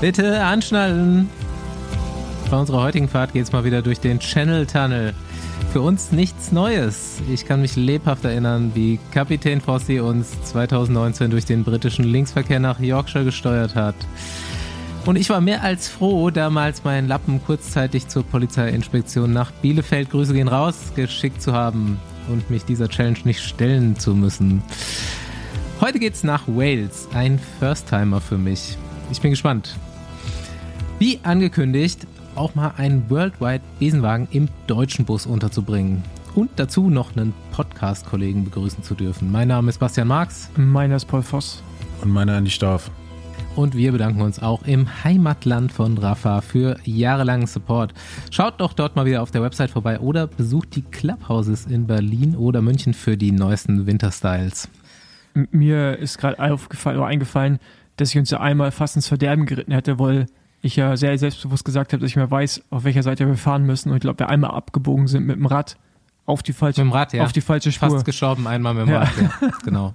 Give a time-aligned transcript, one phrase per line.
[0.00, 1.28] Bitte anschnallen.
[2.50, 5.12] Bei unserer heutigen Fahrt geht es mal wieder durch den Channel Tunnel.
[5.74, 7.18] Für uns nichts Neues.
[7.30, 12.80] Ich kann mich lebhaft erinnern, wie Kapitän Fossi uns 2019 durch den britischen Linksverkehr nach
[12.80, 13.94] Yorkshire gesteuert hat.
[15.04, 20.32] Und ich war mehr als froh, damals meinen Lappen kurzzeitig zur Polizeiinspektion nach Bielefeld, Grüße
[20.32, 24.62] gehen raus, geschickt zu haben und mich dieser Challenge nicht stellen zu müssen.
[25.82, 28.78] Heute geht's nach Wales, ein First-Timer für mich.
[29.10, 29.76] Ich bin gespannt.
[31.00, 36.04] Wie angekündigt, auch mal einen Worldwide Besenwagen im deutschen Bus unterzubringen.
[36.34, 39.32] Und dazu noch einen Podcast-Kollegen begrüßen zu dürfen.
[39.32, 40.50] Mein Name ist Bastian Marx.
[40.58, 41.62] Meiner ist Paul Voss.
[42.02, 42.90] Und meiner Andi Staff.
[43.56, 47.94] Und wir bedanken uns auch im Heimatland von Rafa für jahrelangen Support.
[48.30, 52.36] Schaut doch dort mal wieder auf der Website vorbei oder besucht die Clubhouses in Berlin
[52.36, 54.68] oder München für die neuesten Winterstyles.
[55.50, 57.58] Mir ist gerade aufgefallen oder eingefallen,
[57.96, 60.26] dass ich uns ja einmal fast ins Verderben geritten hätte, weil
[60.62, 63.64] ich ja sehr selbstbewusst gesagt habe, dass ich mir weiß, auf welcher Seite wir fahren
[63.64, 63.90] müssen.
[63.90, 65.76] Und ich glaube, wir einmal abgebogen sind mit dem Rad
[66.26, 67.24] auf die falsche, mit dem Rad, ja.
[67.24, 67.90] auf die falsche Spur.
[67.90, 69.00] Fast gestorben einmal mit dem ja.
[69.00, 69.94] Rad, ja, genau.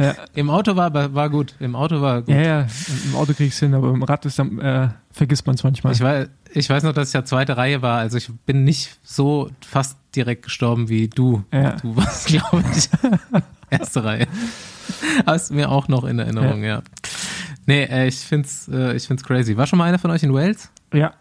[0.00, 0.14] ja.
[0.34, 2.34] Im Auto war, war gut, im Auto war gut.
[2.34, 2.66] Ja, ja,
[3.06, 5.92] im Auto krieg ich's hin, aber im Rad ist dann, äh, vergisst man es manchmal.
[5.92, 8.98] Ich weiß, ich weiß noch, dass ich ja zweite Reihe war, also ich bin nicht
[9.02, 11.42] so fast direkt gestorben wie du.
[11.52, 11.72] Ja.
[11.72, 12.88] Du warst, glaube ich,
[13.70, 14.26] erste Reihe.
[15.26, 16.82] Hast du mir auch noch in Erinnerung, ja.
[17.66, 17.74] Ja.
[17.74, 19.56] Nee, äh, ich find's, äh, ich find's crazy.
[19.56, 20.70] War schon mal einer von euch in Wales?
[20.92, 21.14] Ja.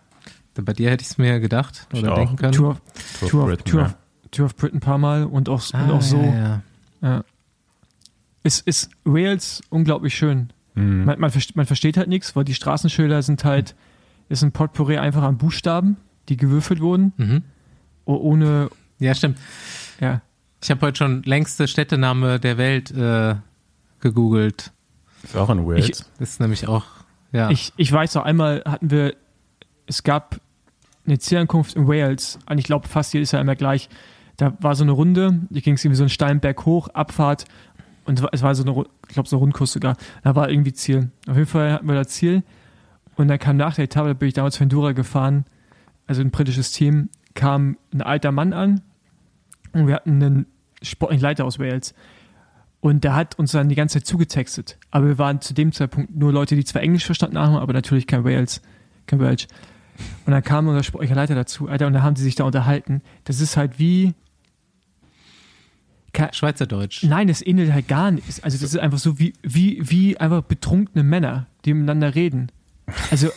[0.55, 2.53] Bei dir hätte ich es mir gedacht oder ich denken können.
[2.53, 2.81] Tour of,
[3.19, 3.95] Tour, Tour, of Britain, Tour, of,
[4.31, 6.21] Tour of Britain ein paar Mal und auch, ah, und auch so.
[6.21, 6.61] Ja, ja.
[7.01, 7.23] ja.
[8.43, 10.53] Ist, ist Wales unglaublich schön.
[10.75, 11.05] Mhm.
[11.05, 13.75] Man, man, versteht, man versteht halt nichts, weil die Straßenschilder sind halt,
[14.29, 15.97] ist ein Potpourri einfach an Buchstaben,
[16.29, 17.13] die gewürfelt wurden.
[17.17, 17.43] Mhm.
[18.05, 18.69] Ohne.
[18.99, 19.39] Ja, stimmt.
[19.99, 20.21] Ja.
[20.61, 23.35] Ich habe heute schon längste Städtename der Welt äh,
[23.99, 24.71] gegoogelt.
[25.25, 25.85] Ist auch in Wales.
[25.85, 26.85] Ich, das ist nämlich auch,
[27.31, 27.49] ja.
[27.49, 29.15] Ich, ich weiß noch, einmal hatten wir,
[29.87, 30.39] es gab
[31.05, 33.89] eine Zielankunft in Wales, und ich glaube fast jedes Jahr immer gleich.
[34.37, 37.45] Da war so eine Runde, die ging es irgendwie so einen steilen Berg hoch, Abfahrt
[38.05, 39.95] und es war so eine, ich glaube so ein Rundkurs sogar.
[40.23, 41.11] Da war irgendwie Ziel.
[41.27, 42.43] Auf jeden Fall hatten wir das Ziel
[43.15, 45.45] und dann kam nach der Etappe, da bin ich damals für Endura gefahren,
[46.07, 48.81] also ein britisches Team, kam ein alter Mann an
[49.73, 50.45] und wir hatten einen
[50.81, 51.93] sportlichen Leiter aus Wales.
[52.85, 54.77] Und der hat uns dann die ganze Zeit zugetextet.
[54.91, 58.05] Aber wir waren zu dem Zeitpunkt nur Leute, die zwar Englisch verstanden haben, aber natürlich
[58.05, 58.61] kein Wales,
[59.07, 59.47] kein Welsh.
[60.27, 63.01] Und dann kam unser sportlicher Leiter dazu, Alter, und da haben sie sich da unterhalten.
[63.23, 64.13] Das ist halt wie.
[66.31, 67.01] Schweizerdeutsch.
[67.01, 68.43] Nein, das ähnelt halt gar nicht.
[68.43, 72.51] Also, das ist einfach so wie, wie, wie einfach betrunkene Männer, die miteinander reden.
[73.09, 73.31] Also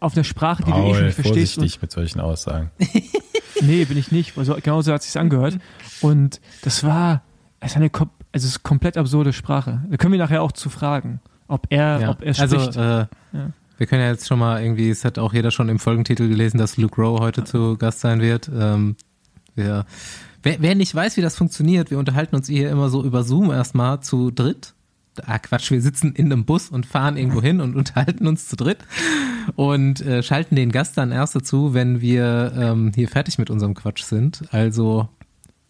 [0.00, 1.56] auf der Sprache, die Paul, du eh nicht verstehst.
[1.56, 2.70] vorsichtig mit solchen Aussagen.
[3.60, 4.38] nee, bin ich nicht.
[4.38, 5.58] Also, genauso hat es sich angehört.
[6.00, 7.22] Und das war,
[7.60, 7.90] es ist eine,
[8.34, 9.82] also es ist komplett absurde Sprache.
[9.88, 12.10] Da können wir nachher auch zu fragen, ob er, ja.
[12.10, 12.76] ob er also, spricht.
[12.76, 13.50] Also, äh, ja.
[13.78, 16.58] Wir können ja jetzt schon mal irgendwie, es hat auch jeder schon im Folgentitel gelesen,
[16.58, 17.44] dass Luke Rowe heute ja.
[17.44, 18.50] zu Gast sein wird.
[18.52, 18.96] Ähm,
[19.54, 19.86] wer,
[20.42, 24.00] wer nicht weiß, wie das funktioniert, wir unterhalten uns hier immer so über Zoom erstmal
[24.00, 24.74] zu dritt.
[25.26, 28.56] Ah, Quatsch, wir sitzen in einem Bus und fahren irgendwo hin und unterhalten uns zu
[28.56, 28.78] dritt
[29.54, 33.74] und äh, schalten den Gast dann erst dazu, wenn wir ähm, hier fertig mit unserem
[33.74, 34.42] Quatsch sind.
[34.50, 35.08] Also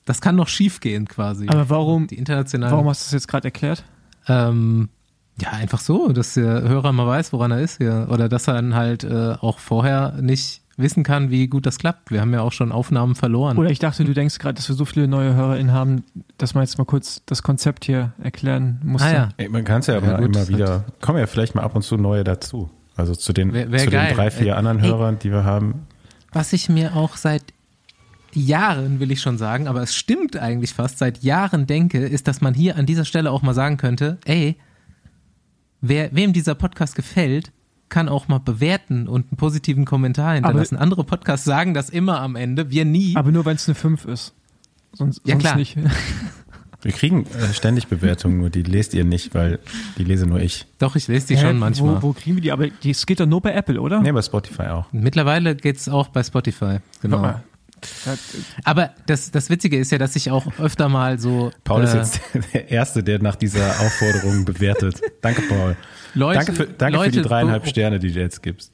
[0.05, 1.49] das kann noch schief gehen quasi.
[1.49, 3.85] Aber warum, die internationale, warum hast du das jetzt gerade erklärt?
[4.29, 4.89] Ähm,
[5.41, 8.09] ja, einfach so, dass der Hörer mal weiß, woran er ist hier.
[8.11, 12.11] Oder dass er dann halt äh, auch vorher nicht wissen kann, wie gut das klappt.
[12.11, 13.57] Wir haben ja auch schon Aufnahmen verloren.
[13.59, 16.05] Oder ich dachte, du denkst gerade, dass wir so viele neue HörerInnen haben,
[16.39, 19.03] dass man jetzt mal kurz das Konzept hier erklären muss.
[19.03, 19.29] Ah, ja.
[19.37, 21.77] Ey, man kann es ja aber ja, gut, immer wieder, kommen ja vielleicht mal ab
[21.77, 22.71] und zu neue dazu.
[22.97, 25.87] Also zu den, wär, wär zu den drei, vier anderen Ey, Hörern, die wir haben.
[26.33, 27.54] Was ich mir auch seit
[28.37, 32.41] Jahren, will ich schon sagen, aber es stimmt eigentlich fast, seit Jahren denke, ist, dass
[32.41, 34.57] man hier an dieser Stelle auch mal sagen könnte, ey,
[35.81, 37.53] wer, wem dieser Podcast gefällt,
[37.89, 40.77] kann auch mal bewerten und einen positiven Kommentar hinterlassen.
[40.77, 43.15] Aber, Andere Podcasts sagen das immer am Ende, wir nie.
[43.17, 44.35] Aber nur wenn es eine 5 ist.
[44.93, 45.57] Sonst, ja, sonst klar.
[45.57, 45.77] nicht.
[46.85, 49.59] Wir kriegen äh, ständig Bewertungen, nur die lest ihr nicht, weil
[49.97, 50.67] die lese nur ich.
[50.79, 52.03] Doch, ich lese die Hä, schon manchmal.
[52.03, 52.53] Wo, wo kriegen wir die?
[52.53, 54.03] Aber es geht doch nur bei Apple, oder?
[54.03, 54.93] Nee, bei Spotify auch.
[54.93, 57.41] Mittlerweile geht es auch bei Spotify, genau.
[58.65, 61.51] Aber das, das Witzige ist ja, dass ich auch öfter mal so.
[61.65, 62.21] Paul äh, ist jetzt
[62.53, 65.01] der Erste, der nach dieser Aufforderung bewertet.
[65.21, 65.77] Danke, Paul.
[66.15, 68.73] Leute, danke für, danke Leute, für die dreieinhalb Sterne, die du jetzt gibst.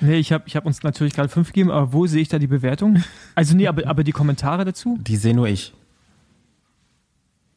[0.00, 2.38] Nee, ich habe ich hab uns natürlich gerade fünf gegeben, aber wo sehe ich da
[2.38, 3.02] die Bewertung?
[3.34, 4.98] Also nee, aber, aber die Kommentare dazu?
[5.00, 5.72] Die sehe nur ich.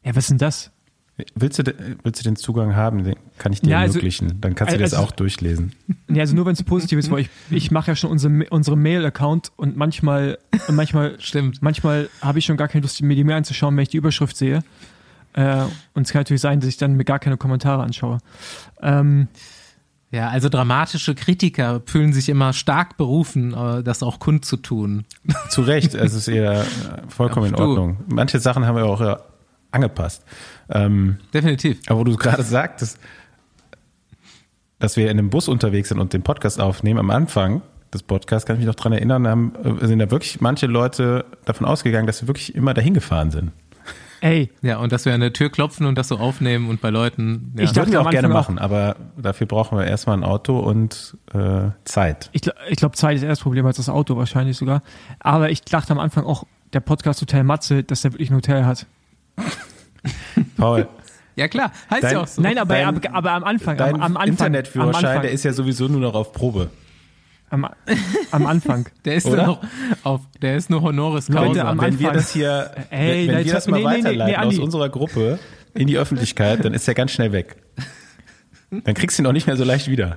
[0.04, 0.70] Ja, was ist denn das?
[1.36, 3.04] Willst du, willst du den Zugang haben?
[3.04, 4.40] Den kann ich dir ja, also, ermöglichen.
[4.40, 5.72] Dann kannst du also, das auch durchlesen.
[6.08, 8.76] Ja, also nur wenn es positiv ist, weil ich, ich mache ja schon unsere, unsere
[8.76, 10.38] Mail-Account und manchmal,
[10.68, 11.62] manchmal, stimmt.
[11.62, 14.36] Manchmal habe ich schon gar keine Lust, mir die Mail anzuschauen, wenn ich die Überschrift
[14.36, 14.64] sehe.
[15.34, 15.62] Äh,
[15.94, 18.18] und es kann natürlich sein, dass ich dann mir gar keine Kommentare anschaue.
[18.82, 19.28] Ähm,
[20.10, 25.06] Ja, also dramatische Kritiker fühlen sich immer stark berufen, äh, das auch kundzutun.
[25.48, 26.64] Zu Recht, es ist eher
[27.08, 27.96] vollkommen in Ordnung.
[28.08, 29.20] Manche Sachen haben wir auch ja
[29.74, 30.24] angepasst.
[30.70, 31.80] Ähm, Definitiv.
[31.86, 32.98] Aber wo du gerade sagtest,
[34.78, 37.62] dass wir in einem Bus unterwegs sind und den Podcast aufnehmen, am Anfang
[37.92, 41.24] des Podcasts, kann ich mich noch dran erinnern, haben, äh, sind da wirklich manche Leute
[41.44, 43.52] davon ausgegangen, dass wir wirklich immer dahin gefahren sind.
[44.20, 44.50] Ey.
[44.62, 47.52] Ja, und dass wir an der Tür klopfen und das so aufnehmen und bei Leuten.
[47.58, 47.64] Ja.
[47.64, 51.68] Ich dachte, wir auch gerne machen, aber dafür brauchen wir erstmal ein Auto und äh,
[51.84, 52.30] Zeit.
[52.32, 54.82] Ich, ich glaube, Zeit ist eher das Problem als das Auto wahrscheinlich sogar.
[55.20, 58.64] Aber ich dachte am Anfang auch, der Podcast Hotel Matze, dass der wirklich ein Hotel
[58.64, 58.86] hat.
[60.56, 60.88] Paul.
[61.36, 62.42] Ja klar, heißt dein, ja auch so.
[62.42, 63.76] Nein, aber, dein, aber, aber am Anfang.
[63.76, 66.70] Dein am, am Anfang, Internetführerschein, der ist ja sowieso nur noch auf Probe.
[67.50, 67.66] Am,
[68.30, 68.88] am Anfang.
[69.04, 69.46] Der ist Oder?
[69.46, 69.60] noch
[70.02, 71.44] auf, der ist nur Honoris Causa.
[71.44, 72.00] Leute, am wenn Anfang.
[72.00, 74.88] wir das hier, Ey, wenn, wenn wir das mal nee, weiterleiten nee, nee, aus unserer
[74.88, 75.38] Gruppe
[75.74, 77.56] in die Öffentlichkeit, dann ist der ganz schnell weg.
[78.70, 80.16] Dann kriegst du ihn auch nicht mehr so leicht wieder.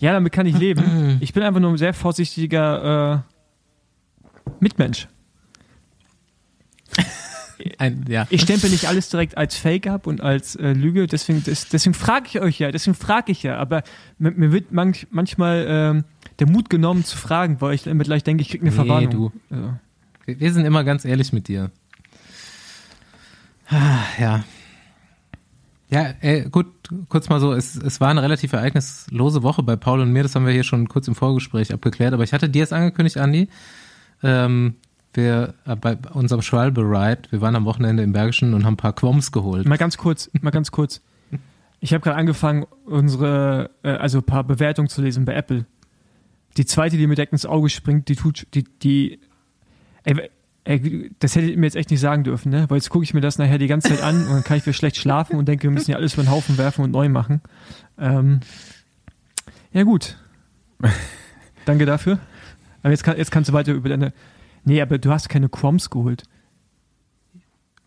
[0.00, 1.18] Ja, damit kann ich leben.
[1.20, 3.24] Ich bin einfach nur ein sehr vorsichtiger
[4.46, 5.08] äh, Mitmensch.
[7.78, 8.26] Ein, ja.
[8.30, 12.26] Ich stempel nicht alles direkt als Fake ab und als äh, Lüge, deswegen, deswegen frage
[12.28, 13.82] ich euch ja, deswegen frage ich ja, aber
[14.18, 16.04] mir, wird manch, manchmal ähm,
[16.38, 19.10] der Mut genommen zu fragen, weil ich immer gleich denke, ich kriege eine nee, Verwarnung.
[19.10, 19.32] Du.
[19.50, 19.80] Ja.
[20.26, 21.70] Wir sind immer ganz ehrlich mit dir.
[23.68, 24.44] Ah, ja.
[25.90, 26.66] Ja, äh, gut,
[27.08, 30.34] kurz mal so, es, es war eine relativ ereignislose Woche bei Paul und mir, das
[30.34, 33.48] haben wir hier schon kurz im Vorgespräch abgeklärt, aber ich hatte dir jetzt angekündigt, Andi,
[34.22, 34.74] ähm,
[35.18, 38.94] wir äh, bei unserem Schwalbe-Ride, wir waren am Wochenende im Bergischen und haben ein paar
[38.94, 39.68] Quoms geholt.
[39.68, 41.02] Mal ganz kurz, mal ganz kurz.
[41.80, 45.66] Ich habe gerade angefangen, unsere, äh, also ein paar Bewertungen zu lesen bei Apple.
[46.56, 49.20] Die zweite, die mir direkt ins Auge springt, die tut, die, die,
[50.04, 50.30] ey,
[50.64, 52.64] ey, das hättet ihr mir jetzt echt nicht sagen dürfen, ne?
[52.68, 54.66] Weil jetzt gucke ich mir das nachher die ganze Zeit an und dann kann ich
[54.66, 57.08] wieder schlecht schlafen und denke, wir müssen ja alles über den Haufen werfen und neu
[57.08, 57.42] machen.
[57.98, 58.40] Ähm,
[59.72, 60.16] ja, gut.
[61.64, 62.18] Danke dafür.
[62.82, 64.12] Aber jetzt, kann, jetzt kannst du weiter über deine.
[64.68, 66.24] Nee, aber du hast keine Quoms geholt.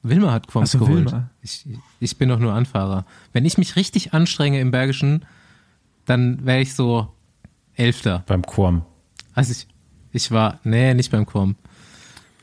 [0.01, 1.12] Wilma hat Quoms so, geholt.
[1.12, 1.30] Wilma.
[1.44, 1.63] Ich,
[2.00, 3.06] ich bin doch nur Anfahrer.
[3.33, 5.24] Wenn ich mich richtig anstrenge im Bergischen,
[6.06, 7.13] dann wäre ich so
[7.75, 8.24] Elfter.
[8.25, 8.81] Beim Quom.
[9.36, 9.68] Also ich,
[10.12, 11.56] ich war, nee, nicht beim Quom.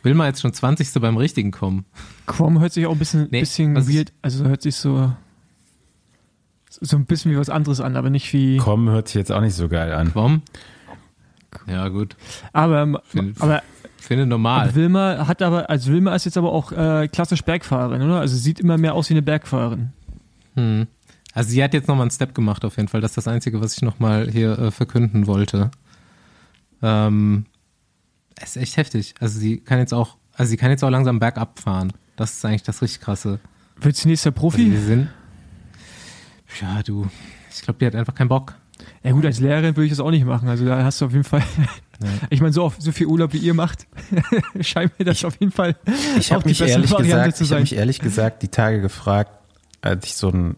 [0.05, 0.93] Wilma jetzt schon 20.
[1.01, 1.85] beim richtigen Quom.
[2.27, 5.13] Quom hört sich auch ein bisschen, nee, bisschen weird, also hört sich so,
[6.71, 8.59] so ein bisschen wie was anderes an, aber nicht wie.
[8.59, 10.13] Quom hört sich jetzt auch nicht so geil an.
[10.13, 10.43] Quom?
[11.67, 12.17] Ja, gut.
[12.53, 13.63] Aber, Find, aber
[14.05, 14.75] finde normal.
[14.75, 18.21] Wilma hat aber, also Wilma ist jetzt aber auch äh, klassisch Bergfahrerin, oder?
[18.21, 19.93] Also sieht immer mehr aus wie eine Bergfahrerin.
[20.55, 20.87] Hm.
[21.35, 23.01] Also sie hat jetzt nochmal einen Step gemacht auf jeden Fall.
[23.01, 25.71] Das ist das Einzige, was ich nochmal hier äh, verkünden wollte.
[26.83, 27.47] Ähm,
[28.37, 29.15] es ist echt heftig.
[29.21, 31.93] Also sie kann jetzt auch, also sie kann jetzt auch langsam bergab fahren.
[32.17, 33.41] Das ist eigentlich das richtig krasse.
[33.81, 34.63] Wird sie nächster Profi?
[34.63, 35.09] Also wir sind,
[36.61, 37.09] ja, du,
[37.51, 38.55] ich glaube, die hat einfach keinen Bock.
[39.03, 40.49] Ja gut, als Lehrerin würde ich das auch nicht machen.
[40.49, 41.43] Also da hast du auf jeden Fall,
[42.01, 42.09] ja.
[42.31, 43.87] ich meine, so, so viel Urlaub wie ihr macht,
[44.61, 45.77] scheint mir das ich, auf jeden Fall
[46.19, 49.33] ich auch mich ehrlich gesagt, Ich habe mich ehrlich gesagt die Tage gefragt,
[49.81, 50.57] als ich so ein,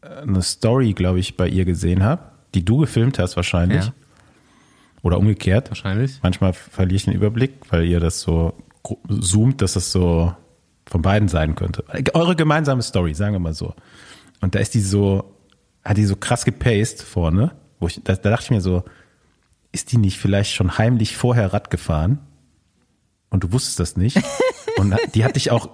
[0.00, 2.22] eine Story, glaube ich, bei ihr gesehen habe,
[2.54, 3.86] die du gefilmt hast wahrscheinlich.
[3.86, 3.94] Ja.
[5.02, 5.70] Oder umgekehrt.
[5.70, 6.20] Wahrscheinlich.
[6.22, 8.54] Manchmal verliere ich den Überblick, weil ihr das so
[9.20, 10.34] zoomt, dass das so
[10.86, 11.84] von beiden sein könnte.
[12.14, 13.74] Eure gemeinsame Story, sagen wir mal so.
[14.40, 15.34] Und da ist die so
[15.84, 18.84] hat die so krass gepaced vorne, wo ich, da, da dachte ich mir so,
[19.74, 22.20] ist die nicht vielleicht schon heimlich vorher Rad gefahren?
[23.28, 24.16] Und du wusstest das nicht.
[24.76, 25.68] Und die hat dich auch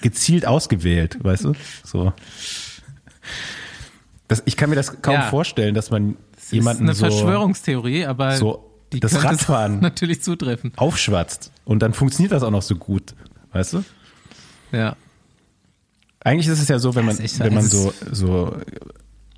[0.00, 1.52] gezielt ausgewählt, weißt du?
[1.84, 2.12] So.
[4.28, 5.22] Das, ich kann mir das kaum ja.
[5.22, 10.22] vorstellen, dass man das jemanden ist eine so, Verschwörungstheorie, aber so die das Radfahren natürlich
[10.22, 10.72] zutreffen.
[10.76, 13.14] Aufschwatzt und dann funktioniert das auch noch so gut,
[13.52, 13.84] weißt du?
[14.72, 14.96] Ja.
[16.20, 18.56] Eigentlich ist es ja so, wenn man wenn man so so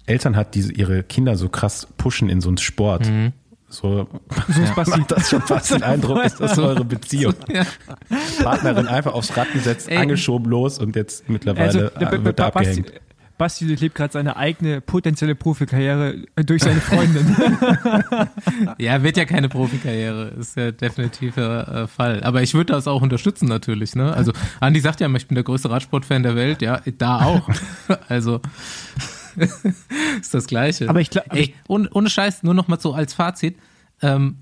[0.06, 3.08] Eltern hat, die ihre Kinder so krass pushen in so einen Sport.
[3.08, 3.32] Mhm.
[3.70, 4.08] So,
[4.48, 7.34] so ja, macht das schon fast den Eindruck, ist das eure Beziehung.
[7.50, 7.66] Ja.
[8.42, 9.96] Partnerin einfach aufs Rad gesetzt, Ey.
[9.96, 12.92] angeschoben los und jetzt mittlerweile also, wird er abgehängt.
[13.38, 17.36] Basti lebt gerade seine eigene potenzielle Profikarriere durch seine Freundin.
[18.78, 22.22] ja, wird ja keine Profikarriere, ist ja definitiv der äh, Fall.
[22.22, 23.94] Aber ich würde das auch unterstützen natürlich.
[23.94, 24.12] Ne?
[24.12, 27.48] Also Andi sagt ja, ich bin der größte Radsportfan der Welt, ja, da auch.
[28.08, 28.40] also
[30.20, 30.88] ist das Gleiche.
[30.88, 31.28] Aber ich glaube,
[31.68, 33.56] ohne, ohne Scheiß, nur noch mal so als Fazit.
[34.02, 34.38] Ähm,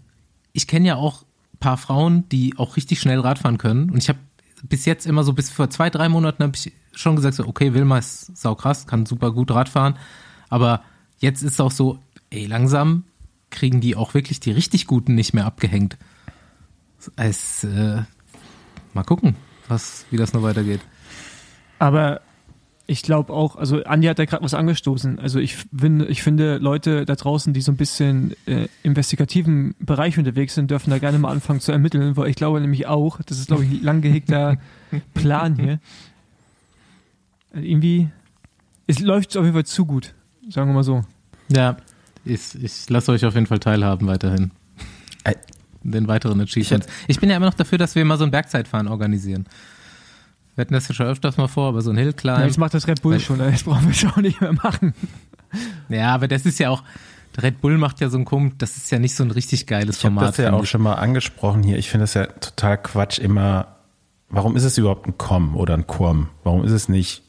[0.52, 3.90] ich kenne ja auch ein paar Frauen, die auch richtig schnell Radfahren können.
[3.90, 4.18] Und ich habe
[4.62, 7.74] bis jetzt immer so, bis vor zwei, drei Monaten habe ich schon gesagt, so, okay,
[7.74, 9.96] Wilma ist saukrass, kann super gut Radfahren.
[10.48, 10.82] Aber
[11.18, 11.98] jetzt ist es auch so,
[12.30, 13.04] ey, langsam
[13.50, 15.96] kriegen die auch wirklich die richtig Guten nicht mehr abgehängt.
[17.16, 18.02] Es, äh,
[18.92, 19.36] mal gucken,
[19.68, 20.80] was, wie das noch weitergeht.
[21.78, 22.20] Aber
[22.90, 25.18] Ich glaube auch, also Andi hat da gerade was angestoßen.
[25.18, 30.18] Also ich finde, ich finde, Leute da draußen, die so ein bisschen äh, investigativen Bereich
[30.18, 33.40] unterwegs sind, dürfen da gerne mal anfangen zu ermitteln, weil ich glaube nämlich auch, das
[33.40, 34.56] ist, glaube ich, ein lang gehegter
[35.14, 35.80] Plan hier.
[37.52, 38.08] Also irgendwie,
[38.86, 40.14] es läuft auf jeden Fall zu gut,
[40.48, 41.04] sagen wir mal so.
[41.48, 41.76] Ja,
[42.24, 44.50] ich, ich lasse euch auf jeden Fall teilhaben weiterhin.
[45.82, 46.86] Den weiteren Achievements.
[47.06, 49.46] Ich bin ja immer noch dafür, dass wir mal so ein Bergzeitfahren organisieren.
[50.58, 52.40] Wir hatten das ja schon öfters mal vor, aber so ein Ja, Hillclimb.
[52.40, 54.92] jetzt macht das Red Bull schon, das brauchen wir schon nicht mehr machen.
[55.88, 56.82] Ja, aber das ist ja auch,
[57.40, 59.98] Red Bull macht ja so ein Kom, das ist ja nicht so ein richtig geiles
[59.98, 60.30] Ich habe Format.
[60.30, 60.68] das ja auch ich.
[60.70, 61.78] schon mal angesprochen hier.
[61.78, 63.76] Ich finde das ja total Quatsch immer.
[64.30, 66.26] Warum ist es überhaupt ein Com oder ein Quom?
[66.42, 67.22] Warum ist es nicht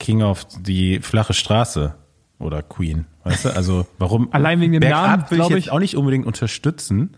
[0.00, 1.94] King of die flache Straße
[2.40, 3.06] oder Queen?
[3.22, 3.50] Weißt du?
[3.54, 4.28] Also warum?
[4.32, 5.70] Allein wegen dem Bergab Namen, will ich jetzt ich.
[5.70, 7.16] auch nicht unbedingt unterstützen,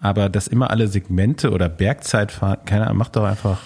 [0.00, 3.58] aber dass immer alle Segmente oder Bergzeit fahren, keiner macht doch einfach.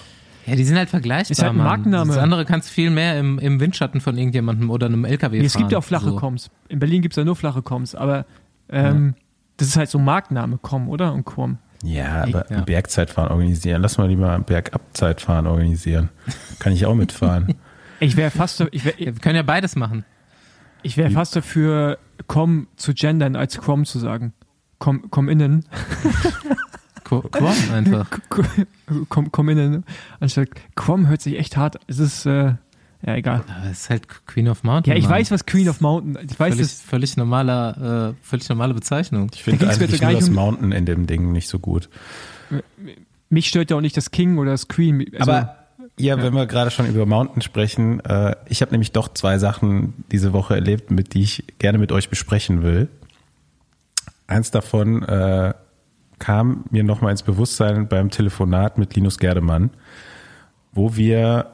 [0.45, 1.31] Ja, die sind halt vergleichbar.
[1.31, 1.57] Ist halt ein.
[1.57, 2.07] Markenname.
[2.07, 5.45] Das andere kannst du viel mehr im, im Windschatten von irgendjemandem oder einem LKW Nee,
[5.45, 5.61] es fahren.
[5.63, 6.15] gibt ja auch flache so.
[6.15, 6.49] Coms.
[6.67, 8.25] In Berlin gibt es ja nur flache Coms, aber
[8.69, 9.13] ähm,
[9.57, 11.13] das ist halt so ein Markenname, Com, oder?
[11.13, 11.57] Und Com.
[11.83, 12.57] Ja, aber Ja.
[12.57, 13.81] ein Bergzeitfahren organisieren.
[13.81, 16.09] Lass mal lieber ein Bergabzeitfahren organisieren.
[16.59, 17.55] Kann ich auch mitfahren.
[18.03, 20.05] Ich wäre fast, ich wär, Ja, wir können ja beides machen.
[20.81, 24.33] ich wär fast dafür, Com zu gendern, als Crom zu sagen.
[24.79, 25.65] Com, com innen.
[27.11, 28.07] Qu- Quam einfach.
[29.09, 29.83] Com, com innen.
[30.19, 31.77] Anstatt Crom hört sich echt hart.
[31.87, 32.53] Es ist, äh,
[33.05, 33.43] ja, egal.
[33.69, 34.93] Es ist halt Queen of Mountain.
[34.93, 35.19] Ja, ich Mann.
[35.19, 39.29] weiß, was Queen of Mountain, ich weiß, Völlig, das, völlig normaler, äh, völlig normale Bezeichnung.
[39.33, 41.89] Ich finde eigentlich nur das um- Mountain in dem Ding nicht so gut.
[43.29, 45.05] mich stört ja auch nicht das King oder das Queen.
[45.17, 45.55] Also, Aber
[45.97, 49.93] ja, wenn wir gerade schon über Mountain sprechen, äh, ich habe nämlich doch zwei Sachen
[50.11, 52.87] diese Woche erlebt, mit die ich gerne mit euch besprechen will.
[54.27, 55.53] Eins davon äh,
[56.21, 59.71] kam mir nochmal ins Bewusstsein beim Telefonat mit Linus Gerdemann,
[60.71, 61.47] wo wir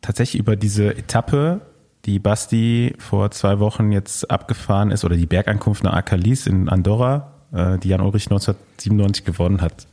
[0.00, 1.60] tatsächlich über diese Etappe,
[2.06, 7.32] die Basti vor zwei Wochen jetzt abgefahren ist, oder die Bergankunft nach Akalis in Andorra,
[7.52, 9.86] äh, die Jan Ulrich 1997 gewonnen hat,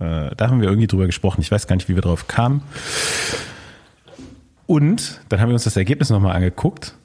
[0.00, 1.40] äh, da haben wir irgendwie drüber gesprochen.
[1.40, 2.62] Ich weiß gar nicht, wie wir drauf kamen.
[4.66, 6.96] Und dann haben wir uns das Ergebnis nochmal angeguckt.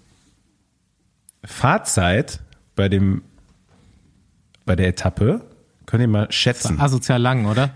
[1.45, 2.39] Fahrzeit
[2.75, 3.21] bei dem
[4.65, 5.41] bei der Etappe
[5.91, 6.79] könnt ihr mal schätzen.
[6.79, 7.69] Asozial lang, oder?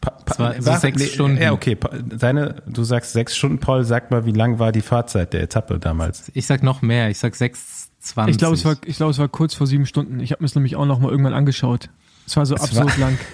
[0.00, 1.40] Pa- pa- das war so sag- sechs nee, Stunden.
[1.42, 1.76] Ja, okay.
[2.04, 3.84] Deine, du sagst sechs Stunden, Paul.
[3.84, 6.30] Sag mal, wie lang war die Fahrzeit der Etappe damals?
[6.34, 7.08] Ich sag noch mehr.
[7.10, 8.28] Ich sag 6,20.
[8.28, 10.20] ich glaube, es war, ich glaube, es war kurz vor sieben Stunden.
[10.20, 11.88] Ich habe mir es nämlich auch noch mal irgendwann angeschaut.
[12.26, 13.18] Es war so Es absurd war- lang.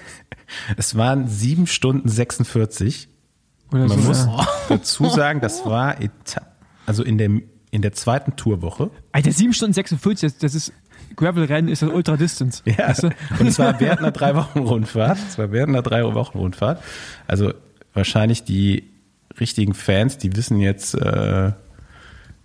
[0.77, 3.09] Es waren sieben Stunden 46.
[3.73, 4.47] Oder Man so, muss ja.
[4.69, 6.43] dazu sagen, das war Eta
[6.87, 7.31] also in der,
[7.71, 8.91] in der zweiten Tourwoche.
[9.13, 10.73] Alter, 7 Stunden 46, das, das ist
[11.19, 12.63] Gravel-Rennen, ist das Ultra Distance.
[12.65, 13.11] Ja, Weißt du?
[13.39, 15.19] und es war während einer drei Wochen Rundfahrt.
[15.29, 16.83] Es war während einer drei Wochen Rundfahrt.
[17.27, 17.53] Also
[17.93, 18.85] wahrscheinlich die
[19.39, 21.53] richtigen Fans, die wissen jetzt, äh,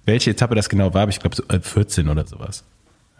[0.05, 2.63] welche Etappe das genau war, aber ich glaube so äh, 14 oder sowas.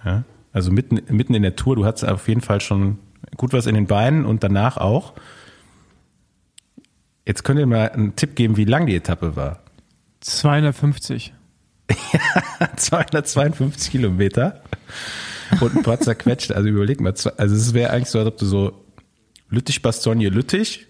[0.03, 0.23] Ja?
[0.51, 2.99] Also mitten, mitten in der Tour, du hattest auf jeden Fall schon
[3.37, 5.13] gut was in den Beinen und danach auch.
[7.25, 9.59] Jetzt könnt ihr mal einen Tipp geben, wie lang die Etappe war.
[10.19, 11.33] 250.
[12.75, 14.61] 252 Kilometer
[15.61, 16.51] und ein paar zerquetscht.
[16.51, 18.85] Also überleg mal, also es wäre eigentlich so, als ob du so
[19.49, 20.87] Lüttich-Bastogne-Lüttich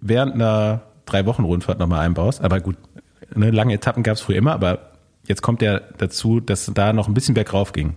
[0.00, 2.42] während einer drei Wochen Rundfahrt nochmal einbaust.
[2.42, 2.76] Aber gut,
[3.34, 4.92] ne, lange Etappen gab es früher immer, aber
[5.26, 7.96] jetzt kommt ja dazu, dass da noch ein bisschen bergauf ging.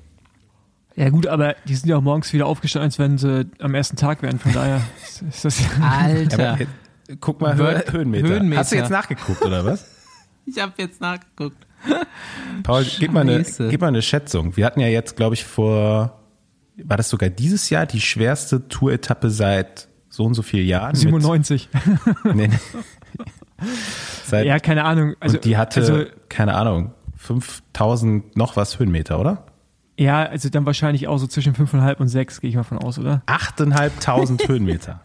[0.96, 3.98] Ja gut, aber die sind ja auch morgens wieder aufgestanden, als wenn sie am ersten
[3.98, 4.40] Tag wären.
[4.40, 4.82] Von daher
[5.30, 5.62] ist, das...
[5.80, 6.54] Alter.
[6.54, 8.28] Aber, äh, guck mal, Höhenmeter.
[8.28, 8.60] Höhenmeter.
[8.60, 9.86] Hast du jetzt nachgeguckt, oder was?
[10.48, 11.58] Ich habe jetzt nachgeguckt.
[12.64, 14.58] Paul, gib mal, eine, gib mal eine Schätzung.
[14.58, 16.20] Wir hatten ja jetzt, glaube ich, vor,
[16.84, 20.92] war das sogar dieses Jahr die schwerste Tour-Etappe seit so und so vielen Jahren?
[20.94, 21.70] mit- 97.
[22.34, 22.60] Nee, nee.
[24.26, 25.16] Seit, ja, keine Ahnung.
[25.20, 29.46] Also, und die hatte, Also, keine Ahnung, 5000 noch was Höhenmeter, oder?
[30.00, 33.00] ja, also dann wahrscheinlich auch so zwischen 5,5 und 6, gehe ich mal von aus,
[33.00, 33.24] oder?
[33.26, 35.02] 8.500 Höhenmeter.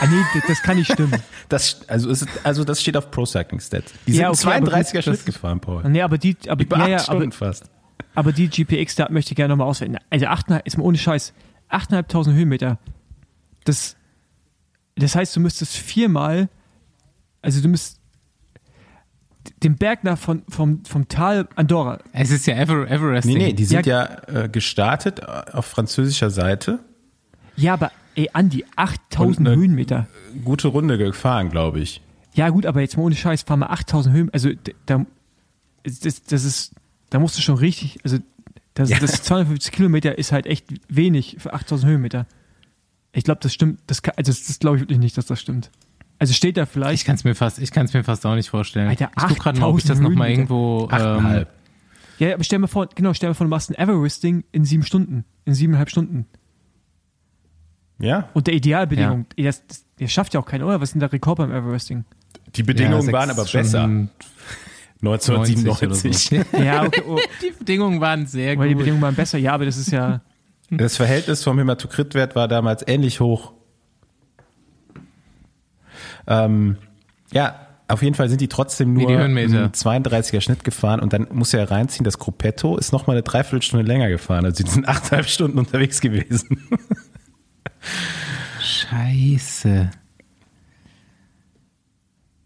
[0.00, 1.20] Ah nee, das, kann nicht stimmen.
[1.48, 3.92] Das, also, ist, also das steht auf Pro Cycling Stats.
[4.06, 5.88] Die Ja, sind okay, aber 32er gut, Schritt das- gefahren, Paul.
[5.88, 7.64] Nee, aber die, aber, Über ja, acht ja, Stunden aber, fast.
[8.14, 9.98] aber die GPX-Daten möchte ich gerne nochmal auswählen.
[10.10, 11.32] Also 8,5, ist mal ohne Scheiß,
[11.70, 12.78] 8.500 Höhenmeter.
[13.64, 13.96] Das,
[14.96, 16.48] das heißt, du müsstest viermal,
[17.42, 17.98] also du müsst
[19.62, 21.98] den Berg nach von, vom, vom Tal Andorra.
[22.12, 23.36] Es ist ja Ever Everesting.
[23.38, 26.80] Nee, nee, die sind Ja, ja, äh, gestartet auf französischer Seite.
[27.56, 30.06] Ja, aber ey, Andi, 8000 Und eine- Höhenmeter.
[30.44, 32.00] Gute Runde gefahren, glaube ich.
[32.34, 34.30] Ja, gut, aber jetzt mal ohne Scheiß, fahr mal 8000 Höhen.
[34.32, 34.50] Also,
[34.86, 35.04] da,
[35.84, 36.74] das, das ist,
[37.10, 38.18] da musst du schon richtig, also,
[38.74, 38.98] das, Ja.
[39.00, 42.26] das 250 Kilometer ist halt echt wenig für 8000 Höhenmeter.
[43.12, 45.40] Ich glaube, das stimmt, das, kann, also das, das glaube ich wirklich nicht, dass das
[45.40, 45.70] stimmt.
[46.20, 47.06] Also steht da Ich vielleicht.
[47.06, 48.88] kann es mir fast, ich kann es mir fast auch nicht vorstellen.
[48.88, 50.52] Alter, ich guck gerade mal, ob ich das 8000 noch mal Höhenmeter.
[50.54, 50.82] irgendwo.
[50.84, 51.52] Ähm, Achteinhalb.
[52.18, 54.82] Ja, aber stell mir vor, genau, stell mir vor, du machst ein Everesting in sieben
[54.84, 56.26] Stunden, in siebeneinhalb Stunden.
[58.00, 59.26] Ja, Unter Idealbedingungen.
[59.36, 60.80] Das, das, das schafft ja auch keiner, oder?
[60.80, 62.04] Was ist denn der Rekord beim Everesting?
[62.54, 63.64] die Bedingungen ja, waren aber besser.
[63.64, 64.10] Stunden
[65.02, 66.32] 1997.
[66.32, 66.58] 90 oder so.
[66.64, 68.80] Ja, okay, oh, Die Bedingungen waren sehr weil die gut.
[68.80, 69.38] Bedingungen waren besser.
[69.38, 70.20] Ja, aber das ist ja.
[70.70, 73.52] Das Verhältnis vom Hämatokritwert war damals ähnlich hoch.
[76.26, 76.76] Ähm,
[77.32, 81.54] ja, auf jeden Fall sind die trotzdem nur einen 32er Schnitt gefahren und dann muss
[81.54, 84.44] er reinziehen, das Gruppetto ist noch mal eine Dreiviertelstunde länger gefahren.
[84.44, 86.68] Also die sind achteinhalb Stunden unterwegs gewesen.
[88.60, 89.90] Scheiße.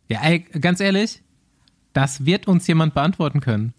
[0.09, 1.23] Ja, ey, ganz ehrlich,
[1.93, 3.75] das wird uns jemand beantworten können.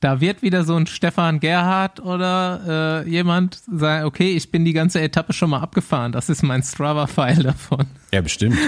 [0.00, 4.74] Da wird wieder so ein Stefan Gerhardt oder äh, jemand sagen, okay, ich bin die
[4.74, 6.12] ganze Etappe schon mal abgefahren.
[6.12, 7.86] Das ist mein Strava-File davon.
[8.12, 8.58] Ja, bestimmt.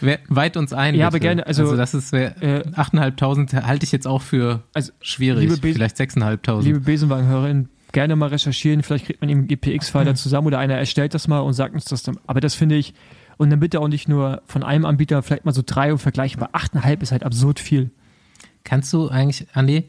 [0.28, 0.94] Weit uns ein.
[0.94, 1.06] Ja, bitte.
[1.06, 5.50] aber gerne, also, das ist äh, äh, 8.500 halte ich jetzt auch für Also, schwierig.
[5.62, 6.62] Vielleicht 6.500.
[6.62, 8.82] Liebe Besenwagenhörerin, gerne mal recherchieren.
[8.82, 11.84] Vielleicht kriegt man eben GPX-File dann zusammen oder einer erstellt das mal und sagt uns
[11.84, 12.18] das dann.
[12.26, 12.94] Aber das finde ich,
[13.38, 16.40] und dann bitte auch nicht nur von einem Anbieter, vielleicht mal so drei und vergleichen,
[16.40, 17.90] weil 8,5 ist halt absurd viel.
[18.64, 19.88] Kannst du eigentlich, Andi,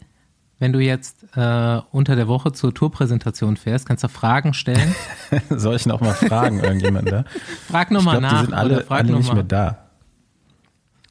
[0.59, 4.95] wenn du jetzt äh, unter der Woche zur Tourpräsentation fährst, kannst du Fragen stellen?
[5.49, 7.25] Soll ich noch mal fragen, irgendjemand da?
[7.69, 8.39] Frag Ich nochmal glaube, nach.
[8.41, 9.33] die sind alle, frag alle nicht mal.
[9.35, 9.89] mehr da.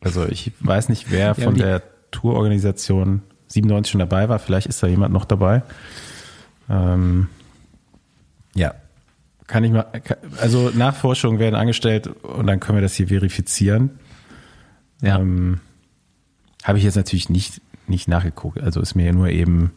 [0.01, 4.39] Also ich weiß nicht, wer von die- der Tourorganisation 97 schon dabei war.
[4.39, 5.63] Vielleicht ist da jemand noch dabei.
[6.73, 7.29] Ähm,
[8.55, 8.75] ja,
[9.47, 9.87] kann ich mal.
[10.41, 13.91] Also Nachforschungen werden angestellt und dann können wir das hier verifizieren.
[15.03, 15.19] Ja.
[15.19, 15.61] Ähm,
[16.65, 18.61] Habe ich jetzt natürlich nicht, nicht nachgeguckt.
[18.61, 19.73] Also ist mir nur eben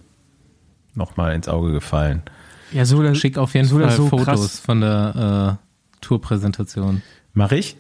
[0.93, 2.23] nochmal ins Auge gefallen.
[2.71, 4.59] Ja, so oder Schick auf jeden so Fall so Fotos krass.
[4.59, 7.01] von der äh, Tourpräsentation.
[7.33, 7.75] Mache ich.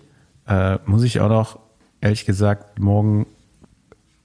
[0.47, 1.59] Äh, muss ich auch noch,
[2.01, 3.25] ehrlich gesagt, morgen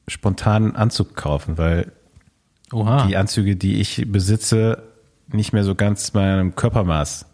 [0.09, 1.92] spontan einen Anzug kaufen, weil
[2.73, 3.07] Oha.
[3.07, 4.83] die Anzüge, die ich besitze,
[5.28, 7.26] nicht mehr so ganz meinem Körpermaß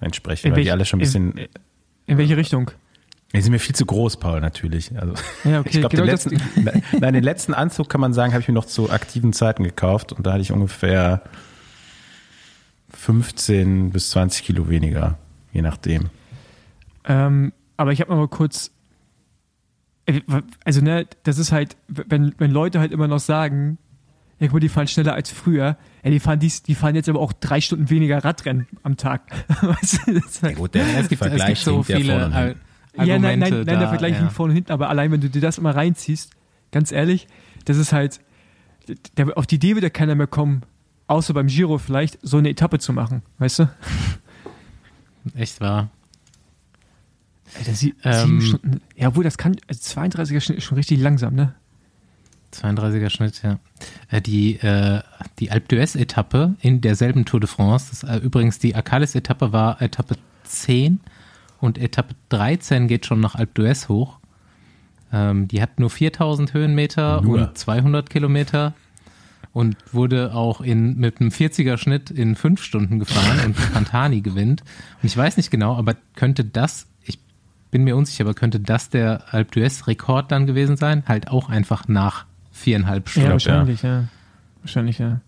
[0.00, 1.32] entsprechen, In weil welch- die alle schon ein bisschen.
[1.32, 1.48] in-
[2.06, 2.70] In welche Richtung?
[3.34, 4.92] Die sind mir viel zu groß, Paul, natürlich.
[4.98, 6.36] Also, Ja, okay, ich glaube, genau den, letzten,
[7.00, 10.12] nein, den letzten Anzug kann man sagen, habe ich mir noch zu aktiven Zeiten gekauft
[10.12, 11.22] und da hatte ich ungefähr
[12.90, 15.18] 15 bis 20 Kilo weniger,
[15.52, 16.10] je nachdem.
[17.04, 18.70] Ähm, aber ich habe mal kurz.
[20.06, 20.20] äh,
[20.64, 23.78] Also, ne, das ist halt, wenn, wenn Leute halt immer noch sagen,
[24.42, 27.08] ja, guck mal, die fahren schneller als früher, ja, die fahren dies, die fahren jetzt
[27.08, 29.22] aber auch drei Stunden weniger Radrennen am Tag.
[29.62, 32.56] Weißt du, das ist halt, gut, der es, gibt, es gibt so viele äh, Argumente
[32.96, 34.22] ja, nein, nein, nein, da, der Vergleich ja.
[34.22, 36.32] liegt vorne und hinten, aber allein wenn du dir das immer reinziehst,
[36.72, 37.28] ganz ehrlich,
[37.66, 38.20] das ist halt,
[39.16, 40.62] der, auf die Idee wird ja keiner mehr kommen,
[41.06, 43.70] außer beim Giro vielleicht, so eine Etappe zu machen, weißt du?
[45.36, 45.88] Echt wahr.
[47.56, 50.98] Alter, sie, Ähm, sieben Stunden, ja, obwohl das kann, also 32er Schnitt ist schon richtig
[50.98, 51.54] langsam, ne?
[52.52, 53.58] 32er Schnitt, ja.
[54.10, 55.00] Äh, Die, äh,
[55.38, 60.16] die Alpe d'Huez-Etappe in derselben Tour de France, das, äh, übrigens die Arcales-Etappe war Etappe
[60.44, 61.00] 10
[61.60, 64.18] und Etappe 13 geht schon nach Alpe d'Huez hoch.
[65.12, 67.38] Ähm, die hat nur 4000 Höhenmeter Nur.
[67.38, 68.74] und 200 Kilometer
[69.52, 74.62] und wurde auch in, mit einem 40er Schnitt in fünf Stunden gefahren und Pantani gewinnt.
[75.02, 77.18] Und ich weiß nicht genau, aber könnte das, ich
[77.70, 81.04] bin mir unsicher, aber könnte das der Alpe d'Huez Rekord dann gewesen sein?
[81.06, 82.24] Halt auch einfach nach
[82.62, 83.30] viereinhalb Ja, Stunden.
[83.32, 84.04] wahrscheinlich, ja.
[84.62, 85.20] Wahrscheinlich, ja.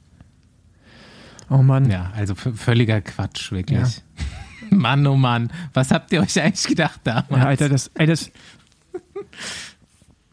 [1.50, 1.90] Oh Mann.
[1.90, 4.02] Ja, also völliger Quatsch, wirklich.
[4.70, 7.28] Mann, oh Mann, was habt ihr euch eigentlich gedacht damals?
[7.30, 8.30] Ja, Alter, das, ey, das.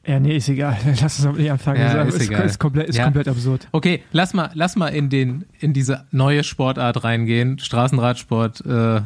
[0.05, 0.77] Ja, nee, ist egal.
[1.01, 1.79] Lass uns nicht anfangen.
[1.81, 2.45] Ja, ist ist, egal.
[2.45, 3.03] ist, komplett, ist Ja.
[3.03, 3.67] komplett absurd.
[3.71, 7.59] Okay, lass mal, lass mal in den, in diese neue Sportart reingehen.
[7.59, 9.01] Straßenradsport äh,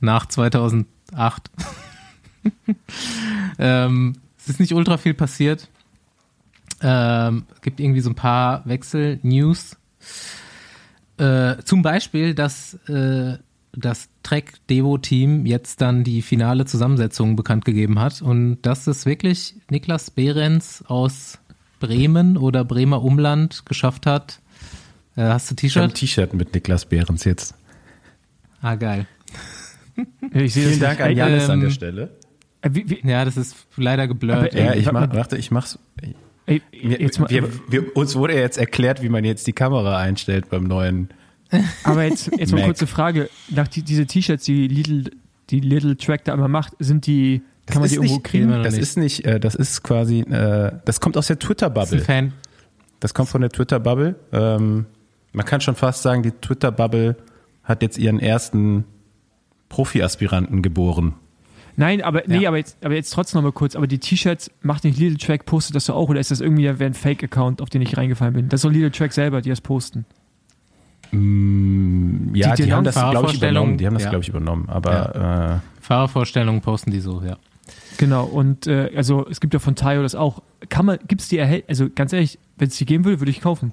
[0.00, 1.50] nach 2008.
[3.58, 5.68] ähm, es ist nicht ultra viel passiert.
[6.82, 9.76] Ähm, gibt irgendwie so ein paar Wechsel-News.
[11.18, 13.36] Äh, zum Beispiel, dass äh,
[13.72, 19.06] das Trek Devo Team jetzt dann die finale Zusammensetzung bekannt gegeben hat und dass es
[19.06, 21.38] wirklich Niklas Behrens aus
[21.78, 24.40] Bremen oder Bremer Umland geschafft hat.
[25.16, 25.94] Äh, hast du Ich habe ein T-Shirt?
[25.94, 27.54] T-Shirt mit Niklas Behrens jetzt.
[28.62, 29.06] Ah, geil.
[30.32, 32.10] Ja, ich sehe Vielen das Dank an Janis an ähm, der Stelle.
[32.62, 34.38] äh, wie, wie, Ja, das ist leider geblurrt.
[34.38, 35.78] Aber, ey, Ja, ich warte mach, warte, ich mach's.
[36.50, 40.50] Ey, jetzt mal, wir, wir, uns wurde jetzt erklärt, wie man jetzt die Kamera einstellt
[40.50, 41.08] beim neuen.
[41.84, 43.28] aber jetzt, jetzt mal kurze Frage.
[43.48, 45.10] Nach die, diese T-Shirts, die Little,
[45.50, 48.48] die Little Track da immer macht, sind die, kann man ist die irgendwo nicht, kriegen?
[48.50, 48.82] Noch Das nicht.
[48.82, 52.00] ist nicht, äh, das ist quasi, äh, das kommt aus der Das Twitter-Bubble.
[52.00, 52.32] Fan.
[53.00, 54.14] Das kommt von der Twitter-Bubble.
[54.32, 54.86] Ähm,
[55.32, 57.16] man kann schon fast sagen, die Twitter-Bubble
[57.64, 58.84] hat jetzt ihren ersten
[59.68, 61.14] Profi-Aspiranten geboren.
[61.80, 62.50] Nein, aber nee, Ja.
[62.50, 63.74] aber jetzt, aber jetzt trotzdem noch mal kurz.
[63.74, 66.68] Aber die T-Shirts macht nicht Little Track, postet das so auch oder ist das irgendwie
[66.68, 68.48] ein Fake-Account, auf den ich reingefallen bin?
[68.50, 70.04] Das ist doch Little Track selber, die das posten.
[71.10, 73.78] Mm, ja, Die die, haben das, glaube ich, übernommen.
[73.78, 74.10] Die haben das, ja.
[74.10, 74.68] glaube ich, übernommen.
[74.68, 77.36] Aber Fahrervorstellungen posten die so, ja.
[77.96, 78.24] Genau.
[78.24, 80.42] Und äh, also es gibt ja von Tayo das auch.
[80.68, 81.64] Kann man, gibt's die erhält?
[81.68, 83.72] Also ganz ehrlich, wenn es die geben würde, würde ich kaufen.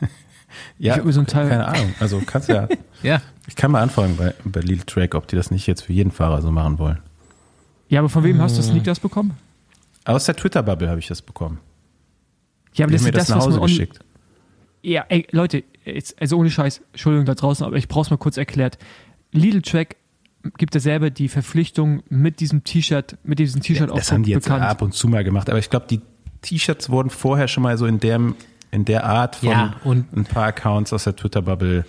[0.00, 0.06] äh,
[0.78, 1.94] ja, würd mir so ein Teil- keine Ahnung.
[2.00, 2.68] Also kannst ja,
[3.02, 5.92] Ja, ich kann mal anfragen bei, bei Little Track, ob die das nicht jetzt für
[5.92, 6.98] jeden Fahrer so machen wollen.
[7.88, 8.64] Ja, aber von wem hast du Äh.
[8.64, 9.36] Sneak das bekommen?
[10.04, 11.58] Aus der Twitter-Bubble habe ich das bekommen.
[12.74, 14.00] Ja, aber Die das haben mir ist das, das, nach Hause geschickt.
[14.82, 18.36] Ja, ey, Leute, jetzt, also ohne Scheiß, Entschuldigung da draußen, aber ich brauch's mal kurz
[18.36, 18.78] erklärt.
[19.32, 19.96] Lidl Track
[20.56, 24.22] gibt ja selber die Verpflichtung mit diesem T-Shirt, mit diesem T-Shirt Ja, auch das haben
[24.22, 24.62] die jetzt bekannt.
[24.64, 25.50] ab und zu mal gemacht.
[25.50, 26.00] Aber ich glaube, die
[26.42, 28.36] T-Shirts wurden vorher schon mal so in, dem,
[28.70, 31.84] in der Art von Ja, und- ein paar Accounts aus der Twitter-Bubble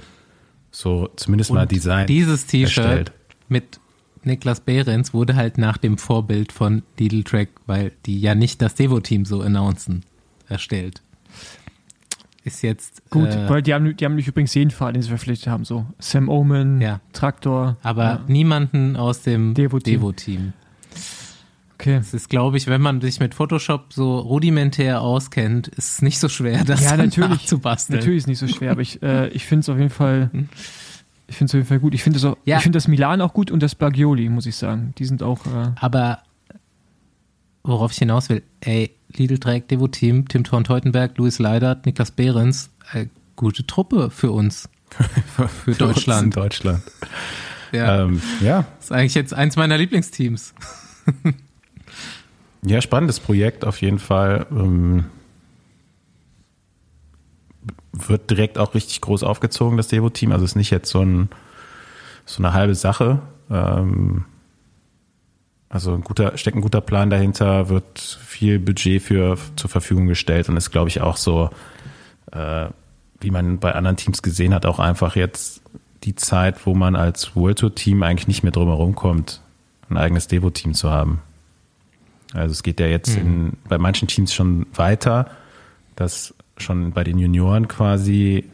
[0.71, 2.09] so zumindest mal designt.
[2.09, 3.11] dieses T-Shirt erstellt.
[3.47, 3.79] mit
[4.23, 8.75] Niklas Behrens wurde halt nach dem Vorbild von Lidl Track, weil die ja nicht das
[8.75, 10.03] Devo-Team so announcen,
[10.47, 11.01] erstellt.
[12.43, 15.09] Ist jetzt Gut, äh, weil die haben, die haben nicht übrigens jeden Fahrer, den sie
[15.09, 17.01] verpflichtet haben, so Sam Omen, Ja.
[17.13, 17.77] Traktor.
[17.83, 19.93] aber ja, niemanden aus dem Devo-Team.
[19.99, 20.53] Devo-Team.
[21.75, 21.95] okay.
[21.97, 26.17] Es ist, glaube ich, wenn man sich mit Photoshop so rudimentär auskennt, ist es nicht
[26.19, 27.29] so schwer, das Ja, natürlich.
[27.29, 27.99] nachzubasteln.
[27.99, 30.31] Natürlich ist nicht so schwer, aber ich, äh, ich finde es auf jeden Fall,
[31.29, 31.93] ich finde es auf jeden Fall gut.
[31.93, 32.57] Ich finde auch, Ja.
[32.57, 34.93] ich finde das Milan auch gut und das Bagioli, muss ich sagen.
[34.97, 36.19] Die sind auch, äh, Aber
[37.63, 42.11] worauf ich hinaus will, ey, Lidl Track, Devo Team, Tim Thorn Teutenberg, Luis Leidert, Niklas
[42.11, 44.69] Behrens, äh, gute Truppe für uns.
[45.35, 46.35] Für Für uns in Deutschland.
[46.35, 46.81] Deutschland.
[47.71, 48.65] Ja, Ähm, ja.
[48.79, 50.53] ist eigentlich jetzt eins meiner Lieblingsteams.
[52.63, 54.47] ja, spannendes Projekt auf jeden Fall.
[54.51, 55.05] Ähm,
[58.07, 60.31] wird direkt auch richtig groß aufgezogen, das Devo-Team.
[60.31, 61.29] Also ist nicht jetzt so, ein,
[62.25, 63.19] so eine halbe Sache.
[63.49, 64.25] Ähm,
[65.69, 70.49] also ein guter, steckt ein guter Plan dahinter, wird viel Budget für zur Verfügung gestellt
[70.49, 71.51] und ist, glaube ich, auch so,
[72.31, 72.67] äh,
[73.19, 75.61] wie man bei anderen Teams gesehen hat, auch einfach jetzt
[76.03, 79.41] die Zeit, wo man als World Tour Team eigentlich nicht mehr drum herum kommt,
[79.89, 81.21] ein eigenes Devo-Team zu haben.
[82.33, 85.31] Also es geht ja jetzt in, bei manchen Teams schon weiter,
[85.95, 88.45] dass schon bei den Junioren quasi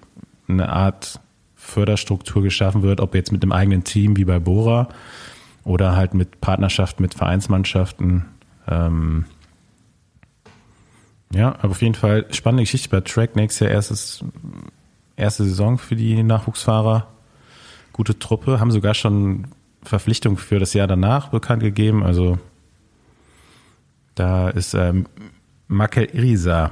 [0.47, 1.19] eine Art
[1.55, 4.89] Förderstruktur geschaffen wird, ob jetzt mit einem eigenen Team wie bei Bora
[5.63, 8.25] oder halt mit Partnerschaften mit Vereinsmannschaften.
[8.67, 9.25] Ähm
[11.33, 13.35] ja, aber auf jeden Fall spannende Geschichte bei Track.
[13.35, 14.23] Nächstes Jahr erstes,
[15.15, 17.07] erste Saison für die Nachwuchsfahrer.
[17.93, 19.47] Gute Truppe, haben sogar schon
[19.83, 22.03] Verpflichtungen für das Jahr danach bekannt gegeben.
[22.03, 22.37] Also
[24.13, 25.07] da ist ähm,
[25.67, 26.71] Makel Irisa,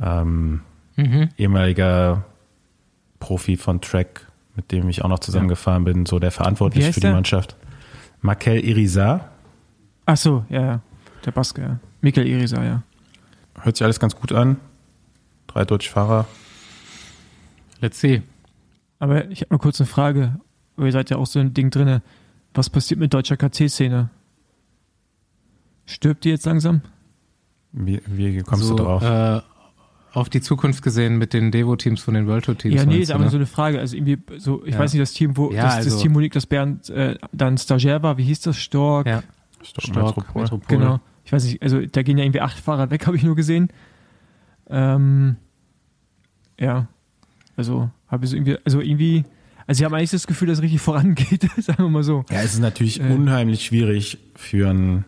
[0.00, 0.60] ähm,
[0.96, 1.28] Mhm.
[1.36, 2.24] ehemaliger
[3.20, 7.00] Profi von Track, mit dem ich auch noch zusammengefahren bin, so der verantwortlich für die
[7.00, 7.12] der?
[7.12, 7.56] Mannschaft.
[8.22, 9.28] Makel Irisa,
[10.06, 10.80] ach so, ja, ja.
[11.24, 11.78] Der Baske, ja.
[12.00, 12.82] Michael Irisa, ja.
[13.60, 14.56] hört sich alles ganz gut an.
[15.48, 16.26] Drei deutsche Fahrer.
[17.80, 18.22] Let's see.
[18.98, 20.40] Aber ich habe mal kurz eine Frage.
[20.78, 22.02] Ihr seid ja auch so ein Ding drinne.
[22.54, 24.08] Was passiert mit deutscher KT-Szene?
[25.84, 26.80] Stirbt die jetzt langsam?
[27.72, 29.02] Wie, wie kommst so, du drauf?
[29.02, 29.40] Äh,
[30.16, 32.74] auf die Zukunft gesehen mit den Devo-Teams von den World Tour Teams.
[32.74, 33.30] ja, nee, ist aber ne?
[33.30, 33.78] so eine Frage.
[33.78, 34.80] Also irgendwie so, ich Ja.
[34.80, 37.58] weiß nicht, das Team, wo Ja, das, das also- Team, wo Niklas Bernd äh, dann
[37.58, 38.56] Stagiaire war, wie hieß das?
[38.56, 39.06] Stork?
[39.06, 39.22] Ja,
[39.62, 40.42] Stock Stork, Metropol.
[40.42, 40.78] Metropol.
[40.78, 41.00] Genau.
[41.24, 43.68] Ich weiß nicht, also da gehen ja irgendwie acht Fahrer weg, habe ich nur gesehen.
[44.68, 45.36] Ähm,
[46.58, 46.88] ja,
[47.56, 49.24] also habe ich so irgendwie, also irgendwie,
[49.66, 52.24] also ich habe eigentlich das Gefühl, dass es richtig vorangeht, sagen wir mal so.
[52.30, 53.12] Ja, es ist natürlich Äh.
[53.12, 55.04] unheimlich schwierig für ein,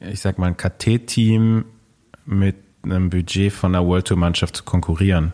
[0.00, 1.64] ich sag mal, ein KT-Team
[2.26, 5.32] mit einem Budget von einer World Tour Mannschaft zu konkurrieren.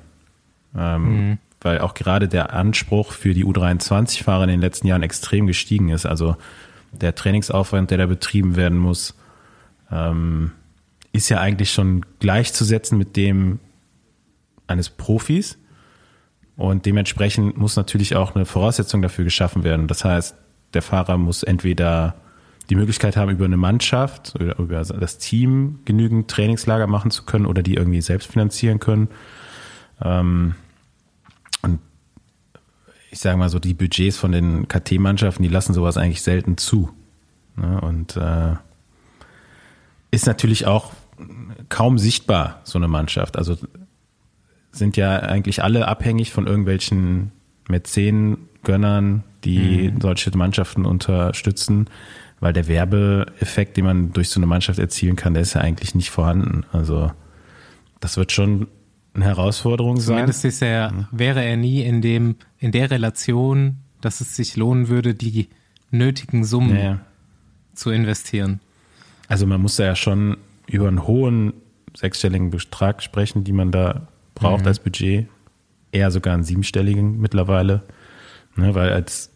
[0.77, 1.39] Ähm, Mhm.
[1.61, 6.07] Weil auch gerade der Anspruch für die U23-Fahrer in den letzten Jahren extrem gestiegen ist.
[6.07, 6.37] Also
[6.93, 9.15] der Trainingsaufwand, der da betrieben werden muss,
[9.91, 10.53] ähm,
[11.13, 13.59] ist ja eigentlich schon gleichzusetzen mit dem
[14.67, 15.59] eines Profis.
[16.57, 19.89] Und dementsprechend muss natürlich auch eine Voraussetzung dafür geschaffen werden.
[19.89, 20.37] Das heißt,
[20.75, 22.17] der Fahrer muss entweder
[22.68, 27.46] die Möglichkeit haben, über eine Mannschaft oder über das Team genügend Trainingslager machen zu können
[27.46, 29.09] oder die irgendwie selbst finanzieren können.
[30.02, 30.55] Ähm,
[31.62, 31.81] und
[33.11, 36.90] ich sage mal so, die Budgets von den KT-Mannschaften, die lassen sowas eigentlich selten zu.
[37.57, 37.81] Ne?
[37.81, 38.55] Und äh,
[40.11, 40.92] ist natürlich auch
[41.68, 43.37] kaum sichtbar, so eine Mannschaft.
[43.37, 43.57] Also
[44.72, 47.33] sind ja eigentlich alle abhängig von irgendwelchen
[47.68, 51.88] Mäzen, Gönnern, die solche Mannschaften unterstützen,
[52.40, 55.94] weil der Werbeeffekt, den man durch so eine Mannschaft erzielen kann, der ist ja eigentlich
[55.94, 56.64] nicht vorhanden.
[56.72, 57.11] Also
[58.01, 58.68] das wird schon
[59.14, 60.16] eine Herausforderung sein.
[60.16, 64.88] Zumindest ist er, wäre er nie in dem, in der Relation, dass es sich lohnen
[64.88, 65.49] würde, die
[65.90, 67.01] nötigen Summen Naja.
[67.75, 68.61] zu investieren.
[69.29, 71.55] Also man muss da ja schon über einen hohen
[71.96, 74.66] sechsstelligen Betrag sprechen, die man da braucht Mhm.
[74.68, 75.27] als Budget.
[75.92, 77.83] Eher sogar einen siebenstelligen mittlerweile.
[78.57, 79.31] Ne, weil als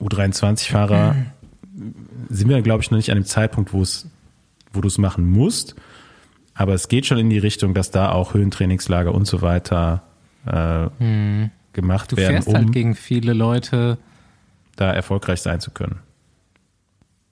[0.00, 1.14] U23-Fahrer
[2.28, 4.08] sind wir, glaube ich, noch nicht an dem Zeitpunkt, wo es,
[4.72, 5.74] wo du es machen musst.
[6.54, 10.02] Aber es geht schon in die Richtung, dass da auch Höhentrainingslager und so weiter
[10.46, 10.88] äh,
[11.72, 12.16] gemacht Mhm.
[12.16, 13.98] Du werden, fährst um halt gegen viele Leute.
[14.76, 16.00] da erfolgreich sein zu können.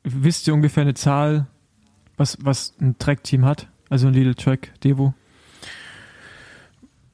[0.04, 1.46] Wisst ihr ungefähr eine Zahl,
[2.16, 3.68] was, was ein Track-Team hat?
[3.90, 5.14] Also ein Little Track Devo?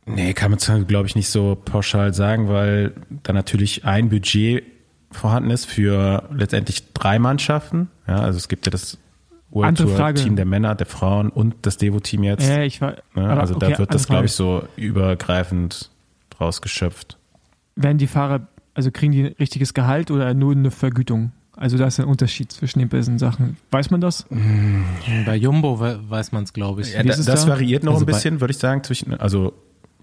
[0.07, 2.93] Nee, kann man, glaube ich, nicht so pauschal sagen, weil
[3.23, 4.65] da natürlich ein Budget
[5.15, 7.89] vorhanden ist für letztendlich drei Mannschaften.
[8.07, 8.99] Ja, also es gibt ja das
[9.51, 10.21] World Tour Frage.
[10.21, 12.47] Team der Männer, der Frauen und das Devo-Team jetzt.
[12.47, 12.97] Ja, ich war.
[13.15, 15.91] aber Also okay, da wird das, glaube ich, so übergreifend
[16.31, 17.19] draus geschöpft.
[17.77, 21.33] Werden die Fahrer, also kriegen die ein richtiges Gehalt oder nur eine Vergütung?
[21.57, 23.57] Also da ist ein Unterschied zwischen den beiden Sachen.
[23.71, 24.27] Weiß man das?
[25.25, 26.95] Bei Jumbo we weiß man es, glaube ich.
[26.95, 27.47] Ja, das da?
[27.47, 29.53] variiert noch Also ein bisschen, würde ich sagen, zwischen, also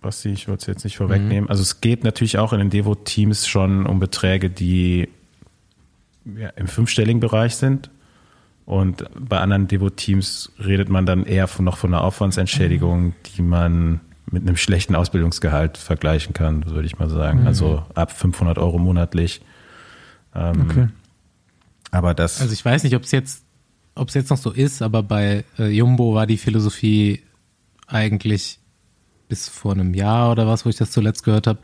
[0.01, 1.43] Basti, ich wollte es jetzt nicht vorwegnehmen.
[1.43, 1.49] Mhm.
[1.49, 5.09] Also es geht natürlich auch in den Devo-Teams schon um Beträge, die
[6.25, 7.89] ja, im fünfstelligen Bereich sind.
[8.65, 14.01] Und bei anderen Devo-Teams redet man dann eher von, noch von einer Aufwandsentschädigung, die man
[14.31, 17.41] mit einem schlechten Ausbildungsgehalt vergleichen kann, würde ich mal sagen.
[17.41, 17.47] Mhm.
[17.47, 19.41] Also ab 500 Euro monatlich.
[20.33, 20.87] Ähm, Okay.
[21.91, 23.43] Aber das, Also ich weiß nicht, ob es jetzt,
[23.95, 27.21] ob es jetzt noch so ist, aber bei äh, Jumbo war die Philosophie
[27.85, 28.60] eigentlich
[29.31, 31.59] bis vor einem Jahr oder was, wo ich das zuletzt gehört habe,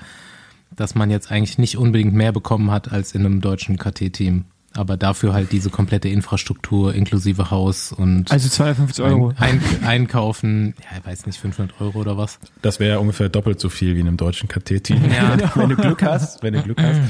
[0.74, 4.46] dass man jetzt eigentlich nicht unbedingt mehr bekommen hat als in einem deutschen KT-Team.
[4.74, 9.34] Aber dafür halt diese komplette Infrastruktur inklusive Haus und Also 250 Euro.
[9.38, 12.40] ein, ein, einkaufen, ja, ich weiß nicht, 500 Euro oder was.
[12.62, 15.12] Das wäre ungefähr doppelt so viel wie in einem deutschen KT-Team.
[15.12, 15.38] Ja.
[15.56, 17.02] wenn du Glück hast, wenn du Glück hast.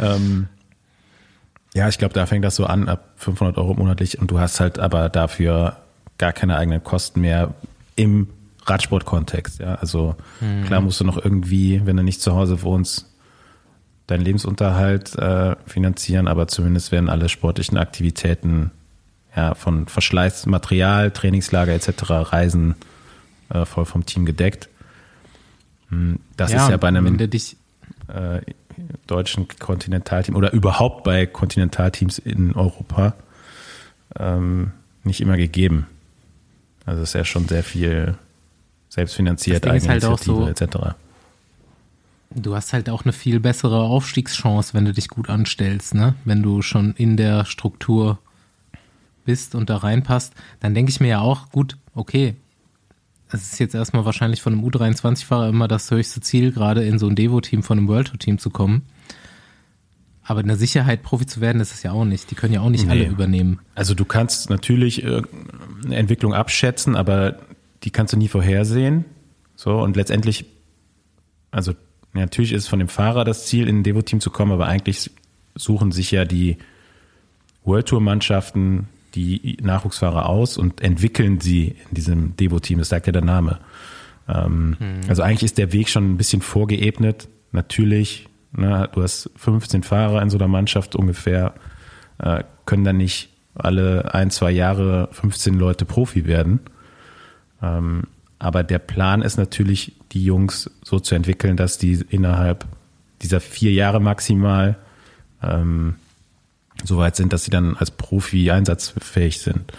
[0.00, 0.48] Ähm,
[1.74, 4.60] ja, ich glaube, da fängt das so an, ab 500 Euro monatlich und du hast
[4.60, 5.76] halt aber dafür
[6.16, 7.52] gar keine eigenen Kosten mehr
[7.96, 8.28] im
[8.66, 9.60] Radsport-Kontext.
[9.60, 10.16] Ja, also
[10.66, 13.06] klar musst du noch irgendwie, wenn du nicht zu Hause wohnst,
[14.06, 18.70] deinen Lebensunterhalt äh, finanzieren, aber zumindest werden alle sportlichen Aktivitäten
[19.34, 22.76] ja, von Verschleiß, Material, Trainingslager etc., Reisen
[23.50, 24.68] äh, voll vom Team gedeckt.
[25.90, 28.40] Hm, Das ist ja bei einem äh,
[29.06, 33.14] deutschen Kontinentalteam oder überhaupt bei Kontinentalteams in Europa
[34.18, 34.72] ähm,
[35.04, 35.86] nicht immer gegeben.
[36.84, 38.16] Also es ist ja schon sehr viel
[38.96, 40.94] selbstfinanziert, halt Eigeninitiative so- etc.
[42.34, 46.14] Du hast halt auch eine viel bessere Aufstiegschance, wenn du dich gut anstellst, ne?
[46.24, 48.18] Wenn du schon in der Struktur
[49.24, 52.34] bist und da reinpasst, dann denke ich mir ja auch, gut, okay,
[53.30, 57.08] es ist jetzt erstmal wahrscheinlich von einem U23-Fahrer immer das höchste Ziel, gerade in so
[57.08, 58.82] ein Devo-Team von einem World Tour-Team zu kommen.
[60.22, 62.30] Aber in der Sicherheit Profi zu werden, ist es ja auch nicht.
[62.30, 63.06] Die können ja auch nicht alle Nee.
[63.10, 63.60] übernehmen.
[63.76, 65.22] Also du kannst natürlich äh,
[65.84, 67.36] eine Entwicklung abschätzen, aber
[67.86, 69.06] die kannst du nie vorhersehen.
[69.54, 70.44] So und letztendlich,
[71.50, 71.72] also
[72.12, 75.10] natürlich ist von dem Fahrer das Ziel, in ein Devo-Team zu kommen, aber eigentlich
[75.54, 76.58] suchen sich ja die
[77.64, 82.78] World Tour-Mannschaften die Nachwuchsfahrer aus und entwickeln sie in diesem Devo-Team.
[82.80, 83.60] Das sagt ja der Name.
[84.28, 84.76] Ähm,
[85.08, 87.28] Also eigentlich ist der Weg schon ein bisschen vorgeebnet.
[87.52, 91.54] Natürlich, ne, du hast 15 Fahrer in so einer Mannschaft ungefähr,
[92.18, 96.60] äh, können dann nicht alle ein, zwei Jahre 15 Leute Profi werden.
[97.66, 98.04] Ähm,
[98.38, 102.64] aber der Plan ist natürlich, die Jungs so zu entwickeln, dass die innerhalb
[103.22, 104.76] dieser vier Jahre maximal
[105.42, 105.96] ähm,
[106.84, 109.72] so weit sind, dass sie dann als Profi einsatzfähig sind.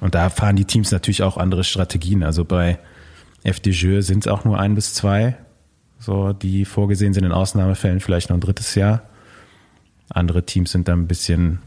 [0.00, 2.22] Und da fahren die Teams natürlich auch andere Strategien.
[2.22, 2.78] Also bei
[3.42, 5.36] FDJ sind es auch nur ein bis zwei,
[5.98, 9.02] so die vorgesehen sind in Ausnahmefällen vielleicht noch ein drittes Jahr.
[10.10, 11.60] Andere Teams sind dann ein bisschen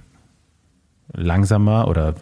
[1.13, 2.15] langsamer oder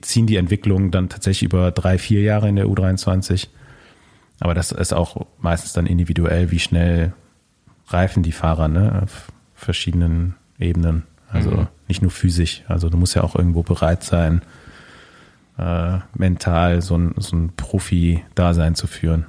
[0.00, 3.48] ziehen die Entwicklung dann tatsächlich über drei, vier Jahre in der U23.
[4.40, 7.12] Aber das ist auch meistens dann individuell, wie schnell
[7.86, 11.04] reifen die Fahrer ne, auf verschiedenen Ebenen.
[11.28, 12.62] Also nicht nur physisch.
[12.66, 14.42] Also du musst ja auch irgendwo bereit sein,
[15.58, 19.26] äh, mental so ein, so ein Profi-Dasein zu führen.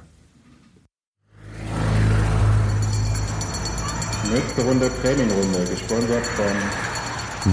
[4.32, 7.52] Nächste Runde Trainingrunde, gesponsert von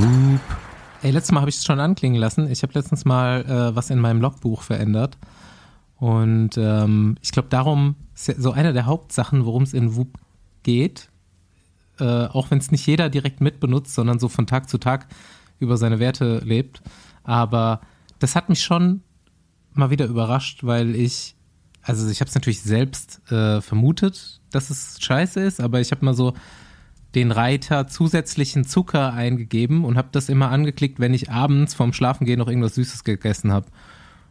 [1.04, 2.50] Ey, letztes Mal habe ich es schon anklingen lassen.
[2.52, 5.18] Ich habe letztens mal äh, was in meinem Logbuch verändert.
[5.98, 10.20] Und ähm, ich glaube, darum ist so eine der Hauptsachen, worum es in WUP
[10.62, 11.10] geht.
[12.00, 15.08] Äh, auch wenn es nicht jeder direkt mitbenutzt, sondern so von Tag zu Tag
[15.58, 16.84] über seine Werte lebt.
[17.24, 17.82] Aber
[18.20, 19.02] das hat mich schon
[19.74, 21.36] mal wieder überrascht, weil ich,
[21.82, 26.06] also ich habe es natürlich selbst äh, vermutet, dass es scheiße ist, aber ich habe
[26.06, 26.34] mal so
[27.16, 32.40] den Reiter zusätzlichen Zucker eingegeben und habe das immer angeklickt, wenn ich abends vorm Schlafengehen
[32.40, 33.68] noch irgendwas Süßes gegessen habe.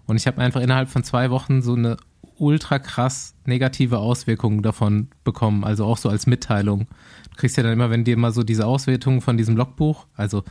[0.06, 1.96] Und ich habe einfach innerhalb von zwei Wochen so eine
[2.38, 5.62] ultra krass negative Auswirkung davon bekommen.
[5.62, 6.86] Also auch so als Mitteilung.
[7.30, 10.42] Du kriegst ja dann immer, wenn dir mal so diese Auswertungen von diesem Logbuch, also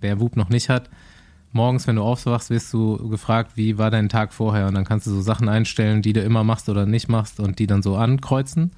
[0.00, 0.90] wer Whoop noch nicht hat,
[1.52, 4.66] morgens, wenn du aufwachst, wirst du gefragt, wie war dein Tag vorher?
[4.66, 7.58] Und dann kannst du so Sachen einstellen, die du immer machst oder nicht machst und
[7.58, 8.72] die dann so ankreuzen.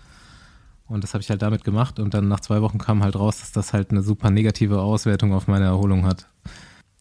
[0.88, 3.40] Und das habe ich halt damit gemacht und dann nach zwei Wochen kam halt raus,
[3.40, 6.28] dass das halt eine super negative Auswertung auf meine Erholung hat.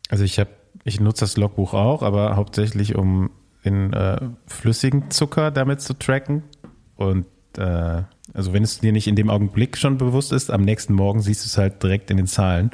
[0.09, 0.49] Also ich habe,
[0.83, 3.29] ich nutze das Logbuch auch, aber hauptsächlich um
[3.63, 6.43] den äh, flüssigen Zucker damit zu tracken.
[6.95, 7.25] Und
[7.57, 11.21] äh, also wenn es dir nicht in dem Augenblick schon bewusst ist, am nächsten Morgen
[11.21, 12.71] siehst du es halt direkt in den Zahlen.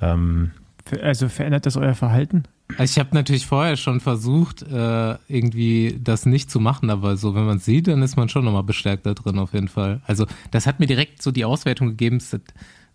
[0.00, 0.52] Ähm,
[1.00, 2.44] also verändert das euer Verhalten?
[2.78, 7.34] Also ich habe natürlich vorher schon versucht, äh, irgendwie das nicht zu machen, aber so,
[7.34, 10.00] wenn man es sieht, dann ist man schon nochmal bestärkt da drin auf jeden Fall.
[10.06, 12.32] Also das hat mir direkt so die Auswertung gegeben, es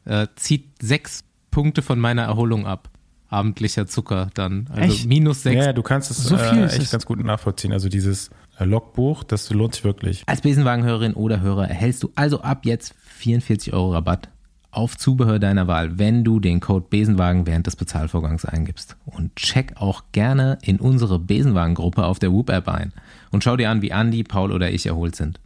[0.06, 2.90] äh, zieht sechs Punkte von meiner Erholung ab.
[3.30, 4.70] Abendlicher Zucker dann.
[4.72, 5.06] Also Echt?
[5.06, 5.58] minus sechs.
[5.66, 6.92] ja, du kannst es So viel äh, echt es.
[6.92, 7.74] ganz gut nachvollziehen.
[7.74, 10.24] Also dieses äh, Logbuch, das lohnt sich wirklich.
[10.28, 14.30] Als Besenwagenhörerin oder Hörer erhältst du also ab jetzt 44 Euro Rabatt
[14.72, 18.96] auf Zubehör deiner Wahl, wenn du den Code Besenwagen während des Bezahlvorgangs eingibst.
[19.06, 22.94] Und check auch gerne in unsere Besenwagen-Gruppe auf der Whoop-App ein
[23.32, 25.40] und schau dir an, wie Andi, Paul oder ich erholt sind.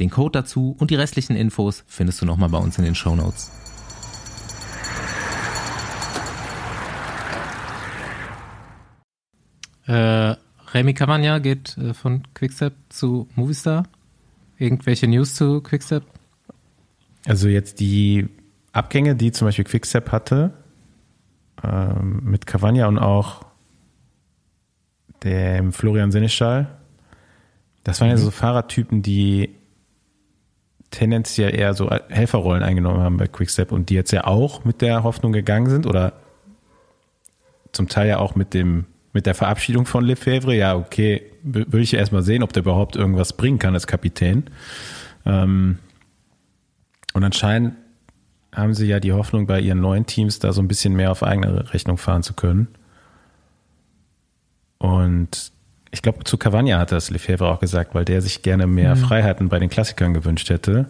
[0.00, 3.50] Den Code dazu und die restlichen Infos findest du nochmal bei uns in den Shownotes.
[9.86, 10.36] Äh,
[10.74, 13.84] Remy Cavagna geht äh, von Quickstep zu Movistar.
[14.58, 16.04] Irgendwelche News zu Quickstep?
[17.24, 18.28] Also jetzt die
[18.78, 20.52] Abgänge, die zum Beispiel Quickstep hatte,
[21.62, 23.44] ähm, mit Cavagna und auch
[25.24, 26.68] dem Florian Seneschal,
[27.84, 29.54] das waren ja so Fahrertypen, die
[30.90, 35.02] tendenziell eher so Helferrollen eingenommen haben bei Quickstep und die jetzt ja auch mit der
[35.02, 36.14] Hoffnung gegangen sind oder
[37.72, 41.80] zum Teil ja auch mit dem mit der Verabschiedung von Lefebvre, ja, okay, w- will
[41.80, 44.44] ich ja erstmal sehen, ob der überhaupt irgendwas bringen kann als Kapitän.
[45.24, 45.78] Ähm,
[47.14, 47.74] und anscheinend
[48.58, 51.22] haben sie ja die Hoffnung, bei ihren neuen Teams da so ein bisschen mehr auf
[51.22, 52.68] eigene Rechnung fahren zu können.
[54.78, 55.52] Und
[55.90, 59.48] ich glaube, zu Cavagna hat das Lefebvre auch gesagt, weil der sich gerne mehr Freiheiten
[59.48, 60.86] bei den Klassikern gewünscht hätte.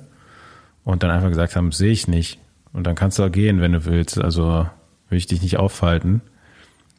[0.85, 2.39] Und dann einfach gesagt haben, sehe ich nicht.
[2.73, 4.19] Und dann kannst du auch gehen, wenn du willst.
[4.19, 4.67] Also
[5.09, 6.21] will ich dich nicht aufhalten.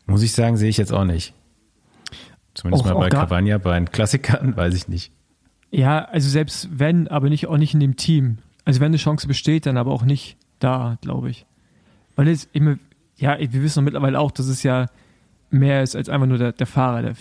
[0.05, 1.33] Muss ich sagen, sehe ich jetzt auch nicht.
[2.53, 5.11] Zumindest Auch- mal bei Cavagna, bei den Klassikern, weiß ich nicht.
[5.71, 8.39] Ja, also selbst wenn, aber nicht auch nicht in dem Team.
[8.65, 11.45] Also wenn eine Chance besteht, dann aber auch nicht da, glaube ich.
[12.15, 12.77] Weil es immer,
[13.17, 14.87] ja, wir wissen doch mittlerweile auch, dass es ja
[15.51, 17.01] mehr ist als einfach nur der, der Fahrer.
[17.01, 17.13] Da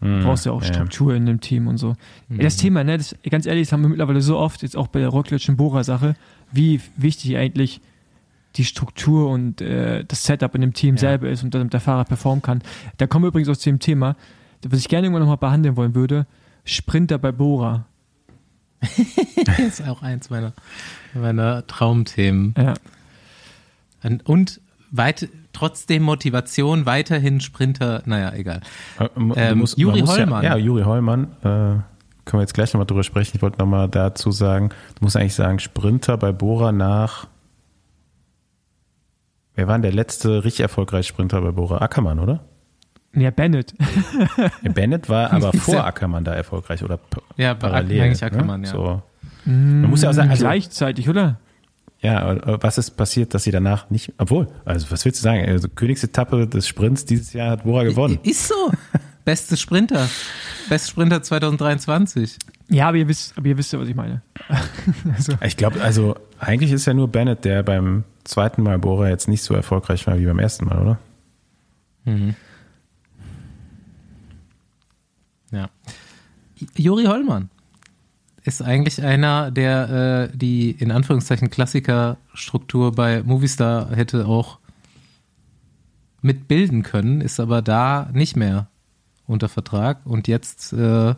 [0.00, 0.68] Mhm, brauchst du ja auch ja.
[0.68, 0.74] Mhm.
[0.74, 1.96] Struktur in dem Team und so.
[2.28, 5.00] Das Thema, ne, das, ganz ehrlich, das haben wir mittlerweile so oft, jetzt auch bei
[5.00, 6.16] der Rocklitschen Bohrer-Sache,
[6.52, 7.80] wie wichtig eigentlich
[8.56, 12.04] die Struktur und äh, das Setup in dem Team selber ist und damit der Fahrer
[12.04, 12.62] performen kann.
[12.98, 14.16] Da kommen wir übrigens auch zu dem Thema,
[14.66, 16.26] was ich gerne irgendwann nochmal behandeln wollen würde,
[16.64, 17.86] Sprinter bei Bora.
[19.44, 20.52] Das ist auch eins meiner,
[21.14, 22.54] meiner Traumthemen.
[22.56, 22.74] Ja.
[24.02, 28.60] Und, und weit, trotzdem Motivation, weiterhin Sprinter, naja, egal.
[28.98, 30.42] Äh, Ähm, musst- Juri Hollmann.
[30.44, 31.24] Ja, ja, Juri Hollmann.
[31.42, 31.44] Äh,
[32.24, 33.32] können wir jetzt gleich nochmal drüber sprechen.
[33.36, 37.26] Ich wollte nochmal dazu sagen, du musst eigentlich sagen, Sprinter bei Bora nach.
[39.54, 41.78] Wer war denn der letzte richtig erfolgreiche Sprinter bei Bora?
[41.78, 42.40] Ackermann, oder?
[43.14, 43.74] Ja, Bennett.
[44.62, 46.98] Ja, Bennett war aber vor Ackermann da erfolgreich oder
[47.36, 48.02] Ja, bei parallel.
[48.02, 48.66] eigentlich Ackermann, ne?
[48.68, 48.72] ja.
[48.72, 49.02] So.
[49.44, 51.38] Man muss ja auch sagen, also, Gleichzeitig, oder?
[52.02, 55.44] ja, äh, was ist passiert, dass sie danach nicht, obwohl, also was willst du sagen?
[55.46, 58.18] Also Königsetappe des Sprints dieses Jahr hat Bora gewonnen.
[58.22, 58.54] Ist so.
[59.24, 60.08] Beste Sprinter.
[60.68, 62.38] Beste Sprinter 2023.
[62.68, 64.22] Ja, aber ihr wisst, aber ihr wisst ja, was ich meine.
[65.14, 69.28] also, Ich glaube, also eigentlich ist ja nur Bennett, der beim zweiten Mal Bora jetzt
[69.28, 70.98] nicht so erfolgreich war wie beim ersten Mal, oder?
[75.50, 75.70] Ja.
[76.76, 77.50] Juri Hollmann
[78.44, 84.58] ist eigentlich einer, der äh, die in Anführungszeichen Klassikerstruktur bei Movistar hätte auch
[86.22, 88.68] mitbilden können, ist aber da nicht mehr
[89.26, 91.14] unter Vertrag und jetzt äh,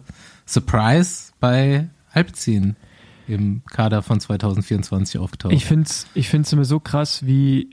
[0.46, 2.76] Surprise bei Alpecin
[3.26, 5.52] im Kader von 2024 aufgetaucht.
[5.52, 7.70] ich finde es ich find's immer so krass, wie,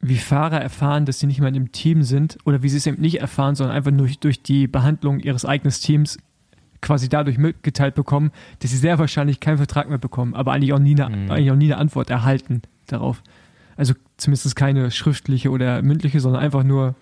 [0.00, 2.86] wie Fahrer erfahren, dass sie nicht mehr in dem Team sind oder wie sie es
[2.86, 6.18] eben nicht erfahren, sondern einfach nur durch, durch die Behandlung ihres eigenen Teams
[6.80, 8.30] quasi dadurch mitgeteilt bekommen,
[8.60, 11.56] dass sie sehr wahrscheinlich keinen Vertrag mehr bekommen, aber eigentlich auch nie eine, eigentlich auch
[11.56, 13.22] nie eine Antwort erhalten darauf.
[13.76, 16.94] Also zumindest keine schriftliche oder mündliche, sondern einfach nur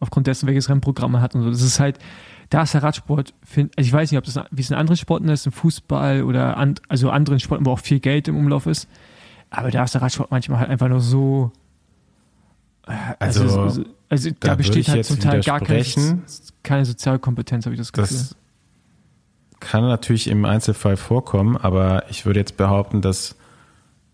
[0.00, 1.50] aufgrund dessen, welches Rennprogramm man hat und so.
[1.50, 1.98] Das ist halt,
[2.50, 4.96] da ist der Radsport, find, also ich weiß nicht, ob das, wie es in anderen
[4.96, 8.66] Sporten ist, im Fußball oder an, also anderen Sporten, wo auch viel Geld im Umlauf
[8.66, 8.88] ist.
[9.50, 11.52] Aber da ist der Radsport manchmal halt einfach nur so.
[12.86, 15.84] Äh, Also, also, also da, da besteht halt zum Teil gar keine,
[16.62, 18.16] keine Sozialkompetenz, habe ich das Gefühl.
[18.16, 18.36] Das
[19.60, 23.36] kann natürlich im Einzelfall vorkommen, aber ich würde jetzt behaupten, dass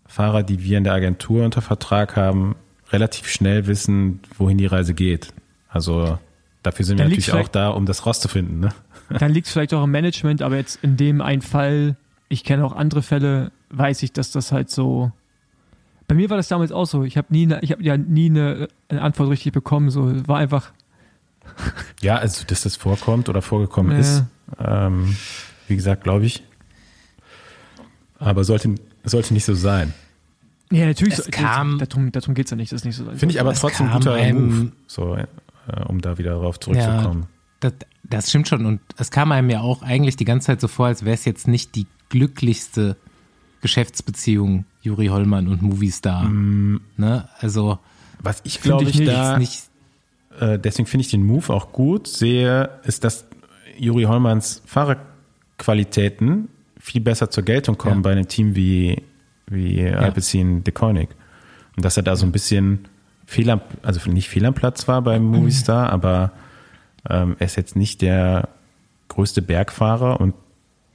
[0.05, 2.55] Fahrer, die wir in der Agentur unter Vertrag haben,
[2.91, 5.33] relativ schnell wissen, wohin die Reise geht.
[5.69, 6.17] Also
[6.63, 8.59] dafür sind wir Dann liegt's natürlich auch da, um das rauszufinden.
[8.59, 8.69] Ne?
[9.09, 11.95] Dann liegt es vielleicht auch im Management, aber jetzt in dem einen Fall,
[12.27, 15.11] ich kenne auch andere Fälle, weiß ich, dass das halt so.
[16.09, 17.03] Bei mir war das damals auch so.
[17.03, 19.89] Ich habe nie, ich habe ja nie eine, eine Antwort richtig bekommen.
[19.91, 20.71] So war einfach.
[22.01, 23.97] Ja, also dass das vorkommt oder vorgekommen Ja.
[23.99, 24.23] ist,
[24.59, 25.15] ähm,
[25.67, 26.43] wie gesagt, glaube ich.
[28.17, 29.93] Aber sollte, sollte nicht so sein.
[30.71, 31.17] Ja, natürlich.
[31.17, 32.71] Es so, kam- darum darum geht es ja nicht.
[32.71, 33.05] Das ist nicht so.
[33.05, 35.25] Finde ich aber Es trotzdem ein kam guter einem- Move, so, äh,
[35.87, 37.25] um da wieder darauf zurückzukommen.
[37.59, 38.65] Das, das stimmt schon.
[38.65, 41.25] Und es kam einem ja auch eigentlich die ganze Zeit so vor, als wäre es
[41.25, 42.95] jetzt nicht die glücklichste
[43.61, 46.27] Geschäftsbeziehung Juri Hollmann und Movistar.
[46.29, 47.27] Ne?
[47.39, 47.79] Also
[48.21, 49.63] Was ich glaube ich ich, da, nicht.
[50.39, 53.25] äh, deswegen finde ich den Move auch gut, sehe, ist, dass
[53.77, 54.61] Juri Hollmanns
[55.57, 56.47] Fahrerqualitäten
[56.79, 58.01] viel besser zur Geltung kommen Ja.
[58.01, 59.01] bei einem Team wie,
[59.47, 61.09] wie Alpecin Deconic.
[61.75, 62.87] Und dass er da so ein bisschen
[63.25, 66.31] fehl am, also nicht fehl am Platz war beim Movistar, aber
[67.09, 68.49] ähm, er ist jetzt nicht der
[69.09, 70.33] größte Bergfahrer und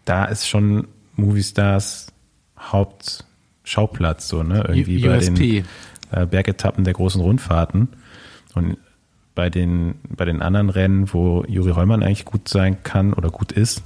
[0.04, 0.86] da ist schon
[1.16, 2.08] Movistars
[2.72, 4.64] Hauptschauplatz, so, ne?
[4.68, 5.64] Irgendwie bei den USP.
[6.12, 7.88] äh, Bergetappen der großen Rundfahrten.
[8.54, 8.76] Und
[9.34, 13.52] bei den, bei den anderen Rennen, wo Juri Hollmann eigentlich gut sein kann oder gut
[13.52, 13.82] ist,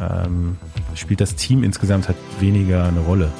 [0.00, 0.56] ähm,
[0.94, 3.30] spielt das Team insgesamt halt weniger eine Rolle.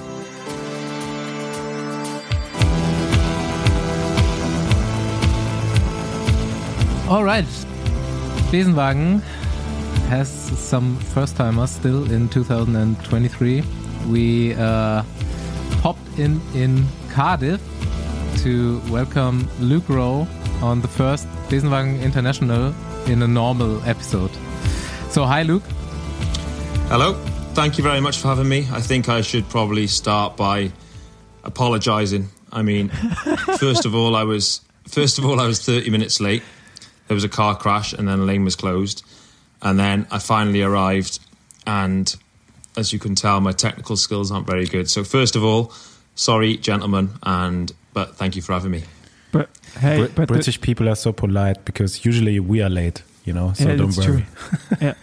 [7.09, 7.47] Alright.
[8.51, 9.23] Besenwagen
[10.11, 13.63] has some first timers still in 2023.
[14.09, 15.03] We uh,
[15.83, 17.61] popped in in Cardiff
[18.43, 20.27] to welcome Luke Rowe
[20.63, 22.75] on the first Besenwagen International
[23.07, 24.31] in a normal episode.
[25.11, 25.65] So, hi, Luke.
[26.89, 27.15] Hello.
[27.55, 28.69] Thank you very much for having me.
[28.71, 30.71] I think I should probably start by
[31.43, 32.29] apologizing.
[32.53, 32.89] I mean,
[33.59, 36.43] first of all, I was first of all I was 30 minutes late.
[37.09, 39.05] There was a car crash and then the lane was closed.
[39.63, 41.19] And then I finally arrived
[41.67, 42.15] and
[42.77, 44.89] as you can tell my technical skills aren't very good.
[44.91, 45.73] So first of all,
[46.15, 48.83] sorry gentlemen and but thank you for having me.
[49.33, 49.49] But
[49.79, 53.33] hey, Brit- but the- British people are so polite because usually we are late, you
[53.33, 54.27] know, so Yeah, don't worry.
[54.81, 54.95] yeah.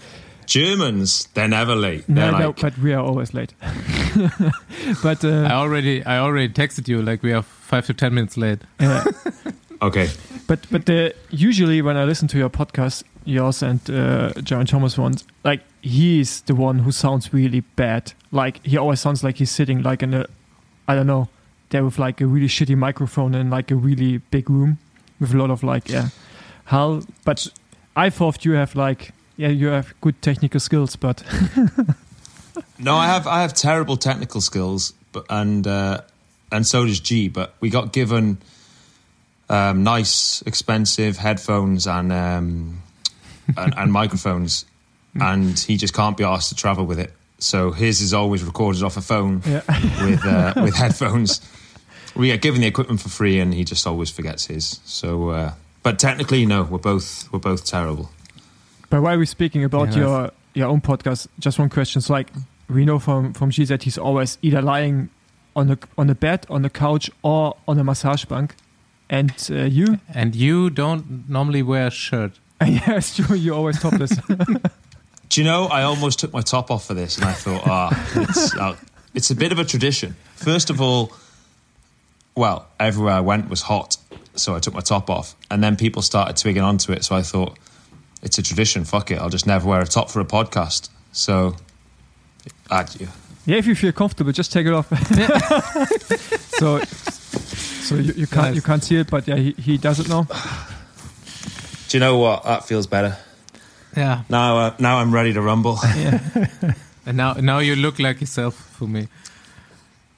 [0.46, 2.04] Germans, they're never late.
[2.08, 3.54] They're No, no, like but we are always late.
[5.04, 8.38] but I uh, already, I already texted you like we are five to ten minutes
[8.38, 8.60] late.
[8.80, 9.04] uh,
[9.82, 10.10] okay.
[10.48, 14.98] but but the, usually when I listen to your podcast, yours and uh, John Thomas
[14.98, 18.14] ones, like he's the one who sounds really bad.
[18.32, 20.26] Like he always sounds like he's sitting like in a,
[20.88, 21.30] I don't know,
[21.70, 24.80] there with like a really shitty microphone and like a really big room
[25.20, 26.08] with a lot of like yeah,
[26.66, 27.04] hell.
[27.26, 27.48] But
[27.96, 31.24] I thought you have like yeah you have good technical skills, but
[32.80, 36.02] No, I have I have terrible technical skills, but and uh,
[36.52, 37.30] and so does G.
[37.30, 38.40] But we got given
[39.50, 42.82] um, nice, expensive headphones and um,
[43.58, 44.66] and, and microphones,
[45.16, 47.14] and he just can't be asked to travel with it.
[47.40, 49.62] So his is always recorded off a phone yeah.
[50.06, 51.42] with uh, with headphones.
[52.16, 54.80] We get given the equipment for free, and he just always forgets his.
[54.86, 58.12] So, uh, but technically, no, we're both we're both terrible.
[58.90, 62.02] But while we're speaking about Yeah, your your own podcast, just one question.
[62.02, 62.32] So like
[62.70, 65.10] we know from from G that he's always either lying
[65.56, 68.56] on a on a bed, on a couch, or on a massage bank.
[69.10, 72.40] And uh, you, And you don't normally wear a shirt.
[72.66, 73.36] yeah, it's true.
[73.36, 74.18] You're always topless.
[75.30, 75.66] Do you know?
[75.66, 78.76] I almost took my top off for this, and I thought, ah, it's, uh,
[79.14, 80.16] it's a bit of a tradition.
[80.36, 81.12] First of all,
[82.36, 83.98] well, everywhere I went was hot,
[84.36, 87.04] so I took my top off, and then people started twigging onto it.
[87.04, 87.58] So I thought,
[88.22, 88.84] it's a tradition.
[88.86, 90.90] Fuck it, I'll just never wear a top for a podcast.
[91.12, 91.56] So,
[92.70, 92.86] I,
[93.46, 94.88] yeah, if you feel comfortable, just take it off.
[96.60, 98.56] so, so you, you can't Nice.
[98.56, 100.24] you can't see it, but yeah, he, he does it now.
[101.90, 102.44] do you know what?
[102.44, 103.18] That feels better.
[103.98, 104.24] Yeah.
[104.30, 105.78] Now, uh, now I'm ready to rumble.
[107.06, 109.08] And now, now you look like yourself for me.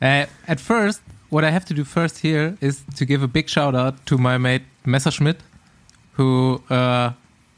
[0.01, 3.49] Uh, at first, what I have to do first here is to give a big
[3.49, 5.37] shout out to my mate Messerschmidt,
[6.13, 7.09] who uh,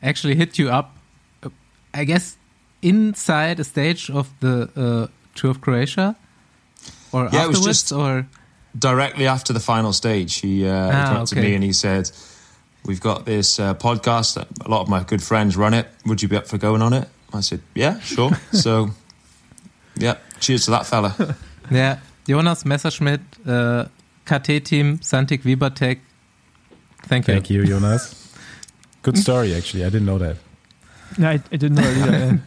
[0.02, 0.96] actually hit you up,
[1.44, 1.50] uh,
[1.94, 2.38] I guess,
[2.82, 6.16] inside a stage of the uh, Tour of Croatia,
[7.12, 8.26] or Yeah, it was just- or
[8.80, 11.74] directly after the final stage, he, uh, he Ah, came up to me and he
[11.74, 12.10] said,
[12.86, 14.36] "We've got this uh, podcast.
[14.36, 15.88] that A lot of my good friends run it.
[16.06, 18.92] Would you be up for going on it?" I said, "Yeah, sure." so,
[19.96, 21.36] yeah, cheers to that fella.
[21.72, 22.00] yeah.
[22.28, 23.86] Jonas Messerschmidt, uh,
[24.26, 26.00] KT Team, Santic Wibatech.
[27.04, 27.34] Thank you.
[27.34, 28.34] Thank you, Jonas.
[29.02, 29.86] Good story, actually.
[29.86, 30.36] I didn't know that.
[31.18, 32.42] No, I, I didn't know either.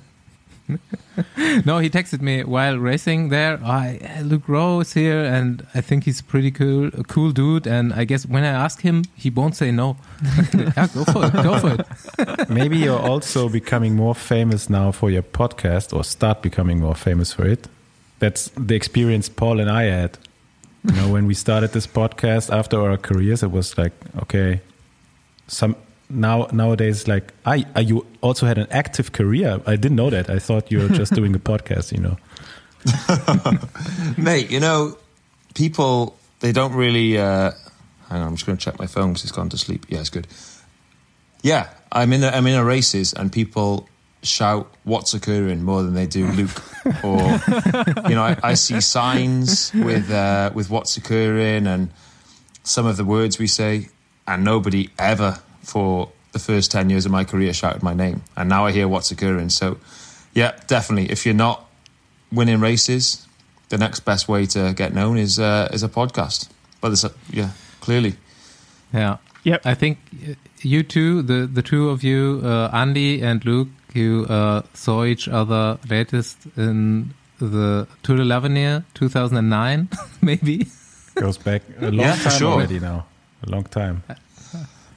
[1.64, 3.59] no, he texted me while racing there.
[3.64, 7.66] I, Luke Rowe is here, and I think he's pretty cool, a cool dude.
[7.66, 9.97] And I guess when I ask him, he won't say no.
[10.55, 11.33] yeah, go for it.
[11.33, 12.49] Go for it.
[12.51, 17.33] Maybe you're also becoming more famous now for your podcast, or start becoming more famous
[17.33, 17.68] for it.
[18.18, 20.18] That's the experience Paul and I had.
[20.85, 23.93] You know, when we started this podcast after our careers, it was like,
[24.23, 24.61] okay,
[25.47, 25.77] some
[26.11, 29.61] now nowadays like I, I you also had an active career.
[29.67, 30.29] I didn't know that.
[30.29, 31.93] I thought you were just doing a podcast.
[31.93, 32.17] You know,
[34.23, 34.51] mate.
[34.51, 34.99] You know,
[35.55, 37.19] people they don't really.
[37.19, 37.53] Uh,
[38.09, 39.87] hang on, I'm just going to check my phone because it's gone to sleep.
[39.89, 40.27] Yeah, it's good.
[41.43, 42.25] Yeah, I'm in.
[42.25, 43.89] A, I'm in a races and people
[44.23, 46.63] shout what's occurring more than they do Luke
[47.03, 47.21] or
[48.07, 51.91] you know I, I see signs with uh, with what's occurring and
[52.63, 53.89] some of the words we say
[54.27, 58.23] and nobody ever for the first 10 years of my career shouted my name.
[58.37, 59.51] And now I hear what's occurring.
[59.51, 59.79] So,
[60.35, 61.11] yeah, definitely.
[61.11, 61.69] If you're not
[62.33, 63.27] winning races,
[63.69, 66.49] the next best way to get known is uh, is a podcast.
[66.81, 67.51] But there's a, yeah,
[67.81, 68.15] clearly.
[68.93, 69.19] Yeah.
[69.45, 69.63] Yep.
[69.65, 69.99] I think
[70.61, 75.29] you two, the, the two of you, uh, Andy and Luke, you uh, saw each
[75.29, 79.89] other latest in the Tour de l'Avenir 2009,
[80.21, 80.67] maybe.
[81.15, 82.53] Goes back a long yeah, time sure.
[82.53, 83.07] already now.
[83.47, 84.03] A long time.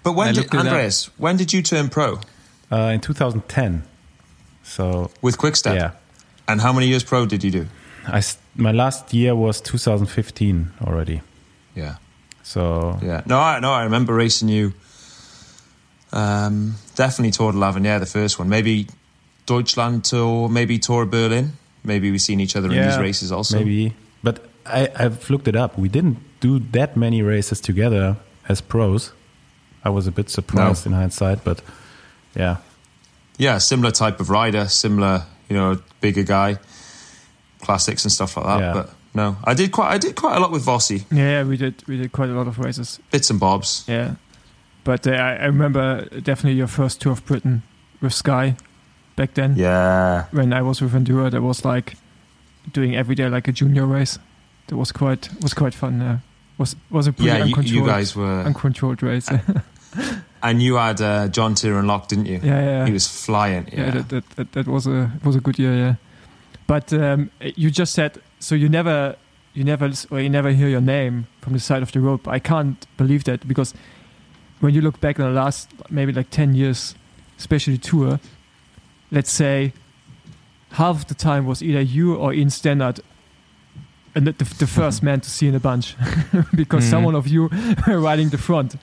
[0.03, 1.09] But when did Andreas?
[1.17, 2.19] When did you turn pro?
[2.71, 3.83] Uh, in 2010.
[4.63, 5.75] So with Quickstep.
[5.75, 5.91] Yeah.
[6.47, 7.67] And how many years pro did you do?
[8.07, 8.21] I
[8.55, 11.21] my last year was 2015 already.
[11.75, 11.95] Yeah.
[12.43, 14.73] So yeah, no, I no, I remember racing you.
[16.11, 18.49] Um, definitely Tour de l'Avenir, the first one.
[18.49, 18.87] Maybe
[19.45, 21.53] Deutschland Tour, maybe Tour of Berlin.
[21.83, 23.57] Maybe we've seen each other yeah, in these races also.
[23.57, 25.77] Maybe, but I, I've looked it up.
[25.77, 29.11] We didn't do that many races together as pros.
[29.84, 30.91] I was a bit surprised no.
[30.91, 31.61] in hindsight, but
[32.36, 32.57] yeah.
[33.38, 36.59] Yeah, similar type of rider, similar, you know, bigger guy,
[37.61, 38.59] classics and stuff like that.
[38.59, 38.73] Yeah.
[38.73, 41.05] But no, I did quite, I did quite a lot with Vossi.
[41.11, 43.86] Yeah, we did, we did quite a lot of races, bits and bobs.
[43.88, 44.15] Yeah,
[44.84, 47.63] but uh, I, I remember definitely your first tour of Britain
[48.01, 48.55] with Sky
[49.15, 49.55] back then.
[49.55, 51.95] Yeah, when I was with Endura, that was like
[52.71, 54.19] doing every day like a junior race.
[54.67, 56.01] That was quite was quite fun.
[56.01, 56.19] Uh,
[56.57, 59.29] was was a pretty yeah, uncontrolled, you, you guys were uncontrolled race.
[60.43, 62.39] and you had uh, Jon Tiernan-Locke, didn't you?
[62.43, 62.85] Yeah, yeah.
[62.85, 63.67] He was flying.
[63.71, 65.75] Yeah, yeah that, that, that, that, was a was a good year.
[65.75, 65.95] Yeah,
[66.67, 68.55] but um, you just said so.
[68.55, 69.15] You never
[69.53, 72.27] you never or you never hear your name from the side of the road.
[72.27, 73.73] I can't believe that because
[74.59, 76.95] when you look back on the last maybe like ten years,
[77.37, 78.19] especially tour,
[79.11, 79.73] let's say
[80.71, 83.12] half the time was either you or Ian Stannard and
[84.14, 85.95] the, the, first man to see in a bunch
[86.55, 86.89] because mm.
[86.89, 87.49] someone of you
[87.88, 88.76] were riding the front.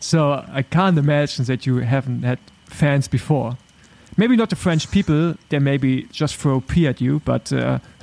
[0.00, 3.56] So I can't imagine that you haven't had fans before.
[4.16, 7.20] Maybe not the French people; they maybe just throw pee at you.
[7.24, 7.80] But uh,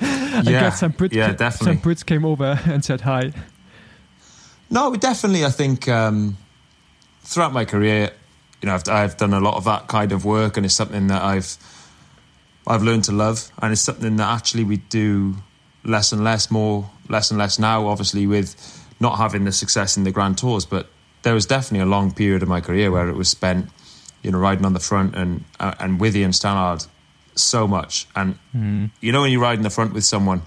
[0.00, 3.32] I yeah, guess some Brits, yeah, some Brits came over and said hi.
[4.70, 5.44] No, definitely.
[5.44, 6.36] I think um,
[7.22, 8.10] throughout my career,
[8.62, 11.08] you know, I've, I've done a lot of that kind of work, and it's something
[11.08, 11.56] that I've
[12.66, 15.34] I've learned to love, and it's something that actually we do
[15.84, 17.86] less and less, more less and less now.
[17.86, 18.56] Obviously, with
[19.00, 20.88] not having the success in the Grand Tours, but
[21.22, 23.68] there was definitely a long period of my career where it was spent,
[24.22, 26.86] you know, riding on the front and uh, and with Ian Stannard
[27.34, 28.06] so much.
[28.14, 28.90] And mm.
[29.00, 30.42] you know, when you ride in the front with someone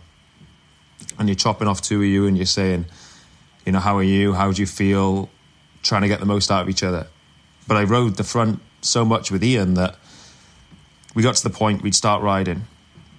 [1.19, 2.85] and you're chopping off two of you and you're saying,
[3.65, 4.33] you know, how are you?
[4.33, 5.29] How do you feel?
[5.83, 7.07] Trying to get the most out of each other.
[7.67, 9.95] But I rode the front so much with Ian that
[11.13, 12.63] we got to the point we'd start riding,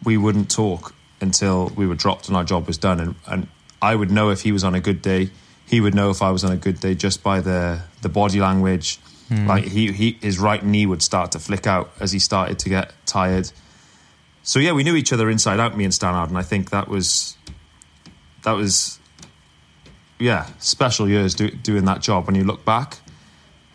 [0.05, 3.01] we wouldn't talk until we were dropped and our job was done.
[3.01, 3.49] And, and
[3.81, 5.31] I would know if he was on a good day.
[5.67, 8.41] He would know if I was on a good day just by the the body
[8.41, 8.99] language.
[9.31, 9.47] Mm.
[9.47, 12.69] Like he, he his right knee would start to flick out as he started to
[12.69, 13.51] get tired.
[14.43, 16.89] So yeah, we knew each other inside out, me and Stannard, and I think that
[16.89, 17.37] was
[18.45, 18.99] that was
[20.19, 22.27] yeah special years do, doing that job.
[22.27, 22.99] When you look back,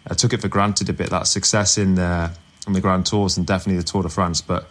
[0.08, 2.32] I took it for granted a bit that success in the
[2.66, 4.68] in the Grand Tours and definitely the Tour de France, but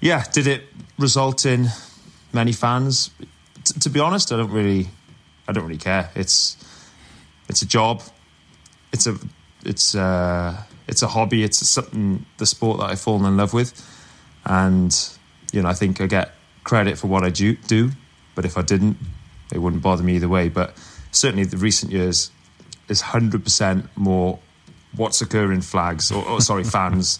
[0.00, 0.64] yeah, did it
[0.98, 1.68] result in
[2.32, 3.10] many fans?
[3.64, 4.88] T- to be honest, I don't really,
[5.46, 6.10] I don't really care.
[6.14, 6.56] It's
[7.48, 8.02] it's a job.
[8.92, 9.16] It's a
[9.64, 11.42] it's a, uh, it's a hobby.
[11.42, 13.72] It's something the sport that I've fallen in love with,
[14.44, 14.94] and
[15.52, 16.34] you know I think I get
[16.64, 17.56] credit for what I do.
[17.56, 17.90] do
[18.38, 18.96] but if I didn't,
[19.52, 20.48] it wouldn't bother me either way.
[20.48, 20.76] But
[21.10, 22.30] certainly the recent years
[22.88, 24.38] is hundred percent more
[24.94, 27.18] what's occurring flags or, or sorry fans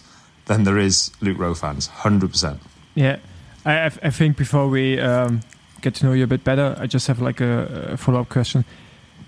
[0.49, 1.87] than there is Luke Rowe fans.
[1.87, 2.61] Hundred percent.
[2.95, 3.19] Yeah,
[3.65, 5.41] I, I think before we um,
[5.81, 6.77] get to know you a bit better.
[6.79, 8.65] I just have like a, a follow up question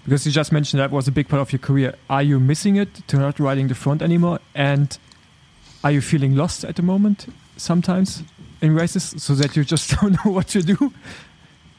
[0.05, 1.95] because you just mentioned that was a big part of your career.
[2.09, 4.41] Are you missing it to not riding the front anymore?
[4.55, 4.97] And
[5.85, 8.23] are you feeling lost at the moment sometimes
[8.61, 10.93] in races so that you just don't know what to do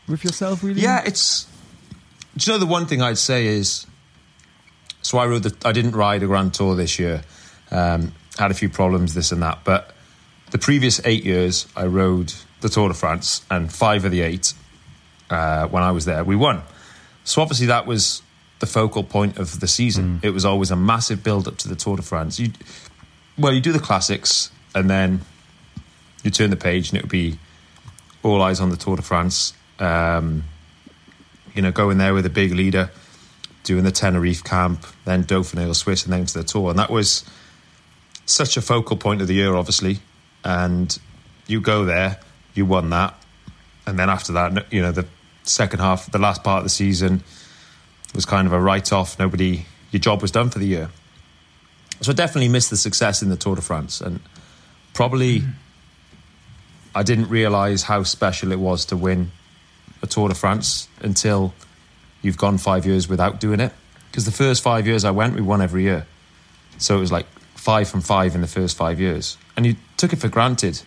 [0.07, 0.81] with yourself really?
[0.81, 1.47] Yeah, it's.
[2.37, 3.85] Do you know the one thing I'd say is,
[5.01, 5.67] so I rode the.
[5.67, 7.23] I didn't ride a Grand Tour this year.
[7.71, 9.93] Um, had a few problems, this and that, but
[10.51, 14.53] the previous eight years I rode the Tour de France, and five of the eight
[15.29, 16.63] uh, when I was there we won.
[17.23, 18.21] So obviously that was
[18.59, 20.19] the focal point of the season.
[20.19, 20.25] Mm.
[20.25, 22.39] It was always a massive build up to the Tour de France.
[22.39, 22.51] You,
[23.37, 25.21] well, you do the classics, and then
[26.23, 27.39] you turn the page, and it would be
[28.23, 29.53] all eyes on the Tour de France.
[29.79, 30.43] Um,
[31.55, 32.91] you know, going there with a big leader,
[33.63, 36.89] doing the Tenerife camp, then Dauphiné or Swiss, and then to the Tour, and that
[36.89, 37.25] was
[38.31, 39.99] such a focal point of the year, obviously.
[40.43, 40.97] And
[41.47, 42.19] you go there,
[42.53, 43.15] you won that,
[43.85, 45.05] and then after that, you know, the
[45.43, 47.23] second half, the last part of the season
[48.13, 49.19] was kind of a write off.
[49.19, 50.89] Nobody, your job was done for the year.
[52.01, 54.19] So I definitely missed the success in the Tour de France, and
[54.93, 55.51] probably mm-hmm.
[56.95, 59.31] I didn't realize how special it was to win
[60.01, 61.53] a Tour de France until
[62.21, 63.73] you've gone five years without doing it.
[64.09, 66.05] Because the first five years I went, we won every year.
[66.77, 67.27] So it was like
[67.61, 69.37] five from five in the first five years.
[69.55, 70.81] And you took it for granted.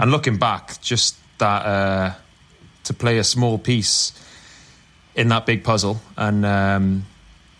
[0.00, 2.14] And looking back, just that uh,
[2.84, 4.12] to play a small piece
[5.14, 7.06] in that big puzzle and um,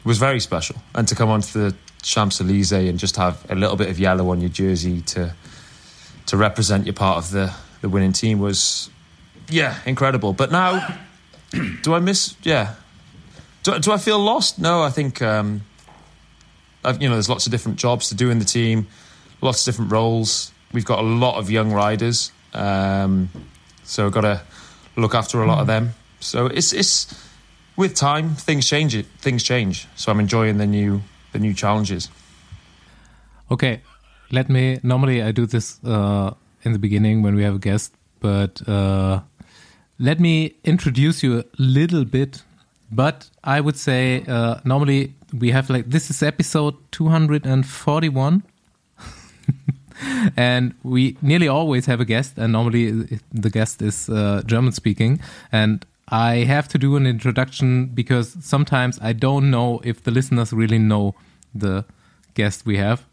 [0.05, 0.76] was very special.
[0.95, 4.31] And to come onto the Champs Elysees and just have a little bit of yellow
[4.31, 5.35] on your jersey to
[6.26, 8.91] to represent your part of the, the winning team was,
[9.49, 10.35] yeah, incredible.
[10.35, 10.99] But now,
[11.83, 12.37] do I miss?
[12.43, 12.74] Yeah.
[13.62, 14.59] Do, do I feel lost?
[14.59, 15.62] No, I think um,
[17.01, 18.86] you know there's lots of different jobs to do in the team,
[19.41, 20.53] lots of different roles.
[20.72, 23.30] We've got a lot of young riders, um,
[23.84, 24.43] so I've got to
[24.97, 25.95] look after a lot of them.
[26.20, 27.14] So it's it's
[27.76, 28.95] with time things change.
[28.95, 29.86] It things change.
[29.97, 32.09] So I'm enjoying the new the new challenges.
[33.51, 33.80] Okay,
[34.30, 34.78] let me.
[34.82, 36.34] Normally, I do this uh,
[36.64, 39.20] in the beginning when we have a guest, but uh,
[39.99, 42.43] let me introduce you a little bit.
[42.91, 48.43] But I would say uh, normally we have like this is episode 241.
[50.37, 55.20] and we nearly always have a guest, and normally the guest is uh, German speaking.
[55.53, 60.53] And I have to do an introduction because sometimes I don't know if the listeners
[60.53, 61.14] really know
[61.55, 61.85] the
[62.35, 63.07] guest we have.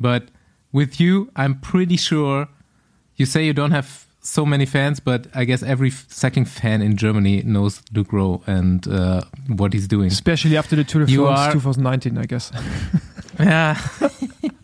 [0.00, 0.28] But
[0.72, 2.48] with you, I'm pretty sure
[3.16, 6.96] you say you don't have so many fans, but I guess every second fan in
[6.96, 10.06] Germany knows Luke Rowe and uh, what he's doing.
[10.06, 12.52] Especially after the Tour de France are- 2019, I guess.
[13.40, 13.78] Yeah.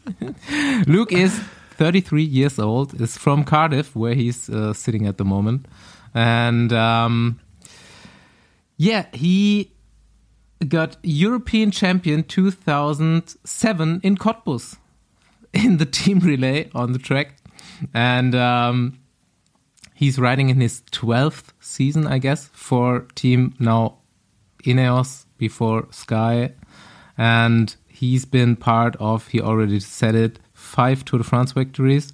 [0.87, 1.41] Luke is
[1.79, 5.67] 33 years old, is from Cardiff, where he's uh, sitting at the moment.
[6.15, 7.41] And um,
[8.77, 9.73] yeah, he
[10.69, 14.77] got European champion 2007 in Cottbus
[15.55, 17.37] in the team relay on the track.
[17.95, 18.99] And um,
[19.99, 23.97] he's riding in his 12th season, I guess, for team now
[24.63, 26.53] Ineos before Sky.
[27.17, 32.13] And he's been part of, he already said it, five Tour de France victories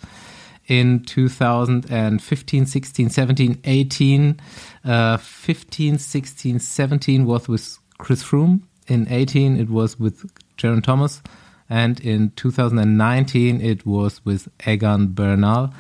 [0.67, 4.41] in 2015, 16, 17, 18.
[4.83, 8.63] Uh, 15, 16, 17 was with Chris Froome.
[8.87, 10.25] In 18, it was with
[10.57, 11.23] Geraint Thomas.
[11.69, 15.73] And in 2019, it was with Egan Bernal.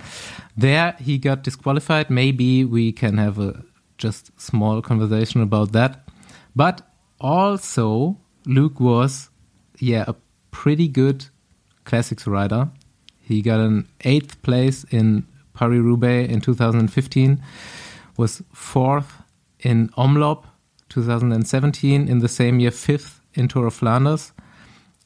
[0.57, 2.11] There, he got disqualified.
[2.11, 3.64] Maybe we can have a
[3.99, 6.09] just small conversation about that.
[6.57, 6.82] But
[7.20, 9.30] also, Luke was,
[9.78, 10.14] yeah, a
[10.51, 11.26] pretty good
[11.85, 12.70] classics rider.
[13.20, 17.43] He got an eighth place in Paris Roubaix in 2015,
[18.16, 19.22] was fourth
[19.61, 20.45] in Omloop
[20.89, 24.32] 2017, in the same year, fifth in Tour of Flanders,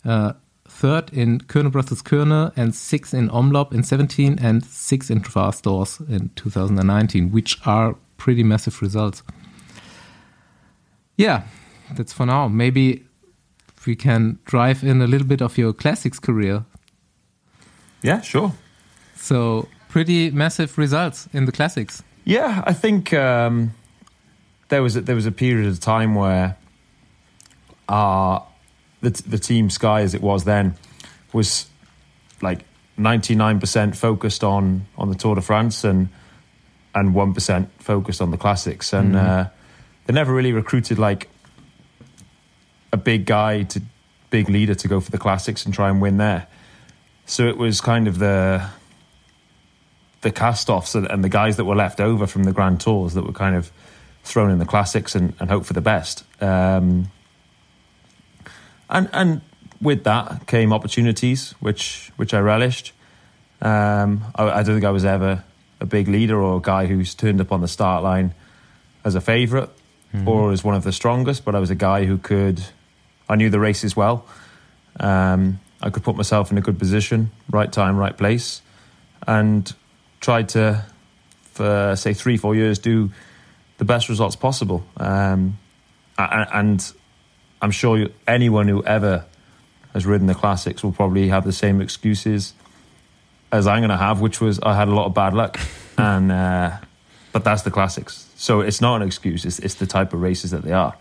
[0.04, 0.32] uh,
[0.78, 6.08] third in Kuurne Brussels Kuurne, and sixth in Omloop in 17, and sixth in Dwars
[6.08, 9.22] in 2019, which are pretty massive results.
[11.16, 11.42] Yeah,
[11.94, 12.46] that's for now.
[12.46, 13.04] Maybe
[13.86, 16.64] we can drive in a little bit of your classics career.
[18.02, 18.52] Yeah, sure.
[19.16, 22.02] So pretty massive results in the classics.
[22.24, 23.74] Yeah, I think um,
[24.68, 26.56] there was a, there was a period of time where
[27.88, 28.40] uh,
[29.00, 30.74] the the team Sky, as it was then,
[31.32, 31.66] was
[32.42, 32.60] like
[32.96, 36.08] ninety nine percent focused on on the Tour de France and
[36.94, 39.48] and one percent focused on the classics, and uh,
[40.06, 41.28] they never really recruited like
[42.92, 43.82] a big guy to
[44.30, 46.46] big leader to go for the classics and try and win there.
[47.26, 48.68] So it was kind of the
[50.20, 53.14] the cast offs and, and the guys that were left over from the Grand Tours
[53.14, 53.70] that were kind of
[54.24, 56.24] thrown in the classics and, and hope for the best.
[56.42, 57.10] Um,
[58.90, 59.40] and and
[59.80, 62.92] with that came opportunities, which which I relished.
[63.60, 65.42] Um, I, I, don't think I was ever
[65.80, 68.32] a big leader or a guy who's turned up on the start line
[69.04, 69.68] as a favorite
[70.14, 70.28] mm-hmm.
[70.28, 72.62] or as one of the strongest, but I was a guy who could.
[73.28, 74.24] I knew the races well.
[74.98, 78.62] Um, I could put myself in a good position, right time, right place,
[79.26, 79.72] and
[80.20, 80.84] tried to,
[81.52, 83.10] for say three, four years, do
[83.76, 84.84] the best results possible.
[84.96, 85.58] Um,
[86.16, 86.92] and
[87.60, 89.24] I'm sure anyone who ever
[89.92, 92.54] has ridden the classics will probably have the same excuses
[93.50, 95.58] as I'm going to have, which was I had a lot of bad luck,
[95.98, 96.76] and uh,
[97.32, 98.30] but that's the classics.
[98.36, 99.44] So it's not an excuse.
[99.44, 100.94] It's, it's the type of races that they are.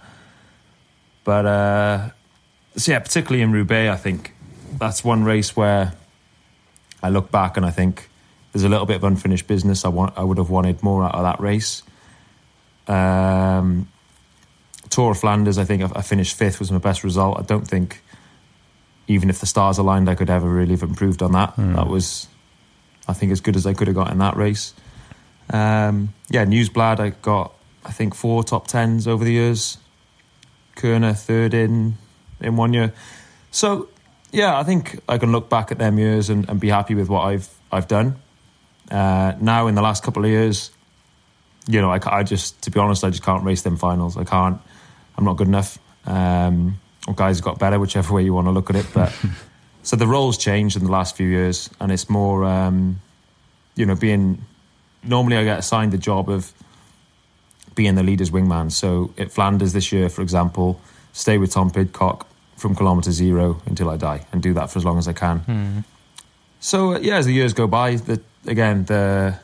[1.23, 2.09] But uh,
[2.75, 4.33] so yeah, particularly in Roubaix, I think
[4.77, 5.93] that's one race where
[7.03, 8.09] I look back and I think
[8.51, 9.85] there's a little bit of unfinished business.
[9.85, 11.83] I want I would have wanted more out of that race.
[12.87, 13.89] Um,
[14.97, 17.37] Tour of Flanders, I think I finished fifth was my best result.
[17.37, 18.01] I don't think
[19.07, 21.55] even if the stars aligned, I could ever really have improved on that.
[21.55, 21.75] Mm.
[21.75, 22.27] That was,
[23.07, 24.73] I think, as good as I could have got in that race.
[25.51, 27.53] Um, yeah, Nieuwsblad, I got
[27.85, 29.77] I think four top tens over the years.
[30.75, 31.99] Kuurne third in
[32.41, 32.91] in one year.
[33.51, 33.89] So
[34.31, 37.07] yeah, I think I can look back at them years and, and be happy with
[37.07, 38.15] what I've I've done.
[38.89, 40.71] Uh, now in the last couple of years,
[41.67, 44.17] you know, I, I, just to be honest, I just can't race them finals.
[44.17, 44.59] I can't.
[45.17, 45.79] I'm not good enough.
[46.05, 48.85] Um, or guys got better, whichever way you want to look at it.
[48.93, 49.13] But
[49.83, 52.99] so the roles changed in the last few years, and it's more, um,
[53.75, 54.45] you know, being.
[55.03, 56.51] Normally, I get assigned the job of
[57.75, 58.71] being the leader's wingman.
[58.71, 60.81] So at Flanders this year, for example,
[61.13, 64.85] stay with Tom Pidcock from kilometre zero until I die, and do that for as
[64.85, 65.39] long as I can.
[65.41, 65.83] Mm.
[66.59, 69.39] So uh, yeah, as the years go by, the, again the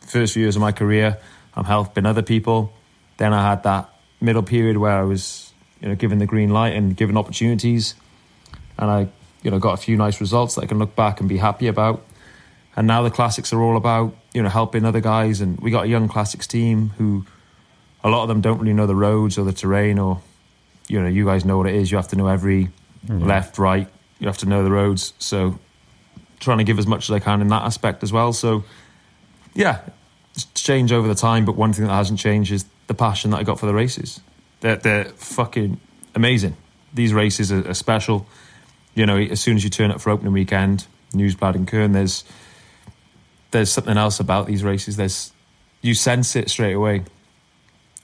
[0.00, 1.18] first few years of my career,
[1.54, 2.72] I'm helping other people.
[3.16, 3.88] Then I had that
[4.20, 7.94] middle period where I was, you know, given the green light and given opportunities,
[8.78, 9.08] and I,
[9.42, 11.66] you know, got a few nice results that I can look back and be happy
[11.66, 12.04] about.
[12.76, 15.84] And now the classics are all about, you know, helping other guys, and we got
[15.84, 17.24] a young classics team who,
[18.04, 20.22] a lot of them don't really know the roads or the terrain, or,
[20.88, 21.90] you know, you guys know what it is.
[21.90, 22.68] You have to know every
[23.06, 23.26] mm-hmm.
[23.26, 23.88] left, right.
[24.18, 25.14] You have to know the roads.
[25.18, 25.58] So,
[26.38, 28.32] trying to give as much as I can in that aspect as well.
[28.32, 28.64] So,
[29.54, 29.80] yeah,
[30.50, 33.38] it's changed over the time, but one thing that hasn't changed is the passion that
[33.38, 34.20] I got for the races.
[34.60, 35.80] They're, they're fucking
[36.14, 36.56] amazing.
[36.92, 38.26] These races are, are, special.
[38.94, 42.24] You know, as soon as you turn up for opening weekend, Nieuwsblad and Kuurne, there's
[43.52, 44.96] there's something else about these races.
[44.96, 45.32] There's
[45.82, 47.04] you sense it straight away.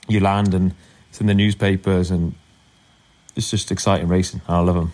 [0.09, 0.75] You land and
[1.11, 2.35] it's in the newspapers, and
[3.35, 4.41] it's just exciting racing.
[4.49, 4.93] I love them.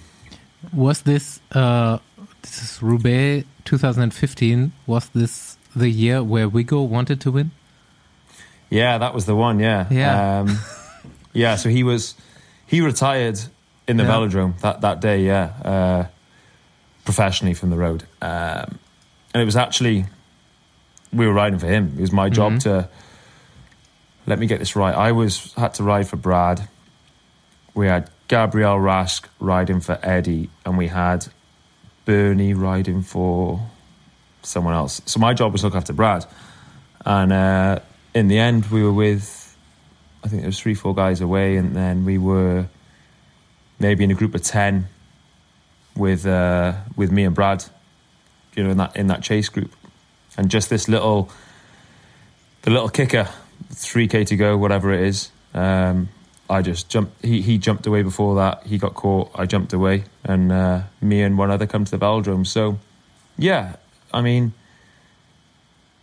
[0.73, 1.99] Was this uh,
[2.43, 4.73] this is Roubaix 2015?
[4.87, 7.51] Was this the year where Wiggo wanted to win?
[8.71, 9.59] Yeah, that was the one.
[9.59, 10.59] Yeah, yeah, um,
[11.33, 11.57] yeah.
[11.57, 12.15] So he was
[12.67, 13.39] he retired
[13.87, 14.11] in the yeah.
[14.11, 15.27] velodrome that that day.
[15.27, 16.07] Yeah, uh,
[17.05, 18.79] professionally from the road, um,
[19.35, 20.07] and it was actually
[21.13, 21.95] we were riding for him.
[21.99, 22.71] It was my job mm-hmm.
[22.71, 22.89] to
[24.27, 24.95] let me get this right.
[24.95, 26.69] I was had to ride for Brad.
[27.75, 31.27] We had Gabriel Rasch riding for Eddie, and we had
[32.05, 33.69] Bernie riding for
[34.43, 35.01] someone else.
[35.07, 36.27] So my job was to look after Brad,
[37.05, 37.79] and uh,
[38.15, 39.43] in the end, we were with
[40.25, 42.67] I think there was three, four guys away, and then we were
[43.79, 44.87] maybe in a group of ten
[45.97, 47.65] with uh, with me and Brad,
[48.55, 49.75] you know, in that in that chase group,
[50.37, 51.31] and just this little
[52.63, 53.29] the little kicker,
[53.71, 55.31] three k to go, whatever it is.
[55.55, 56.09] Um,
[56.49, 57.25] I just jumped.
[57.25, 58.65] He he jumped away before that.
[58.65, 59.31] He got caught.
[59.35, 62.47] I jumped away, and uh, me and one other come to the velodrome.
[62.47, 62.79] So,
[63.37, 63.77] yeah,
[64.13, 64.53] I mean,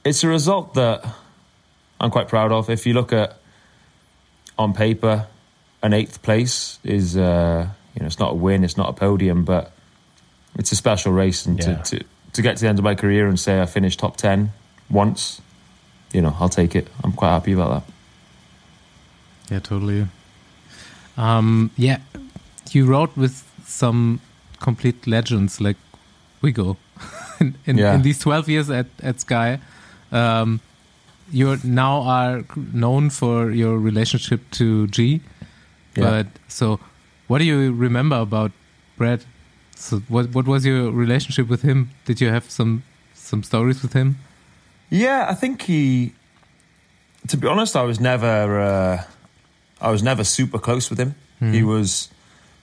[0.03, 1.05] it's a result that
[1.99, 2.70] I'm quite proud of.
[2.70, 3.38] If you look at
[4.57, 5.28] on paper,
[5.82, 9.43] an eighth place is uh, you know it's not a win, it's not a podium,
[9.43, 9.72] but
[10.55, 11.76] it's a special race, and yeah.
[11.76, 14.18] to, to to get to the end of my career and say I finished top
[14.18, 14.51] ten
[14.89, 15.41] once,
[16.14, 16.88] you know, I'll take it.
[17.03, 17.93] I'm quite happy about that.
[19.51, 20.07] Yeah, totally.
[21.18, 21.99] Um, yeah,
[22.72, 24.22] you rode with some
[24.60, 25.78] complete legends like
[26.41, 26.78] Wiggo
[27.41, 27.95] in, in, yeah.
[27.95, 29.59] in these 12 years at, at Sky.
[30.11, 30.61] Um,
[31.31, 35.21] you now are known for your relationship to G.
[35.95, 36.03] Yeah.
[36.03, 36.79] But so,
[37.27, 38.51] what do you remember about
[38.97, 39.23] Brad?
[39.75, 41.91] So, what what was your relationship with him?
[42.05, 42.83] Did you have some
[43.13, 44.17] some stories with him?
[44.89, 46.13] Yeah, I think he.
[47.27, 49.03] To be honest, I was never uh,
[49.81, 51.15] I was never super close with him.
[51.41, 51.53] Mm.
[51.53, 52.09] He was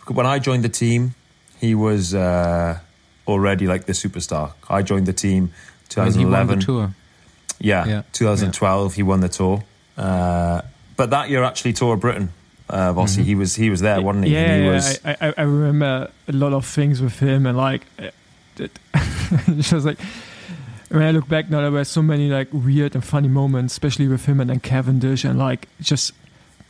[0.09, 1.15] when I joined the team.
[1.61, 2.81] He was uh,
[3.27, 4.53] already like the superstar.
[4.69, 5.53] I joined the team
[5.89, 6.61] 2011.
[6.61, 6.95] tour.
[7.59, 8.03] Yeah, yeah.
[8.13, 8.97] 2012 yeah.
[8.97, 9.65] he won the tour.
[9.97, 10.63] Uh,
[10.97, 12.33] but that year actually Tour of Britain.
[12.69, 14.33] Uh, Vossi, he was he was there, wasn't he?
[14.33, 17.57] Yeah, he yeah, was, I, I, I remember a lot of things with him, and
[17.57, 18.13] like, it,
[18.59, 19.99] it was like
[20.89, 24.09] when I look back now, there were so many like weird and funny moments, especially
[24.09, 26.13] with him and then Cavendish, and like just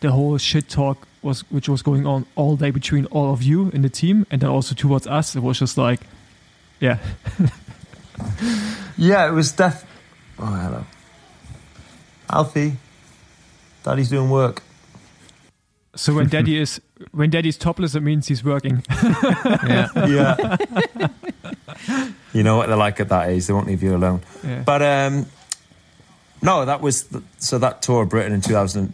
[0.00, 3.70] the whole shit talk was which was going on all day between all of you
[3.70, 5.34] in the team, and then also towards us.
[5.34, 6.00] It was just like,
[6.80, 6.98] yeah,
[8.96, 9.84] Yeah, it was def.
[10.38, 10.84] Oh, hello.
[12.30, 12.76] Alfie.
[13.82, 14.62] Daddy's doing work.
[15.94, 16.80] So when daddy is
[17.12, 18.82] when daddy's topless, it means he's working.
[19.66, 19.88] Yeah.
[21.86, 21.98] Yeah.
[22.32, 23.46] you know what they're like at that age.
[23.46, 24.22] They won't leave you alone.
[24.42, 24.62] Yeah.
[24.64, 25.26] But um,
[26.42, 28.92] no, that was the, so that tour of Britain in 2000.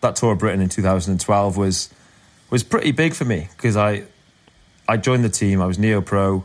[0.00, 1.90] That tour of Britain in 2012 was
[2.50, 4.04] was pretty big for me because I
[4.88, 5.60] I joined the team.
[5.60, 6.44] I was neo pro.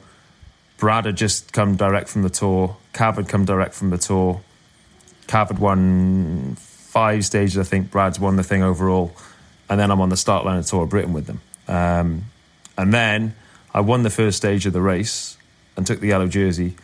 [0.78, 2.78] Brad had just come direct from the tour.
[2.94, 4.42] Cav had come direct from the tour.
[5.28, 7.92] Cav had won five stages, I think.
[7.92, 9.16] Brad's won the thing overall.
[9.70, 11.42] And then I'm on the start line of Tour of Britain with them.
[11.68, 12.26] Um,
[12.78, 13.36] and then
[13.74, 15.36] I won the first stage of the race
[15.76, 16.76] and took the yellow jersey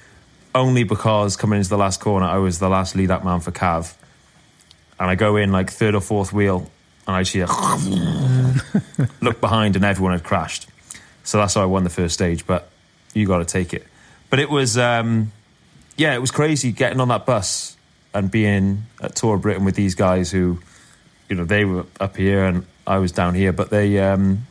[0.55, 3.51] only because coming into the last corner, I was the last lead up man for
[3.51, 3.95] Cav.
[4.99, 6.69] And I go in like third or fourth wheel
[7.07, 7.47] and I see a
[9.21, 10.67] look behind and everyone had crashed.
[11.23, 12.45] So that's how I won the first stage.
[12.45, 12.69] But
[13.13, 13.85] you got to take it.
[14.29, 15.31] But it was, um,
[15.97, 17.77] yeah, it was crazy getting on that bus
[18.13, 20.59] and being at Tour of Britain with these guys who,
[21.29, 23.51] you know, they were up here and I was down here.
[23.53, 24.45] But they, um,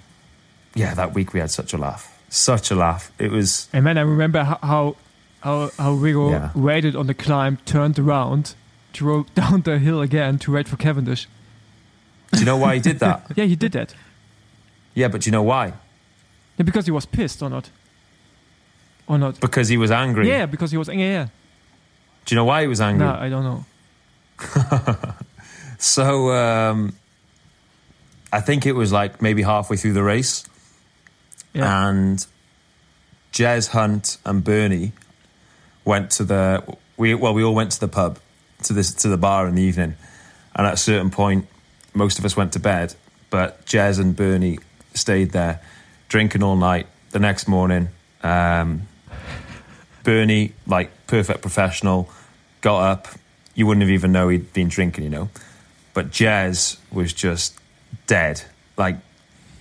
[0.74, 3.10] yeah, that week we had such a laugh, such a laugh.
[3.18, 4.96] It was, And then I remember how how
[5.40, 6.50] how, how Rigo Yeah.
[6.54, 8.54] waited on the climb, turned around,
[8.92, 11.26] drove down the hill again to wait for Cavendish.
[12.32, 13.26] do you know why he did that?
[13.36, 13.94] Yeah, he did that.
[14.94, 15.72] yeah, but do you know why?
[16.56, 17.70] Yeah, because he was pissed or not?
[19.06, 19.40] Or not?
[19.40, 20.28] Because he was angry.
[20.28, 21.06] Yeah, because he was angry.
[21.08, 21.28] Yeah,
[22.24, 23.06] Do you know why he was angry?
[23.06, 23.64] no, I don't know.
[25.78, 26.94] So um,
[28.32, 30.44] I think it was like maybe halfway through the race,
[31.52, 32.24] Yeah, and
[33.32, 34.92] Jez Hunt and Bernie
[35.84, 36.62] went to the
[36.96, 38.20] we well we all went to the pub
[38.62, 39.96] to this to the bar in the evening,
[40.54, 41.48] and at a certain point,
[41.94, 42.94] most of us went to bed,
[43.30, 44.60] but Jez and Bernie
[44.94, 45.60] stayed there,
[46.08, 46.86] drinking all night.
[47.10, 47.88] The next morning,
[48.22, 48.82] um,
[50.04, 52.08] Bernie, like perfect professional,
[52.60, 53.08] got up.
[53.54, 55.28] You wouldn't have even know he'd been drinking, you know.
[55.94, 57.54] But Jez was just
[58.06, 58.42] dead,
[58.76, 58.96] like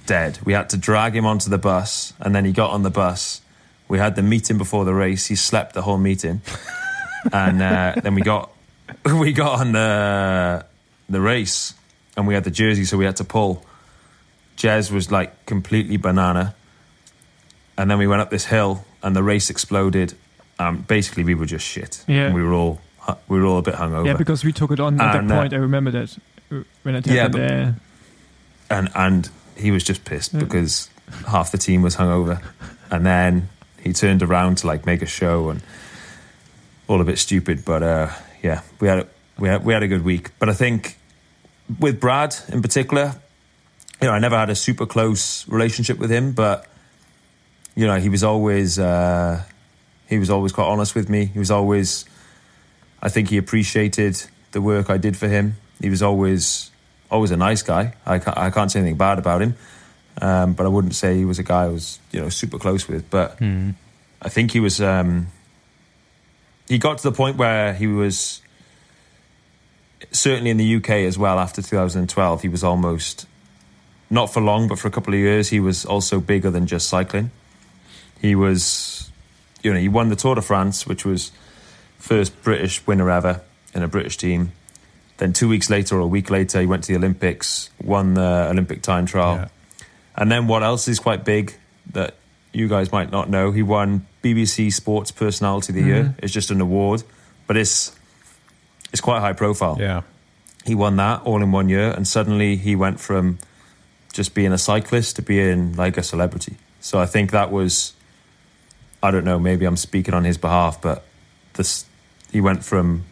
[0.05, 0.39] dead.
[0.43, 3.41] We had to drag him onto the bus, and then he got on the bus.
[3.87, 5.27] We had the meeting before the race.
[5.27, 6.41] He slept the whole meeting,
[7.33, 8.51] and uh, then we got
[9.05, 10.65] we got on the
[11.09, 11.73] the race,
[12.15, 13.65] and we had the jersey, so we had to pull.
[14.57, 16.55] Jez was like completely banana,
[17.77, 20.13] and then we went up this hill, and the race exploded.
[20.67, 22.03] Um, basically, we were just shit.
[22.07, 22.25] Yeah.
[22.27, 22.79] And we were all
[23.27, 24.05] we were all a bit hungover.
[24.05, 25.53] yeah, because we took it on at And, that uh, point.
[25.53, 26.17] I remember that
[26.51, 27.33] uh, when it Yeah, happened.
[27.33, 27.75] but- there.
[28.69, 30.39] and and he was just pissed Yeah.
[30.41, 30.89] because
[31.27, 32.41] half the team was hungover,
[32.89, 33.49] and then
[33.83, 35.61] he turned around to like make a show and
[36.87, 37.65] all a bit stupid.
[37.65, 38.09] But uh,
[38.43, 39.07] yeah, we had a,
[39.39, 40.29] we had we had a good week.
[40.39, 40.97] But I think
[41.79, 43.15] with Brad in particular,
[44.01, 46.65] you know, I never had a super close relationship with him, but
[47.75, 49.41] you know, he was always uh,
[50.11, 51.25] he was always quite honest with me.
[51.25, 52.05] He was always,
[53.01, 55.55] I think, he appreciated the work I did for him.
[55.81, 56.69] He was always
[57.09, 57.93] always a nice guy.
[58.05, 59.55] I can't, I can't say anything bad about him,
[60.21, 62.87] um, but I wouldn't say he was a guy I was you know super close
[62.87, 63.09] with.
[63.09, 63.41] But
[64.21, 64.79] I think he was.
[64.81, 65.27] Um,
[66.67, 68.41] he got to the point where he was
[70.11, 72.41] certainly in the UK as well after 2012.
[72.41, 73.25] He was almost
[74.09, 76.87] not for long, but for a couple of years, he was also bigger than just
[76.87, 77.31] cycling.
[78.21, 79.10] He was,
[79.63, 81.31] you know, he won the Tour de France, which was
[81.97, 83.41] first British winner ever
[83.73, 84.51] in a British team.
[85.17, 88.47] Then two weeks later or a week later, he went to the Olympics, won the
[88.49, 89.35] Olympic time trial.
[89.35, 89.47] Yeah.
[90.15, 91.53] And then what else is quite big
[91.93, 92.15] that
[92.51, 93.51] you guys might not know?
[93.51, 96.03] He won BBC Sports Personality of the Year.
[96.05, 96.19] Mm-hmm.
[96.23, 97.03] It's just an award,
[97.47, 97.95] but it's
[98.91, 99.77] it's quite high profile.
[99.79, 100.01] Yeah.
[100.65, 103.39] He won that all in one year, and suddenly he went from
[104.13, 106.57] just being a cyclist to being like a celebrity.
[106.81, 107.93] So I think that was,
[109.03, 111.03] I don't know, maybe I'm speaking on his behalf, but
[111.53, 111.85] this
[112.31, 113.03] he went from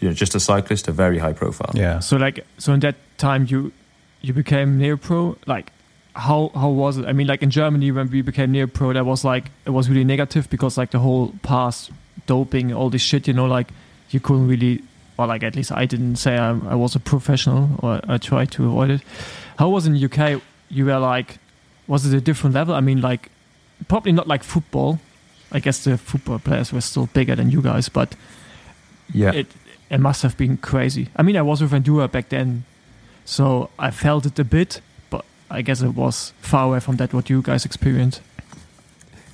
[0.00, 1.72] you know just a cyclist to very high profile.
[1.74, 2.00] Yeah.
[2.00, 3.72] So like, so in that time you
[4.22, 5.36] you became neo pro.
[5.46, 5.72] Like,
[6.14, 7.06] how how was it?
[7.06, 9.88] I mean, like in Germany when we became neo pro, that was like it was
[9.88, 11.90] really negative because like the whole past
[12.26, 13.28] doping, all this shit.
[13.28, 13.68] You know, like
[14.10, 14.82] you couldn't really.
[15.16, 18.50] Well, like at least I didn't say I, I was a professional, or I tried
[18.52, 19.02] to avoid it.
[19.58, 20.40] How was it in UK?
[20.70, 21.38] You were like,
[21.86, 22.74] was it a different level?
[22.74, 23.30] I mean, like
[23.86, 24.98] probably not like football.
[25.52, 28.14] I guess the football players were still bigger than you guys, but
[29.12, 29.32] yeah.
[29.32, 29.46] it
[29.90, 31.08] it must have been crazy.
[31.16, 32.64] I mean, I was with Endura back then,
[33.24, 34.80] So I felt it a bit,
[35.10, 38.20] but I guess it was far away from that what you guys experienced.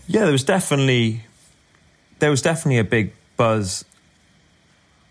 [0.06, 1.24] Yeah, there was definitely
[2.18, 3.84] there was definitely a big buzz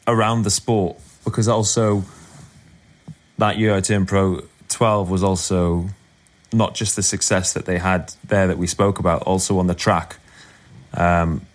[0.08, 2.04] around the sport because also
[3.38, 5.90] that year I turned pro 12 was also
[6.54, 9.76] not just the success that they had there that we spoke about, also on the
[9.76, 10.18] track.
[10.96, 11.46] Um,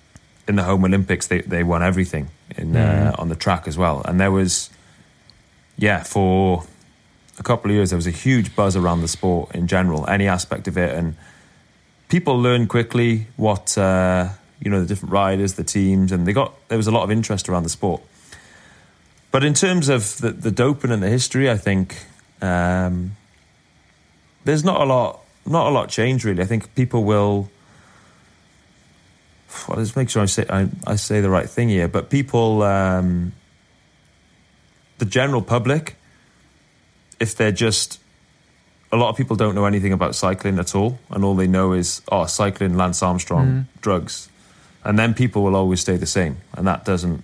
[0.48, 4.02] in the home Olympics, they, they won everything in uh, on the track as well,
[4.04, 4.70] and there was,
[5.76, 6.64] yeah, for
[7.38, 10.26] a couple of years there was a huge buzz around the sport in general, any
[10.26, 11.14] aspect of it, and
[12.08, 14.28] people learned quickly what uh,
[14.60, 17.10] you know the different riders, the teams, and they got there was a lot of
[17.10, 18.02] interest around the sport.
[19.30, 22.06] But in terms of the, the doping and the history, I think
[22.42, 23.16] um,
[24.44, 26.42] there's not a lot, not a lot change really.
[26.42, 27.48] I think people will.
[29.68, 31.88] Well, let's make sure I say I, I say the right thing here.
[31.88, 33.32] But people, um,
[34.98, 35.96] the general public,
[37.18, 38.00] if they're just
[38.92, 41.72] a lot of people don't know anything about cycling at all, and all they know
[41.72, 44.28] is oh, cycling, Lance Armstrong, drugs,
[44.84, 47.22] and then people will always stay the same, and that doesn't.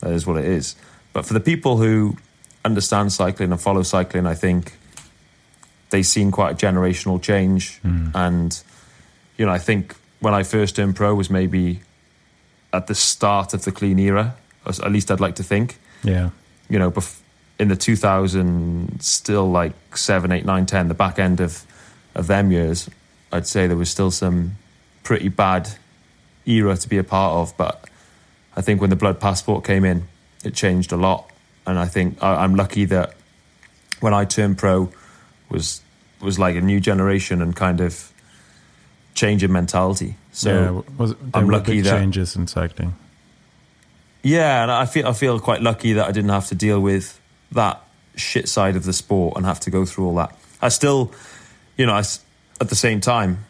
[0.00, 0.76] That is what it is.
[1.12, 2.16] But for the people who
[2.64, 4.76] understand cycling and follow cycling, I think
[5.88, 7.80] they've seen quite a generational change.
[8.14, 8.62] And,
[9.38, 11.80] you know, I think when I first turned pro was maybe
[12.72, 14.36] at the start of the clean era,
[14.66, 15.78] at least I'd like to think.
[16.02, 16.30] Yeah.
[16.68, 17.20] You know, bef-
[17.58, 21.64] in the 2000, still like 7, 8, 9, 10, the back end of,
[22.14, 22.90] of them years,
[23.32, 24.56] I'd say there was still some
[25.02, 25.70] pretty bad
[26.44, 27.56] era to be a part of.
[27.56, 27.88] But
[28.56, 30.08] I think when the blood passport came in,
[30.44, 31.30] it changed a lot.
[31.66, 33.14] And I think I, I'm lucky that
[34.00, 34.90] when I turned pro
[35.48, 35.80] was
[36.20, 38.10] was like a new generation and kind of
[39.16, 40.14] change in mentality.
[40.30, 42.94] So yeah, was, I'm lucky that- changes in cycling.
[44.22, 47.20] Yeah, and I feel I feel quite lucky that I didn't have to deal with
[47.52, 47.80] that
[48.16, 50.36] shit side of the sport and have to go through all that.
[50.60, 51.12] I still,
[51.76, 52.02] you know, I
[52.60, 53.44] at the same time,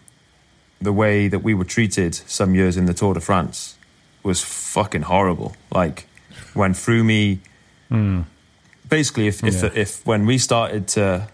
[0.80, 3.76] the way that we were treated some years in the Tour de France
[4.22, 5.56] was fucking horrible.
[5.72, 6.06] Like
[6.52, 7.38] when Froome,
[7.88, 8.22] hmm.
[8.88, 9.70] basically, if if, Yeah.
[9.74, 11.28] if when we started to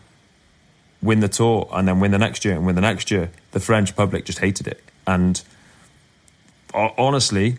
[1.03, 3.61] win the Tour and then win the next year and win the next year, the
[3.61, 4.83] French public just hated it.
[5.07, 5.43] And
[6.73, 7.59] honestly,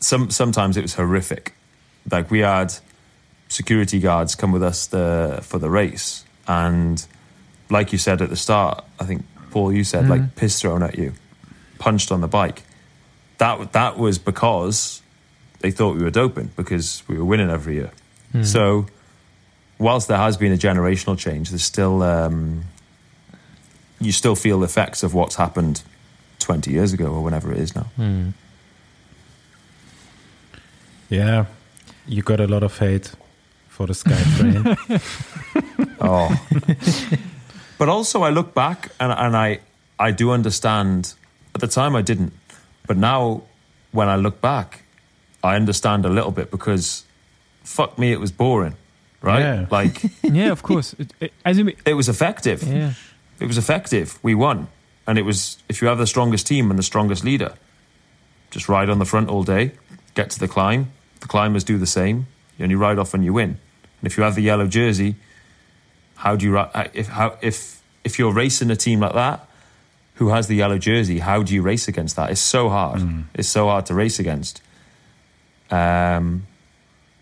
[0.00, 1.54] some sometimes it was horrific.
[2.10, 2.74] Like we had
[3.48, 7.04] security guards come with us the, for the race, and
[7.70, 10.36] like you said at the start, I think Paul, you said like mm.
[10.36, 11.14] piss thrown at you,
[11.78, 12.62] punched on the bike.
[13.38, 15.02] That that was because
[15.60, 17.90] they thought we were doping because we were winning every year.
[18.34, 18.44] Mm.
[18.44, 18.86] So,
[19.78, 22.64] whilst there has been a generational change, there's still um,
[24.00, 25.82] you still feel the effects of what's happened
[26.38, 27.86] twenty years ago or whenever it is now.
[31.08, 31.46] Yeah,
[32.06, 33.12] you got a lot of hate
[33.68, 34.76] for the Sky Train.
[36.00, 36.28] Oh.
[37.78, 39.60] but also, I look back and, and I,
[39.98, 41.14] I do understand.
[41.54, 42.32] At the time, I didn't.
[42.86, 43.42] But now,
[43.92, 44.82] when I look back,
[45.42, 47.04] I understand a little bit because
[47.62, 48.76] fuck me, it was boring,
[49.24, 49.40] right?
[49.40, 49.66] Yeah.
[49.70, 50.94] Like, yeah, of course.
[50.98, 52.62] It, it, as you, it was effective.
[52.62, 52.92] yeah.
[53.40, 54.18] It was effective.
[54.22, 54.68] We won.
[55.06, 57.54] And it was, if you have the strongest team and the strongest leader,
[58.50, 59.72] just ride on the front all day,
[60.14, 60.92] get to the climb.
[61.20, 62.26] The climbers do the same,
[62.58, 63.58] and you ride off and you win.
[64.00, 65.16] And if you have the yellow jersey,
[66.16, 69.48] how do you uh, if how if if you're racing a team like that
[70.14, 72.30] who has the yellow jersey, how do you race against that?
[72.30, 73.02] It's so hard.
[73.34, 74.62] It's so hard to race against.
[75.70, 76.46] Um,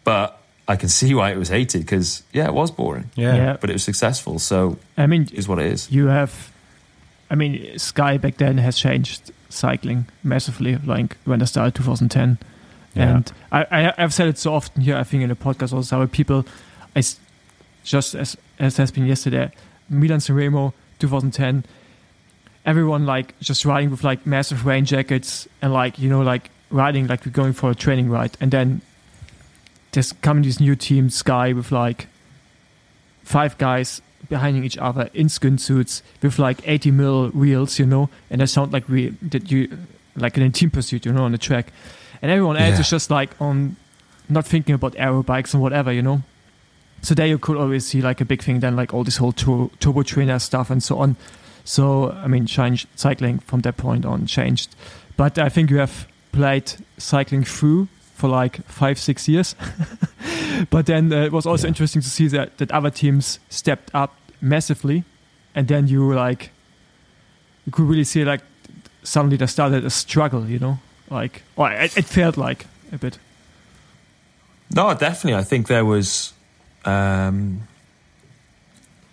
[0.05, 3.35] but I can see why it was hated because yeah, it was boring, Yeah.
[3.37, 3.57] Yeah.
[3.61, 4.39] but it was successful.
[4.39, 5.91] So I mean, is what it is.
[5.91, 6.33] you have
[7.31, 12.37] i mean sky back then has changed cycling massively like when i started 2010
[12.95, 13.17] Yeah.
[13.17, 15.97] and I, I i've said it so often here i think in the podcast also
[15.99, 16.45] how people
[16.95, 17.19] i s-
[17.85, 19.51] just as as has been yesterday
[19.89, 21.65] milan sanremo 2010
[22.67, 27.07] everyone like just riding with like massive rain jackets and like you know like riding
[27.07, 28.81] like we're going for a training ride and then
[29.93, 32.09] there's coming this new team, sky with like
[33.25, 38.09] five guys behind each other in skin suits with like 80 mil wheels, you know,
[38.31, 39.77] and they sound like we that you
[40.17, 41.73] like in a team pursuit, you know, on the track,
[42.21, 42.81] and everyone else Yeah.
[42.81, 43.77] is just like on
[44.29, 46.23] not thinking about aero bikes and whatever, you know.
[47.03, 49.33] So there you could always see like a big thing, then like all this whole
[49.33, 51.17] tur- turbo trainer stuff and so on.
[51.65, 54.75] So I mean, change cycling from that point on changed,
[55.17, 57.89] but I think you have played cycling through
[58.23, 59.57] for like five six years.
[60.71, 61.71] but then uh, it was also Yeah.
[61.71, 64.11] interesting to see that that other teams stepped up
[64.41, 65.03] massively,
[65.55, 66.51] and then you were like
[67.67, 68.43] you could really see like
[69.03, 70.79] suddenly there started a struggle, you know,
[71.11, 73.19] like or it, it felt like a bit.
[74.77, 75.35] No, definitely.
[75.41, 76.33] I think there was,
[76.87, 77.61] um,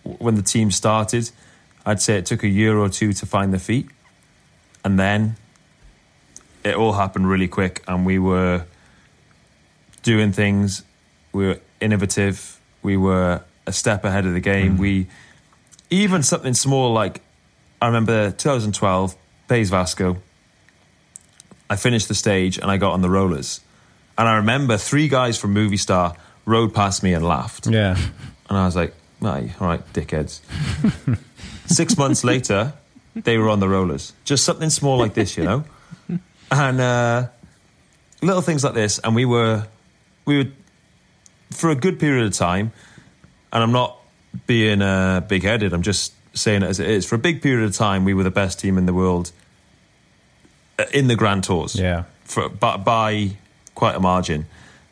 [0.03, 1.31] when the team started,
[1.85, 3.87] I'd say it took a year or two to find the feet,
[4.85, 5.35] and then
[6.63, 8.63] it all happened really quick, and we were
[10.09, 10.83] doing things.
[11.33, 12.59] We were innovative.
[12.81, 14.79] We were a step ahead of the game.
[14.79, 15.05] We
[15.91, 17.21] even something small like
[17.79, 19.15] I remember 2012
[19.47, 20.17] Pays Vasco.
[21.69, 23.61] I finished the stage and I got on the rollers,
[24.17, 27.67] and I remember three guys from Movistar rode past me and laughed.
[27.67, 27.95] Yeah.
[28.49, 30.41] And I was like, "Aye, all right, dickheads.
[31.67, 32.73] Six months later,
[33.13, 34.13] they were on the rollers.
[34.23, 35.63] Just something small like this, you know?
[36.51, 37.27] And uh,
[38.23, 38.97] little things like this.
[39.03, 39.67] And we were,
[40.29, 40.49] we were,
[41.51, 42.71] for a good period of time,
[43.51, 43.97] and I'm not
[44.45, 47.05] being uh, big headed, I'm just saying it as it is.
[47.05, 49.31] For a big period of time, we were the best team in the world
[50.77, 52.03] uh, in the Grand Tours Yeah.
[52.23, 53.31] for by, by
[53.73, 54.45] quite a margin.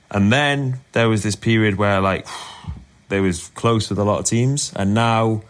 [0.10, 2.26] And then there was this period where like
[3.10, 5.44] there was close with a lot of teams, and now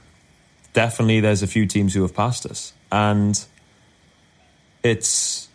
[0.73, 3.45] definitely there's a few teams who have passed us, and
[4.83, 5.47] it's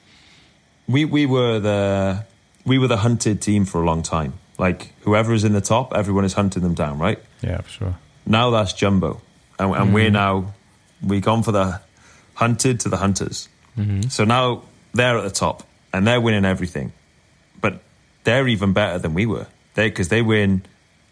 [0.88, 2.24] we we were the
[2.64, 4.34] we were the hunted team for a long time.
[4.58, 7.18] Like whoever is in the top, everyone is hunting them down, right?
[7.42, 7.98] Yeah, for sure.
[8.26, 9.20] Now that's jumbo,
[9.58, 10.12] and, and we're mm.
[10.12, 10.54] now
[11.02, 11.80] we've gone for the
[12.34, 13.48] hunted to the hunters.
[13.76, 14.08] Mm-hmm.
[14.08, 16.92] So now they're at the top and they're winning everything,
[17.60, 17.80] but
[18.24, 19.46] they're even better than we were.
[19.74, 20.62] They because they win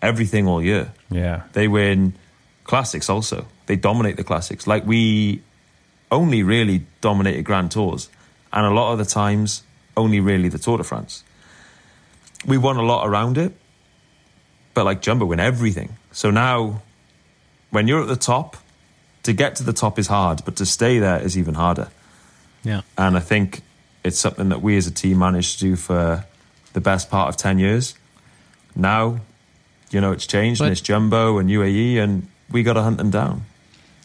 [0.03, 0.93] everything all year.
[1.11, 1.43] Yeah.
[1.53, 2.15] They win
[2.65, 3.47] classics also.
[3.67, 4.67] They dominate the classics.
[4.67, 5.43] Like we
[6.11, 8.09] only really dominated Grand Tours,
[8.53, 9.63] and a lot of the times
[9.97, 11.25] only really the Tour de France.
[12.47, 13.53] We won a lot around it,
[14.75, 15.97] but like Jumbo win everything.
[16.13, 16.83] So now,
[17.71, 18.57] when you're at the top,
[19.25, 21.89] to get to the top is hard, but to stay there is even harder.
[22.65, 22.81] Yeah.
[22.97, 23.61] And I think
[24.03, 26.25] it's something that we as a team managed to do for
[26.73, 27.95] the best part of 10 years.
[28.75, 29.21] Now,
[29.91, 32.97] you know, it's changed But- and it's Jumbo and UAE, and we got to hunt
[32.99, 33.45] them down.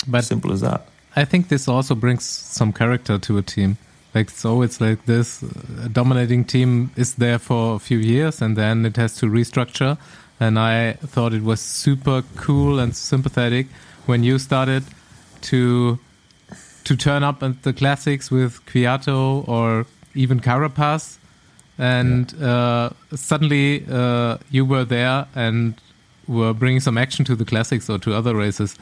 [0.08, 0.88] But Simple as that.
[1.16, 3.78] I think this also brings some character to a team.
[4.16, 8.56] Like so, it's like this uh, dominating team is there for a few years, and
[8.56, 9.98] then it has to restructure.
[10.40, 13.68] And I thought it was super cool and sympathetic
[14.06, 14.84] when you started
[15.42, 16.00] to
[16.86, 21.18] to turn up at the classics with Kwiato or even Carapaz,
[21.78, 25.74] and uh, suddenly uh, you were there and
[26.28, 28.78] were bringing some action to the classics or to other races.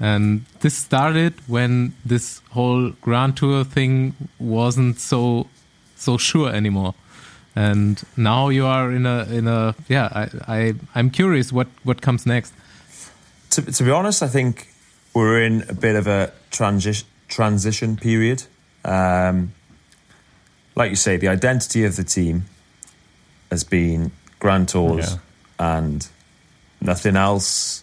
[0.00, 5.46] And this started when this whole Grand Tour thing wasn't so
[5.96, 6.94] so sure anymore.
[7.56, 10.08] And now you are in a in a yeah.
[10.12, 10.28] I,
[10.58, 12.52] I I'm curious what what comes next.
[13.50, 14.68] To, to be honest, I think
[15.14, 18.44] we're in a bit of a transi- transition period.
[18.84, 19.52] Um,
[20.76, 22.44] like you say, the identity of the team
[23.50, 25.14] has been Grand Tours
[25.58, 25.76] Yeah.
[25.80, 26.06] and
[26.80, 27.82] nothing else.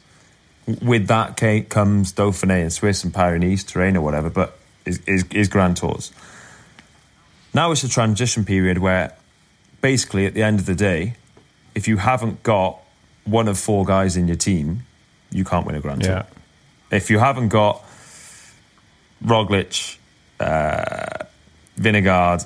[0.67, 1.37] With that
[1.69, 6.11] comes Dauphiné and Swiss and Pyrenees terrain or whatever, but is, is, is Grand Tours.
[7.53, 9.13] Now it's a transition period where
[9.81, 11.15] basically at the end of the day,
[11.75, 12.79] if you haven't got
[13.25, 14.85] one of four guys in your team,
[15.31, 16.25] you can't win a Grand Tour
[16.91, 17.83] if you haven't got
[19.23, 19.97] Roglic,
[20.39, 21.25] uh,
[21.79, 22.45] Vingegaard,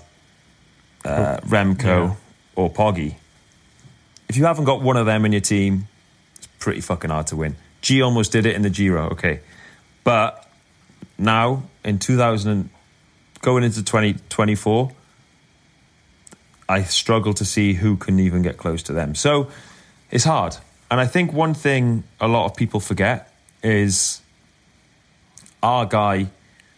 [1.06, 2.16] uh, Remco, Yeah.
[2.56, 3.16] or Poggy,
[4.28, 5.88] if you haven't got one of them in your team,
[6.38, 7.56] it's pretty fucking hard to win.
[7.82, 9.40] G almost did it in the Giro, okay,
[10.04, 10.48] but
[11.18, 12.70] now in 2000, and-
[13.42, 14.92] going into 2024,
[16.68, 19.16] I struggle to see who can even get close to them.
[19.16, 19.50] So
[20.12, 20.58] it's hard.
[20.92, 23.32] And I think one thing a lot of people forget
[23.64, 24.22] is
[25.64, 26.28] our guy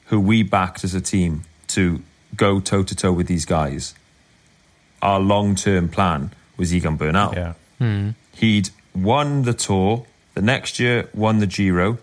[0.05, 2.01] who we backed as a team to
[2.35, 3.95] go toe to toe with these guys.
[5.01, 7.33] Our long term plan was Egan Bernal.
[7.33, 7.53] Yeah.
[7.79, 8.09] Hmm.
[8.33, 11.97] He'd won the tour, the next year won the Giro,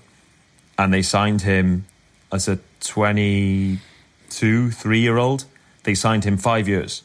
[0.78, 1.86] and they signed him
[2.32, 5.44] as a 22, three year old.
[5.84, 7.02] They signed him five years.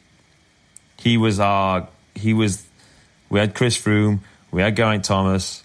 [0.97, 2.65] He was our, he was,
[3.29, 4.19] we had Chris Froome,
[4.51, 5.63] we had Geraint Thomas.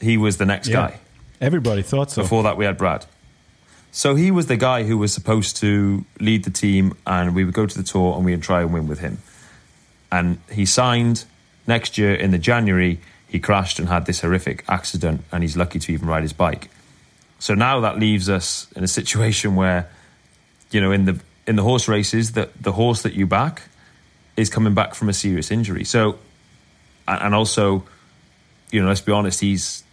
[0.00, 0.88] He was the next Yeah.
[0.88, 1.00] guy.
[1.40, 2.22] Everybody thought so.
[2.22, 3.06] Before that, we had Brad.
[3.92, 7.54] So he was the guy who was supposed to lead the team, and we would
[7.54, 9.18] go to the tour and we'd try and win with him.
[10.12, 11.24] And he signed
[11.66, 13.00] next year in the January.
[13.30, 16.68] He crashed and had this horrific accident, and he's lucky to even ride his bike.
[17.38, 19.88] So now that leaves us in a situation where,
[20.72, 23.62] you know, in the in the horse races, that the horse that you back
[24.36, 25.84] is coming back from a serious injury.
[25.84, 26.18] So,
[27.06, 27.84] and also,
[28.72, 29.84] you know, let's be honest, he's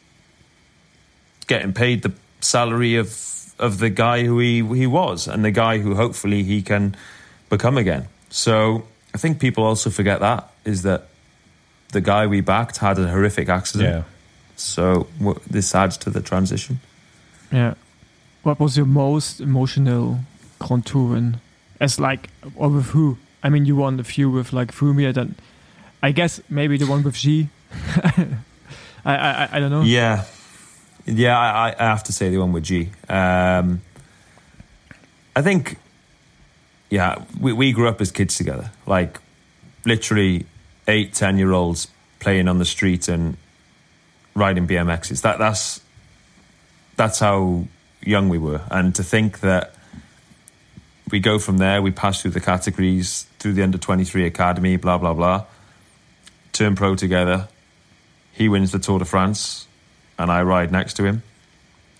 [1.45, 3.09] getting paid the salary of
[3.59, 6.95] of the guy who he he was and the guy who hopefully he can
[7.49, 8.07] become again.
[8.29, 11.07] So I think people also forget that is that
[11.91, 13.89] the guy we backed had a horrific accident.
[13.89, 14.03] Yeah.
[14.55, 16.79] So w- this adds to the transition.
[17.51, 17.75] Yeah.
[18.43, 20.19] What was your most emotional
[20.59, 21.33] Grand Tour?
[21.79, 23.17] As like, or with who?
[23.43, 25.13] I mean, you won a few with like Fumia.
[25.13, 25.35] Then,
[26.01, 27.49] I guess maybe the one with G.
[29.05, 29.83] I, I I don't know.
[29.83, 30.25] Yeah,
[31.05, 31.37] yeah.
[31.37, 32.89] I, I have to say the one with G.
[33.07, 33.81] Um,
[35.35, 35.77] I think,
[36.89, 39.19] yeah, we we grew up as kids together, like
[39.85, 40.45] literally
[40.87, 41.87] eight, ten year olds
[42.19, 43.37] playing on the street and
[44.35, 45.21] riding BMXs.
[45.21, 45.81] That that's
[46.95, 47.67] that's how
[48.01, 49.73] young we were, and to think that
[51.11, 54.77] we go from there, we pass through the categories, through the under twenty three academy,
[54.77, 55.45] blah blah blah,
[56.53, 57.47] turn pro together.
[58.31, 59.67] He wins the Tour de France,
[60.19, 61.23] and I ride next to him.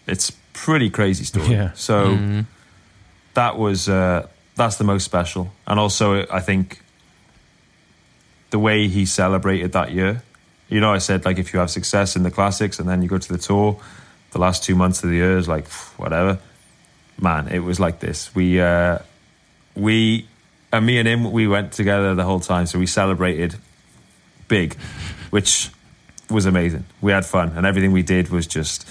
[0.06, 1.48] It's pretty crazy story.
[1.48, 1.72] Yeah.
[1.74, 2.44] So
[3.34, 6.82] that was uh, that's the most special, and also I think
[8.58, 10.24] the way he celebrated that year.
[10.68, 13.08] You know, I said like if you have success in the classics and then you
[13.08, 13.80] go to the tour,
[14.32, 15.68] the last two months of the year is like
[16.02, 16.40] whatever.
[17.22, 18.34] Man, it was like this.
[18.34, 18.98] We uh,
[19.76, 20.28] we
[20.74, 23.56] and me and him we went together the whole time, so we celebrated
[24.48, 24.76] big,
[25.30, 25.70] which
[26.32, 26.86] was amazing.
[27.00, 28.90] We had fun, and everything we did was just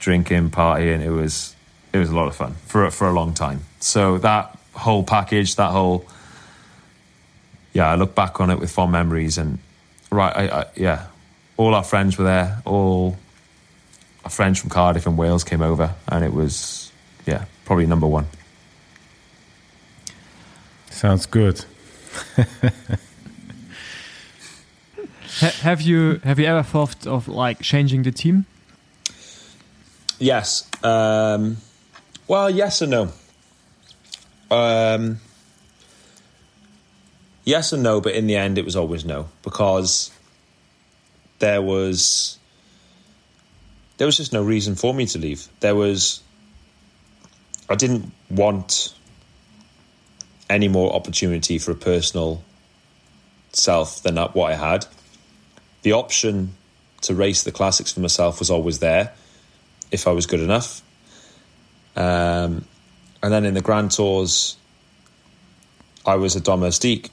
[0.00, 1.00] drinking, partying.
[1.00, 1.54] It was
[1.92, 3.60] it was a lot of fun for for a long time.
[3.78, 6.06] So that whole package, that whole
[7.76, 9.58] yeah, I look back on it with fond memories, and
[10.10, 11.08] right, I, I, yeah,
[11.58, 12.62] all our friends were there.
[12.64, 13.18] All
[14.24, 16.90] our friends from Cardiff and Wales came over, and it was
[17.26, 18.28] yeah, probably number one.
[20.88, 21.66] Sounds good.
[25.40, 28.46] Ha- have you have you ever thought of like changing the team?
[30.18, 30.66] Yes.
[30.82, 31.58] Um,
[32.26, 33.12] well, yes and no.
[34.50, 35.20] Um,
[37.46, 40.10] yes and no, but in the end, it was always no because
[41.38, 42.38] there was
[43.96, 45.48] there was just no reason for me to leave.
[45.60, 46.20] There was
[47.70, 48.94] I didn't want
[50.50, 52.42] any more opportunity for a personal
[53.52, 54.86] self than what I had.
[55.82, 56.54] The option
[57.02, 59.12] to race the classics for myself was always there
[59.90, 60.82] if I was good enough.
[61.96, 62.64] Um,
[63.22, 64.56] and then in the Grand Tours,
[66.04, 67.10] I was a domestique.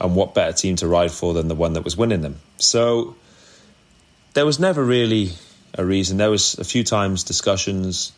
[0.00, 2.40] And what better team to ride for than the one that was winning them?
[2.56, 3.16] So
[4.34, 5.32] there was never really
[5.74, 6.16] a reason.
[6.16, 8.12] There was a few times discussions.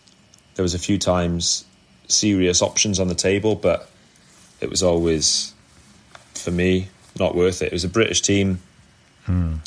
[0.55, 1.65] There was a few times
[2.07, 3.91] serious options on the table, but
[4.61, 5.53] it was always,
[6.35, 6.89] for me,
[7.19, 7.67] not worth it.
[7.67, 8.61] It was a British team.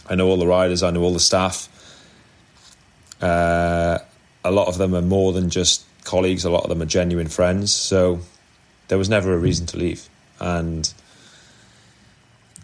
[0.08, 0.84] I know all the riders.
[0.84, 1.70] I know all the staff.
[3.22, 3.98] Uh,
[4.44, 6.46] a lot of them are more than just colleagues.
[6.46, 7.74] A lot of them are genuine friends.
[7.74, 8.20] So
[8.88, 10.08] there was never a reason to leave.
[10.40, 10.94] And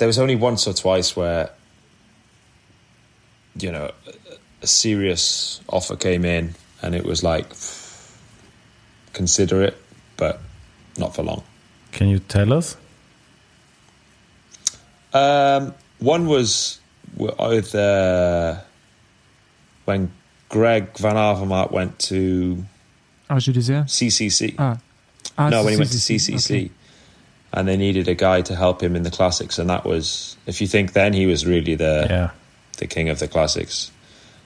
[0.02, 1.52] there was only once or twice where,
[3.60, 7.46] you know, a- a serious offer came in and it was like,
[9.14, 9.78] consider it,
[10.18, 10.42] but
[10.98, 11.44] not for long.
[11.92, 12.78] Can you tell us?
[15.14, 16.80] Um, one was
[17.16, 18.56] with uh,
[19.86, 20.12] when
[20.50, 22.66] Greg Van Avermaet went to
[23.30, 23.84] AG2R.
[23.86, 24.56] CCC.
[24.58, 24.80] Ah.
[25.38, 26.34] Ah, no, when he went to CCC.
[26.34, 26.56] CCC.
[26.66, 26.72] Okay.
[27.54, 30.62] And they needed a guy to help him in the classics, and that was, if
[30.62, 32.30] you think then, he was really the Yeah.
[32.78, 33.92] the king of the classics.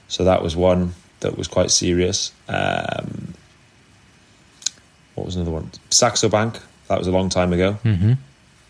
[0.08, 2.32] So that was one that was quite serious.
[2.50, 3.34] Um,
[5.16, 5.72] what was another one?
[5.90, 6.60] Saxo Bank.
[6.88, 7.78] That was a long time ago.
[7.84, 8.14] Mm-hmm.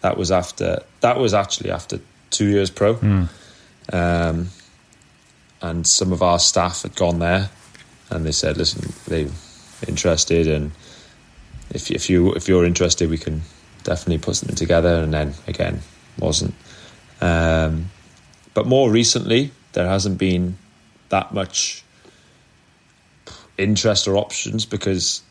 [0.02, 0.84] That was after.
[1.02, 1.99] That was actually after
[2.30, 2.95] two years pro.
[3.91, 4.49] Um,
[5.62, 7.49] and some of our staff had gone there,
[8.10, 9.28] and they said, "Listen, they
[9.88, 10.72] interested, and
[11.74, 13.41] if if you if you're interested, we can
[13.86, 15.82] definitely put something together." And then again,
[16.20, 16.53] wasn't.
[17.22, 17.90] Um,
[18.53, 20.57] but more recently, there hasn't been
[21.10, 21.84] that much
[23.57, 25.22] interest or options because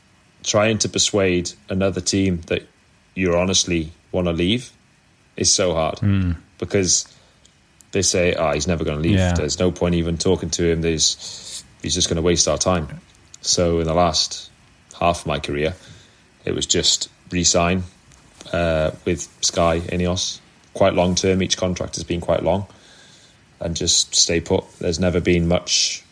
[0.43, 2.67] trying to persuade another team that
[3.15, 4.73] you honestly want to leave
[5.37, 6.01] is so hard
[6.59, 7.07] because
[7.93, 9.19] they say, "Oh, he's never going to leave.
[9.19, 9.35] Yeah.
[9.35, 10.83] There's no point even talking to him.
[10.83, 13.01] There's he's just going to waste our time."
[13.41, 14.51] So in the last
[14.99, 15.75] half of my career,
[16.45, 17.85] it was just re-sign
[18.53, 20.41] uh, with Sky Ineos,
[20.75, 21.43] quite long term.
[21.43, 22.67] Each contract has been quite long,
[23.61, 24.65] and just stay put.
[24.79, 26.05] There's never been much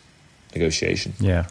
[0.53, 1.13] negotiation.
[1.19, 1.45] Yeah.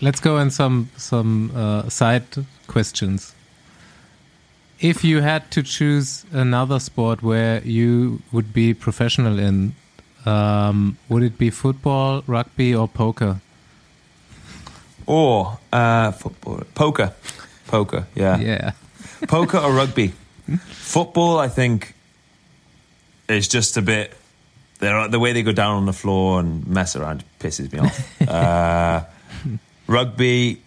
[0.00, 2.24] Let's go in some some uh, side
[2.66, 3.34] questions.
[4.80, 9.74] If you had to choose another sport where you would be professional in,
[10.26, 13.40] um, would it be football, rugby, or poker?
[15.06, 17.12] Or uh, football, poker,
[17.68, 18.38] poker, yeah.
[18.38, 18.72] Yeah.
[19.28, 20.12] Poker or rugby.
[20.68, 21.94] Football, I think,
[23.28, 24.14] is just a bit.
[24.78, 28.22] The way they go down on the floor and mess around pisses me off.
[28.28, 29.04] uh,
[29.86, 30.60] rugby,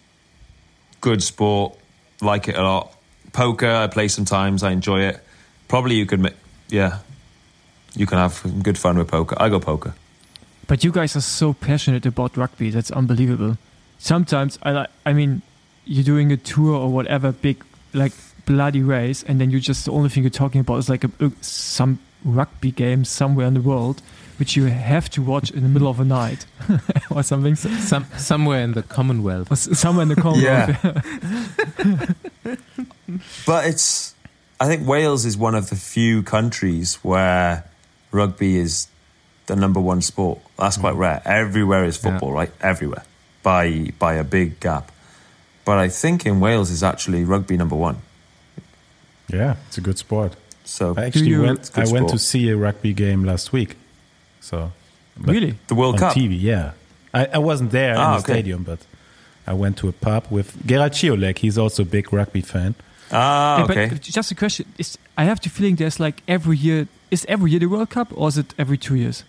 [1.00, 1.78] good sport.
[2.22, 2.96] Like it a lot.
[3.32, 4.62] Poker, I play sometimes.
[4.62, 5.20] I enjoy it.
[5.68, 6.34] Probably you could,
[6.68, 7.00] yeah,
[7.94, 9.36] you can have some good fun with poker.
[9.38, 9.94] I go poker.
[10.66, 12.70] But you guys are so passionate about rugby.
[12.70, 13.58] That's unbelievable.
[13.98, 14.86] Sometimes I.
[15.04, 15.42] I mean,
[15.84, 18.12] you're doing a tour or whatever big like
[18.46, 21.10] bloody race, and then you just the only thing you're talking about is like a,
[21.20, 24.00] uh, some rugby game somewhere in the world,
[24.38, 26.46] which you have to watch in the middle of the night
[27.10, 27.54] or something.
[27.56, 29.52] Some, somewhere in the Commonwealth.
[29.52, 30.78] s- somewhere in the Commonwealth.
[31.84, 32.56] Yeah.
[33.46, 34.14] But it's,
[34.60, 37.64] I think Wales is one of the few countries where
[38.10, 38.88] rugby is
[39.46, 40.40] the number one sport.
[40.58, 41.22] That's quite rare.
[41.24, 42.50] Everywhere is football, right?
[42.60, 43.04] Everywhere,
[43.42, 44.90] by by a big gap.
[45.64, 47.98] But I think in Wales is actually rugby number one.
[49.32, 50.32] Yeah, it's a good sport.
[50.64, 51.58] So I actually you- went.
[51.60, 53.76] It's a I went to see a rugby game last week.
[54.40, 54.72] So
[55.18, 55.54] really?
[55.68, 56.14] the World on Cup.
[56.14, 56.72] TV, yeah.
[57.14, 58.32] I, I wasn't there in Ah, the okay.
[58.34, 58.78] stadium, but
[59.46, 61.38] I went to a pub with Gerald Ciolek.
[61.38, 62.74] He's also a big rugby fan.
[63.10, 63.88] Ah, Yeah, okay.
[63.88, 67.50] But just a question: Is I have the feeling there's like every year is every
[67.52, 69.24] year the World Cup or is it every two years?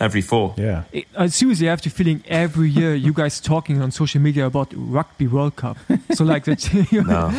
[0.00, 0.54] Every four.
[0.56, 4.46] Yeah, I I seriously have the feeling every year you guys talking on social media
[4.46, 5.76] about Rugby World Cup.
[6.14, 7.30] So like that, No.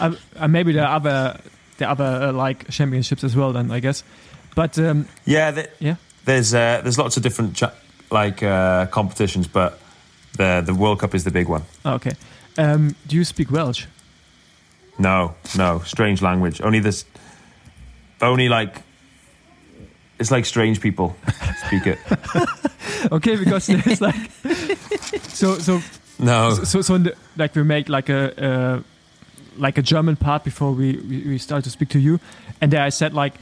[0.00, 1.40] uh, uh, maybe there are other
[1.78, 3.52] the other uh, like championships as well.
[3.52, 4.04] Then I guess,
[4.54, 7.72] but um, Yeah, th- yeah, there's uh, there's lots of different cha-
[8.12, 9.78] like uh, competitions, but
[10.36, 11.62] the the World Cup is the big one.
[11.84, 12.12] Oh, okay.
[12.58, 13.86] Um, do you speak Welsh?
[14.98, 16.60] No, no, strange language.
[16.60, 17.04] Only this,
[18.20, 18.82] only like,
[20.18, 21.16] it's like strange people
[21.66, 21.98] speak it.
[23.12, 24.30] Okay, because there's like
[25.28, 25.80] so so
[26.18, 28.82] No, so so the, like we make like a uh,
[29.56, 32.18] like a German part before we, we we start to speak to you,
[32.60, 33.34] and there I said like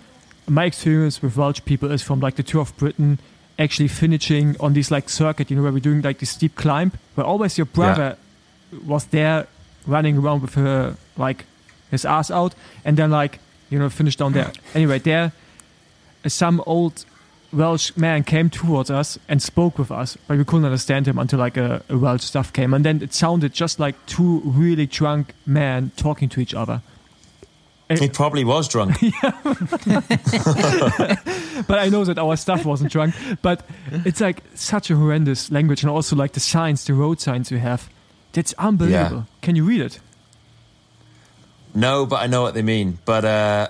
[0.46, 3.18] my experience with Welsh people is from like the tour of Britain,
[3.58, 6.92] actually finishing on this like circuit, you know, where we're doing like this steep climb,
[7.14, 8.16] where always your brother
[8.84, 9.46] was there
[9.86, 11.46] running around with her like
[11.90, 12.54] his ass out,
[12.84, 13.38] and then like
[13.70, 14.52] you know finish down there.
[14.74, 15.32] Anyway, there
[16.28, 17.04] some old
[17.52, 21.38] Welsh man came towards us and spoke with us, but we couldn't understand him until
[21.38, 25.32] like a, a Welsh stuff came, and then it sounded just like two really drunk
[25.46, 26.82] men talking to each other.
[27.88, 28.96] he probably was drunk.
[31.66, 33.14] But I know that our stuff wasn't drunk.
[33.42, 33.64] But
[34.04, 37.58] it's like such a horrendous language, and also like the signs, the road signs we
[37.58, 37.88] have.
[38.32, 39.18] That's unbelievable.
[39.18, 39.40] Yeah.
[39.42, 40.00] Can you read it?
[41.74, 42.98] No, but I know what they mean.
[43.04, 43.68] But uh,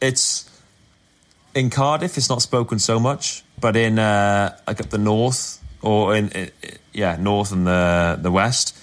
[0.00, 0.48] it's
[1.54, 2.16] in Cardiff.
[2.16, 6.50] It's not spoken so much, but in uh, like up the north or in, i
[6.92, 8.76] yeah north and the the west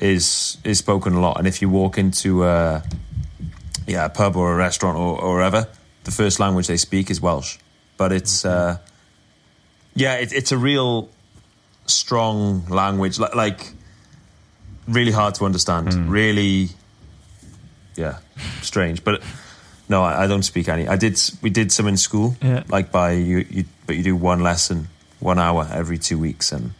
[0.00, 1.38] is is spoken a lot.
[1.38, 2.82] And if you walk into uh,
[3.86, 5.68] yeah a pub or a restaurant or, or wherever,
[6.04, 7.58] the first language they speak is Welsh.
[7.96, 8.78] But it's uh,
[9.94, 11.08] yeah, it, it's a real
[11.86, 13.72] strong language, like, like
[14.86, 15.92] really hard to understand.
[16.10, 16.70] Really
[17.96, 18.18] yeah,
[18.62, 19.04] strange.
[19.04, 19.22] But
[19.90, 20.86] no, I, I don't speak any.
[20.88, 21.18] I did.
[21.42, 22.62] We did some in school, Yeah.
[22.68, 23.64] like by you, you.
[23.86, 24.88] But you do one lesson,
[25.20, 26.70] one hour every two weeks, and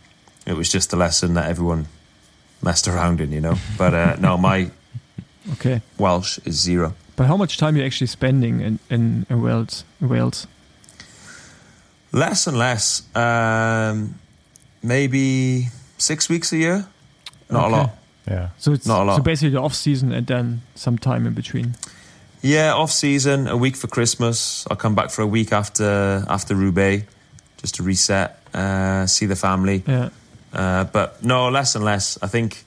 [0.46, 1.86] it was just a lesson that everyone
[2.62, 3.56] messed around in, you know.
[3.78, 4.70] But uh, no, my
[5.52, 5.80] Okay.
[5.98, 6.92] Welsh is zero.
[7.16, 9.84] But how much time are you actually spending in, in, in Wales?
[10.00, 10.46] In Wales?
[12.12, 13.02] Less and less.
[13.16, 14.14] Um,
[14.82, 15.68] maybe
[15.98, 16.86] six weeks a year.
[17.50, 17.74] Not Okay.
[17.74, 17.90] a lot.
[18.28, 18.48] yeah.
[18.58, 19.16] So it's Not a lot.
[19.16, 21.74] so basically the off season and then some time in between.
[22.42, 24.66] Yeah, off season, a week for Christmas.
[24.70, 27.04] I'll come back for a week after after Roubaix,
[27.58, 29.82] just to reset, uh, see the family.
[29.86, 30.08] Yeah.
[30.52, 32.18] Uh, but no, less and less.
[32.22, 32.64] I think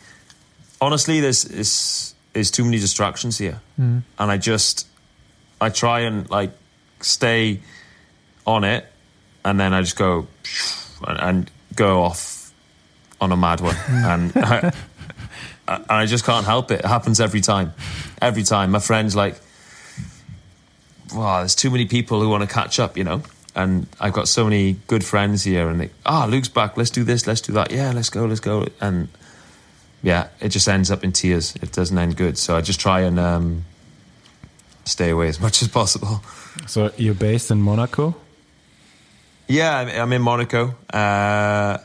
[0.79, 4.03] honestly, there's is is too many distractions here, Mm.
[4.19, 4.87] and I just
[5.59, 6.51] I try and like
[7.01, 7.59] stay
[8.45, 8.85] on it,
[9.43, 10.27] and then I just go
[11.07, 12.51] and, and go off
[13.19, 14.71] on a mad one, and I,
[15.67, 16.81] and I just can't help it.
[16.81, 17.73] It happens every time,
[18.21, 18.69] every time.
[18.71, 19.35] My friends like,
[21.14, 23.22] wow, there's too many people who want to catch up, you know.
[23.56, 26.76] And I've got so many good friends here, and they, ah, Luke's back.
[26.76, 27.27] Let's do this.
[27.27, 27.72] Let's do that.
[27.72, 28.26] Yeah, let's go.
[28.26, 28.65] Let's go.
[28.81, 29.10] And
[30.02, 31.56] yeah, it just ends up in tears.
[31.61, 32.38] It doesn't end good.
[32.38, 33.64] So I just try and um,
[34.85, 36.23] stay away as much as possible.
[36.68, 38.15] So you're based in Monaco.
[39.48, 41.77] Yeah, I'm, I'm in Monaco, uh,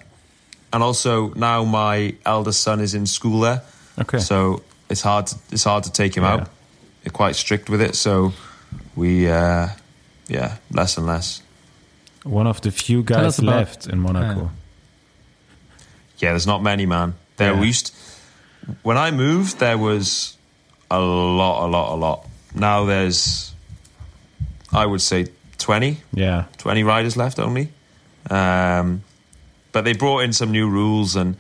[0.73, 3.63] and also now my eldest son is in school there.
[3.99, 4.19] Okay.
[4.21, 5.27] So it's hard.
[5.27, 6.33] To, it's hard to take him Yeah.
[6.35, 6.49] out.
[7.03, 7.95] They're quite strict with it.
[7.95, 8.33] So
[8.99, 9.69] we, uh,
[10.29, 11.43] yeah, less and less.
[12.25, 14.51] One of the few guys left in Monaco.
[16.19, 17.15] Yeah, there's not many, man.
[17.37, 17.61] There Yeah.
[17.61, 17.95] we used.
[18.83, 20.37] When I moved, there was
[20.91, 22.27] a lot, a lot, a lot.
[22.55, 23.53] Now there's,
[24.73, 25.27] I would say,
[25.59, 26.45] 20, Yeah.
[26.59, 27.69] 20 riders left only.
[28.31, 29.03] Um,
[29.73, 31.37] but they brought in some new rules and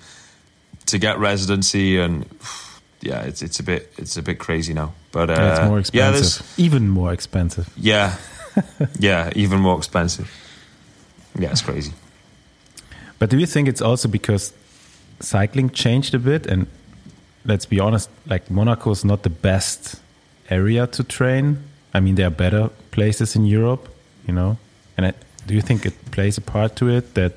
[0.86, 2.24] to get residency and
[3.02, 4.92] yeah, it's it's a bit it's a bit crazy now.
[5.12, 6.54] But uh, Yeah, it's more yeah, expensive.
[6.58, 7.68] Even more expensive.
[7.76, 8.16] yeah,
[8.98, 10.28] yeah, even more expensive.
[11.38, 11.92] Yeah, it's crazy.
[13.18, 14.52] But do you think it's also because
[15.20, 16.46] cycling changed a bit?
[16.46, 16.66] And
[17.44, 20.00] let's be honest, like Monaco is not the best
[20.50, 21.58] area to train.
[21.94, 23.88] I mean, there are better places in Europe,
[24.26, 24.56] you know.
[24.96, 25.12] And I,
[25.46, 27.32] do you think it plays a part to it that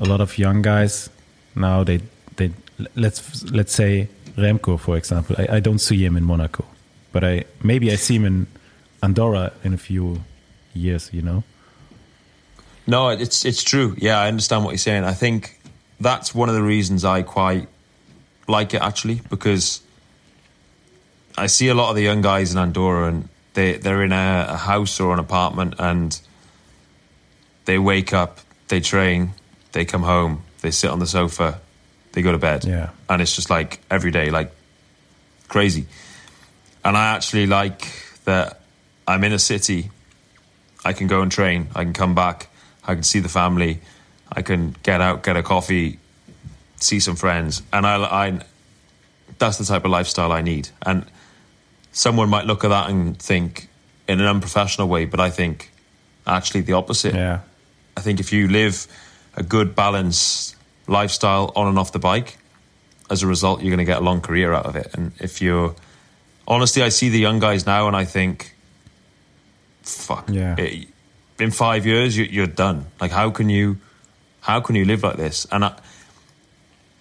[0.00, 1.10] a lot of young guys
[1.54, 2.00] now they
[2.36, 2.50] they
[2.94, 5.36] let's let's say Remco for example.
[5.38, 6.64] I, I don't see him in Monaco,
[7.18, 8.46] but I maybe I see him in
[9.02, 10.22] Andorra in a few
[10.72, 11.42] years, you know.
[12.86, 13.96] No, it's it's true.
[13.98, 15.02] Yeah, I understand what you're saying.
[15.02, 15.60] I think
[15.98, 17.66] that's one of the reasons I quite
[18.46, 19.80] like it actually because
[21.36, 24.46] I see a lot of the young guys in Andorra and they they're in a,
[24.50, 26.20] a house or an apartment and
[27.64, 28.38] they wake up,
[28.68, 29.32] they train,
[29.72, 31.60] they come home, they sit on the sofa,
[32.12, 32.64] they go to bed.
[32.64, 32.90] Yeah.
[33.08, 34.52] And it's just like every day, like
[35.48, 35.86] crazy.
[36.84, 37.86] And I actually like
[38.24, 38.60] that
[39.06, 39.90] I'm in a city
[40.84, 41.68] I can go and train.
[41.74, 42.48] I can come back.
[42.84, 43.80] I can see the family.
[44.30, 45.98] I can get out, get a coffee,
[46.76, 48.40] see some friends, and I, I
[49.38, 50.68] that's the type of lifestyle I need.
[50.82, 51.04] And
[51.92, 53.68] someone might look at that and think
[54.06, 55.70] in an unprofessional way, but I think
[56.26, 57.14] actually the opposite.
[57.14, 57.40] Yeah.
[57.96, 58.86] I think if you live
[59.34, 60.56] a good balanced
[60.86, 62.38] lifestyle on and off the bike,
[63.10, 64.90] as a result, you're going to get a long career out of it.
[64.94, 65.74] And if you're
[66.48, 68.54] honestly, I see the young guys now, and I think,
[69.82, 70.56] fuck, Yeah.
[70.58, 70.88] it-
[71.38, 72.86] in five years you, you're done.
[73.00, 73.78] Like, how can you,
[74.40, 75.46] how can you live like this?
[75.52, 75.72] And I,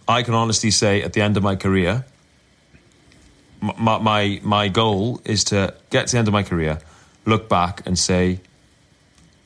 [0.08, 2.06] I can honestly say, at the end of my career,
[3.60, 6.78] my my my goal is to get to the end of my career,
[7.26, 8.40] look back and say,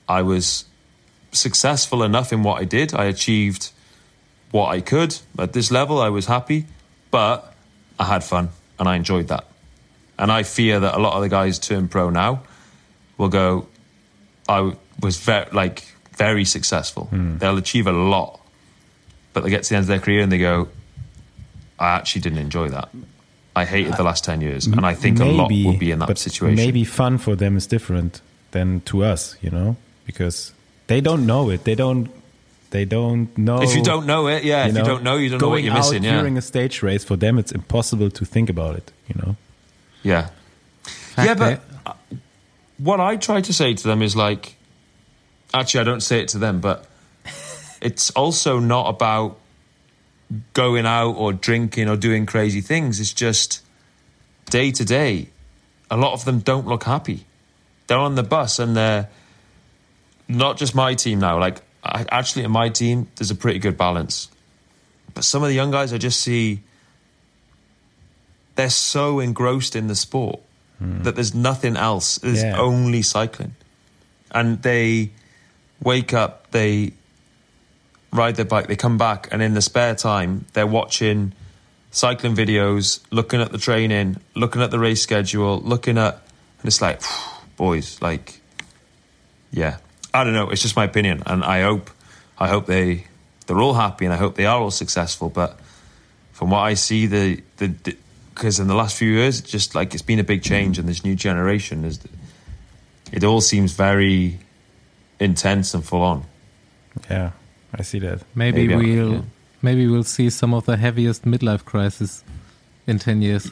[0.10, 0.66] I was
[1.32, 2.94] successful enough in what I did.
[2.94, 3.72] I achieved
[4.52, 6.02] what I could at this level.
[6.02, 6.66] I was happy,
[7.10, 7.54] but
[7.98, 9.46] I had fun and I enjoyed that.
[10.22, 12.44] And I fear that a lot of the guys turn pro now
[13.18, 13.68] will go,
[14.48, 15.84] I was very like
[16.14, 17.06] very successful.
[17.06, 17.40] Hmm.
[17.40, 18.40] They'll achieve a lot,
[19.34, 20.70] but they get to the end of their career and they go,
[21.80, 22.90] I actually didn't enjoy that.
[23.56, 26.18] I hated the last ten years, and I think a lot will be in that
[26.18, 26.56] situation.
[26.56, 28.22] Maybe fun for them is different
[28.52, 29.76] than to us, you know,
[30.06, 30.54] because
[30.88, 31.64] they don't know it.
[31.64, 32.10] They don't.
[32.70, 33.62] They don't know.
[33.62, 34.68] if you don't know it, yeah.
[34.68, 36.04] if you don't know, you don't know what you're missing.
[36.04, 38.92] Yeah, during a stage race for them, it's impossible to think about it.
[39.10, 39.36] You know.
[40.04, 40.30] Yeah,
[41.16, 41.34] Fact, yeah.
[41.86, 42.08] But
[42.78, 44.56] what I try to say to them is like,
[45.54, 46.88] actually, I don't say it to them, but
[47.82, 49.40] it's also not about
[50.54, 53.00] going out or drinking or doing crazy things.
[53.00, 53.62] It's just
[54.50, 55.30] day to day.
[55.90, 57.26] A lot of them don't look happy.
[57.88, 59.10] They're on the bus and they're
[60.30, 61.38] not just my team now.
[61.40, 64.30] Like, I, actually, in my team, there's a pretty good balance.
[65.14, 66.62] But some of the young guys, I just see
[68.62, 70.40] they're so engrossed in the sport
[70.78, 71.02] hmm.
[71.02, 72.20] that there's nothing else.
[72.20, 72.60] There's Yeah.
[72.60, 73.56] only cycling.
[74.30, 75.10] And they
[75.82, 76.94] wake up, they
[78.14, 81.34] ride their bike, they come back, and in the spare time, they're watching
[81.90, 86.14] cycling videos, looking at the training, looking at the race schedule, looking at,
[86.60, 87.02] and it's like,
[87.58, 88.42] boys, like,
[89.50, 89.78] yeah,
[90.14, 90.52] I don't know.
[90.52, 91.90] It's just my opinion, and I hope,
[92.38, 93.06] I hope they,
[93.48, 95.30] they're all happy, and I hope they are all successful.
[95.30, 95.60] But
[96.32, 97.98] from what I see, the the
[98.34, 100.88] because in the last few years, it's just like it's been a big change, and
[100.88, 102.00] this new generation is,
[103.12, 104.40] it all seems very
[105.20, 106.24] intense and full on.
[107.10, 107.32] Yeah,
[107.74, 108.22] I see that.
[108.36, 109.22] maybe, maybe we'll yeah.
[109.62, 112.24] maybe we'll see some of the heaviest midlife crisis
[112.88, 113.52] in ten years.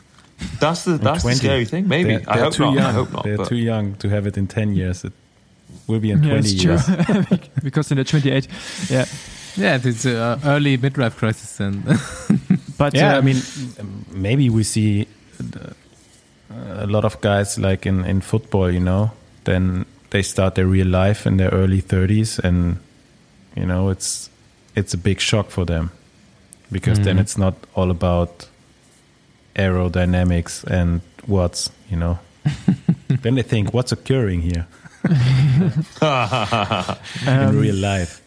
[0.59, 1.35] That's the that's the 20.
[1.37, 1.87] scary thing.
[1.87, 2.73] Maybe They're, I they're hope too not.
[2.73, 2.85] Young.
[2.85, 3.23] I hope not.
[3.23, 5.03] They're but- too young to have it in ten years.
[5.03, 5.13] It
[5.87, 6.87] will be in Yeah, twenty years.
[7.63, 8.47] because in the 28,
[8.89, 9.05] yeah.
[9.55, 11.83] Yeah, it's uh, early midlife crisis then.
[12.79, 13.41] But yeah, I um, mean,
[14.11, 15.05] maybe we see
[15.39, 15.73] uh,
[16.83, 19.11] a lot of guys like in, in football, you know,
[19.43, 22.77] then they start their real life in their early 30s and
[23.55, 24.29] you know, it's
[24.75, 25.91] it's a big shock for them
[26.71, 27.21] because then Mhm.
[27.21, 28.47] it's not all about
[29.55, 32.17] aerodynamics and watts, you know.
[33.23, 34.65] then they think what's occurring here
[37.27, 38.21] in um, real life.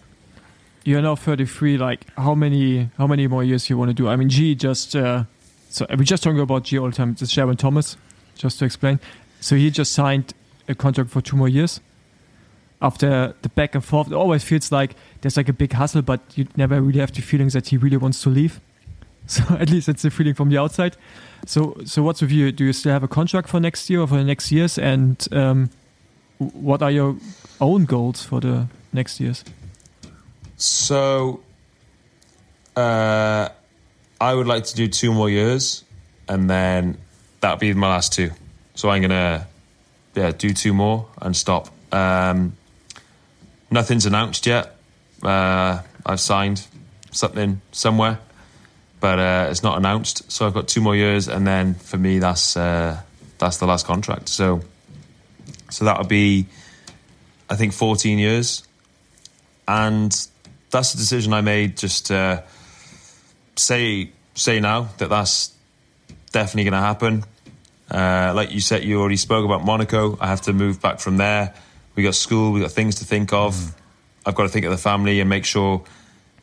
[0.84, 4.08] You're now 33 like how many how many more years you want to do?
[4.08, 5.24] I mean g just uh,
[5.68, 7.96] so we just talking about g all the time it's Geraint Thomas
[8.36, 8.98] just to explain.
[9.40, 10.34] So he just signed
[10.68, 11.80] a contract for two more years
[12.80, 14.08] after the back and forth.
[14.08, 17.22] It always feels like there's like a big hustle but you never really have the
[17.22, 18.60] feeling that he really wants to leave.
[19.28, 20.96] So at least it's the feeling from the outside.
[21.46, 24.08] So so what's with you do you still have a contract for next year or
[24.08, 24.78] for the next years?
[24.78, 25.70] And um,
[26.38, 27.16] what are your
[27.60, 29.44] own goals for the next years
[30.56, 31.40] So,
[32.76, 33.48] uh,
[34.20, 35.84] I would like to do two more years.
[36.28, 36.96] and then
[37.40, 38.30] that'll be my last two.
[38.74, 39.46] So I'm gonna
[40.14, 41.68] yeah do two more and stop.
[41.92, 42.56] Um,
[43.70, 44.76] nothing's announced yet.
[45.22, 46.66] Uh, I've signed
[47.10, 48.18] something somewhere,
[49.00, 50.30] but uh, it's not announced.
[50.30, 53.00] So I've got two more years, and then for me, that's uh,
[53.38, 54.28] that's the last contract.
[54.28, 54.62] So
[55.70, 56.46] so that'll be,
[57.50, 58.62] I think, 14 years,
[59.66, 60.14] and
[60.72, 62.42] that's the decision I made just to
[63.54, 65.54] say say now that that's
[66.32, 67.24] definitely going to happen.
[67.90, 70.16] Uh, like you said, you already spoke about Monaco.
[70.18, 71.54] I have to move back from there.
[71.94, 73.54] We got school, we got things to think of.
[73.54, 73.74] Mm.
[74.24, 75.84] I've got to think of the family and make sure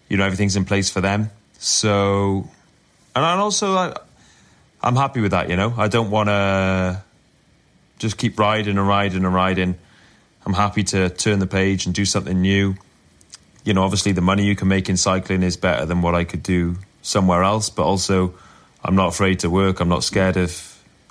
[0.07, 1.31] you know everything's in place for them.
[1.57, 2.47] So,
[3.15, 3.95] and also I,
[4.81, 5.49] I'm happy with that.
[5.49, 7.01] You know, I don't want to
[7.97, 9.75] just keep riding and riding and riding.
[10.45, 12.75] I'm happy to turn the page and do something new.
[13.63, 16.23] You know, obviously the money you can make in cycling is better than what I
[16.23, 18.33] could do somewhere else, but also
[18.83, 19.79] I'm not afraid to work.
[19.79, 20.65] I'm not scared of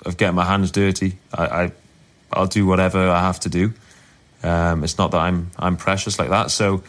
[0.05, 1.17] of getting my hands dirty.
[1.33, 1.71] I, I
[2.31, 3.73] I'll do whatever I have to do.
[4.43, 6.51] Um, it's not that I'm I'm precious like that.
[6.51, 6.83] So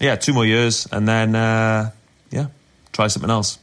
[0.00, 1.90] yeah, two more years and then uh,
[2.30, 2.46] yeah,
[2.92, 3.58] try something else.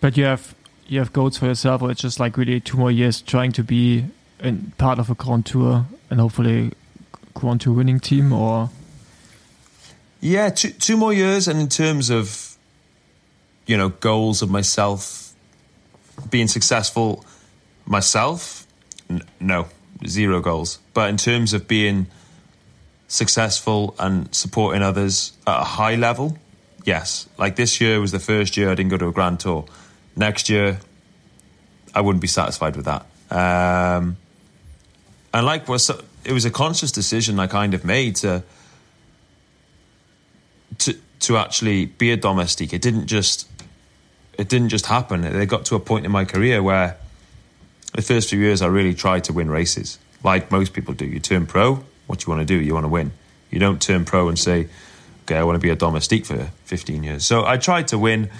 [0.00, 0.54] But you have
[0.86, 3.64] you have goals for yourself, or it's just like really two more years trying to
[3.64, 4.04] be
[4.40, 6.72] in part of a Grand Tour and hopefully
[7.32, 8.70] Grand Tour winning team, or
[10.24, 11.46] yeah, two two more years.
[11.46, 12.56] And in terms of
[13.66, 15.32] you know goals of myself
[16.30, 17.24] being successful
[17.86, 18.66] myself,
[19.10, 19.66] n- no,
[20.06, 20.78] zero goals.
[20.94, 22.06] But in terms of being
[23.06, 26.38] successful and supporting others at a high level,
[26.84, 27.28] yes.
[27.36, 29.66] Like this year was the first year I didn't go to a Grand Tour.
[30.16, 30.80] Next year,
[31.94, 33.04] I wouldn't be satisfied with that.
[33.30, 34.16] Um,
[35.34, 35.90] and like was
[36.24, 38.42] it was a conscious decision I kind of made to
[40.78, 42.72] to to actually be a domestique.
[42.72, 43.48] It didn't just
[44.38, 45.22] it didn't just happen.
[45.22, 46.96] They got to a point in my career where
[47.92, 51.06] the first few years I really tried to win races, like most people do.
[51.06, 52.60] You turn pro, what do you want to do?
[52.60, 53.12] You want to win.
[53.50, 54.68] You don't turn pro and say,
[55.22, 57.24] okay, I want to be a domestique for 15 years.
[57.24, 58.30] So I tried to win,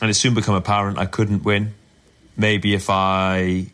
[0.00, 1.74] and it soon became apparent I couldn't win.
[2.36, 3.66] Maybe if I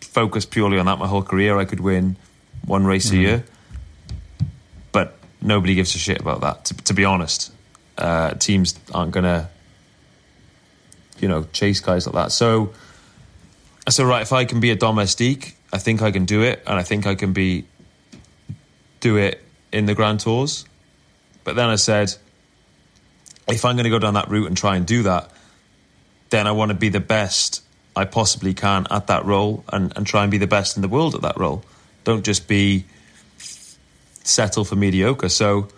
[0.00, 2.16] focused purely on that my whole career, I could win
[2.64, 3.16] one race mm-hmm.
[3.16, 3.44] a year.
[5.40, 7.52] Nobody gives a shit about that, to, to be honest.
[7.96, 9.48] Uh, teams aren't going to,
[11.20, 12.32] you know, chase guys like that.
[12.32, 12.72] So
[13.86, 16.62] I said, right, if I can be a domestique, I think I can do it,
[16.66, 17.66] and I think I can be
[19.00, 19.42] do it
[19.72, 20.64] in the Grand Tours.
[21.44, 22.14] But then I said,
[23.48, 25.30] if I'm going to go down that route and try and do that,
[26.30, 27.62] then I want to be the best
[27.96, 30.88] I possibly can at that role and, and try and be the best in the
[30.88, 31.64] world at that role.
[32.04, 32.84] Don't just be
[34.28, 35.28] settle for mediocre.
[35.28, 35.68] So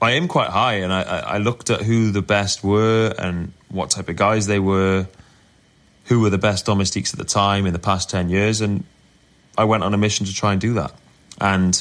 [0.00, 3.90] I am quite high, and I, I looked at who the best were and what
[3.90, 5.06] type of guys they were
[6.06, 8.60] who were the best domestiques at the time in the past 10 years.
[8.60, 8.84] And
[9.56, 10.92] I went on a mission to try and do that.
[11.40, 11.80] And,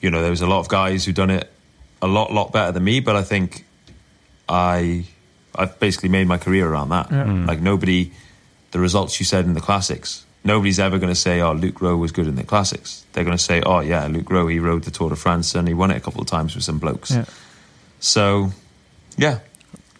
[0.00, 1.50] you know, there was a lot of guys who done it
[2.00, 3.64] a lot, lot better than me, but I think
[4.48, 5.06] I,
[5.54, 7.08] I've basically made my career around that.
[7.08, 7.46] Mm.
[7.46, 8.12] Like nobody,
[8.70, 11.96] the results you said in the classics, nobody's ever going to say, oh, Luke Rowe
[11.96, 13.04] was good in the classics.
[13.12, 15.68] They're going to say, oh, yeah, Luke Rowe, he rode the Tour de France and
[15.68, 17.10] he won it a couple of times with some blokes.
[17.10, 17.24] Yeah.
[18.00, 18.50] So,
[19.16, 19.40] yeah.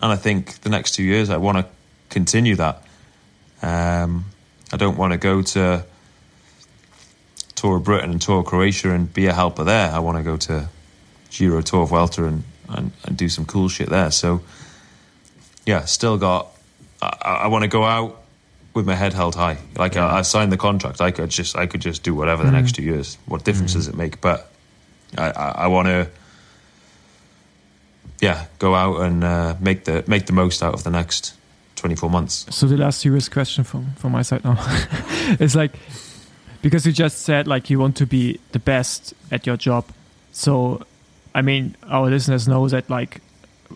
[0.01, 1.67] And I think the next two years, I want to
[2.11, 2.83] continue that.
[3.63, 4.25] Um,
[4.73, 5.85] I don't want to go to
[7.55, 9.93] Tour of Britain and Tour of Croatia and be a helper there.
[9.93, 10.69] I want to go to
[11.31, 14.11] Giro Tour of Vuelta and, and, and do some cool shit there.
[14.11, 14.43] So,
[15.65, 16.49] yeah, still got.
[17.01, 18.22] I, I want to go out
[18.75, 19.59] with my head held high.
[19.77, 20.07] Like yeah.
[20.07, 21.01] I, have signed the contract.
[21.01, 22.55] I could just I could just do whatever the mm.
[22.55, 23.19] next two years.
[23.27, 23.77] What difference mm.
[23.77, 24.21] does it make?
[24.21, 24.51] But
[25.17, 26.09] I, I, I want to.
[28.21, 31.35] Yeah, go out and uh, make the make the most out of the next
[31.77, 32.47] 24 months.
[32.51, 34.57] So the last serious question from from my side now
[35.41, 35.73] is like
[36.63, 39.87] because you just said like you want to be the best at your job.
[40.31, 40.87] So
[41.35, 43.21] I mean, our listeners know that like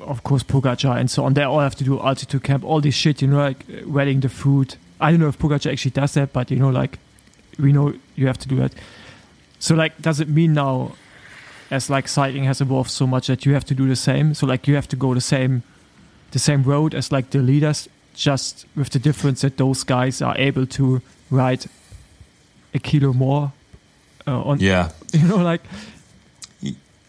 [0.01, 1.35] of course Pogacar and so on.
[1.35, 3.21] They all have to do altitude camp, all this shit.
[3.23, 4.77] You know, like wedding the food.
[5.01, 6.99] I don't know if Pogacar actually does that, but you know, like
[7.59, 8.73] we know you have to do that.
[9.59, 10.93] So like, does it mean now,
[11.71, 14.35] as like cycling has evolved so much that you have to do the same?
[14.35, 15.63] So like, you have to go the same,
[16.31, 20.37] the same road as like the leaders just with the difference that those guys are
[20.39, 21.67] able to ride
[22.75, 23.53] a kilo more
[24.27, 24.59] uh, on.
[24.61, 25.63] Yeah, you know, like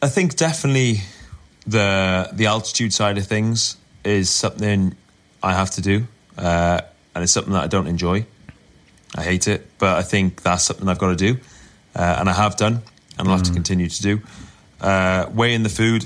[0.02, 1.02] I think definitely
[1.66, 4.96] the the altitude side of things is something
[5.42, 6.08] I have to do,
[6.38, 6.82] uh,
[7.18, 8.28] and it's something that I don't enjoy.
[9.16, 11.40] I hate it, but I think that's something I've got to do,
[11.96, 12.84] uh, and I have done,
[13.18, 13.38] and I'll mm.
[13.38, 13.56] have to mm.
[13.56, 14.22] continue to do.
[14.80, 16.06] Uh, weighing the food,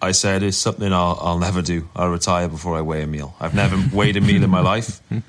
[0.00, 1.90] I said is something I'll, I'll never do.
[1.94, 3.36] I'll retire before I weigh a meal.
[3.38, 5.22] I've never weighed a meal in my life, and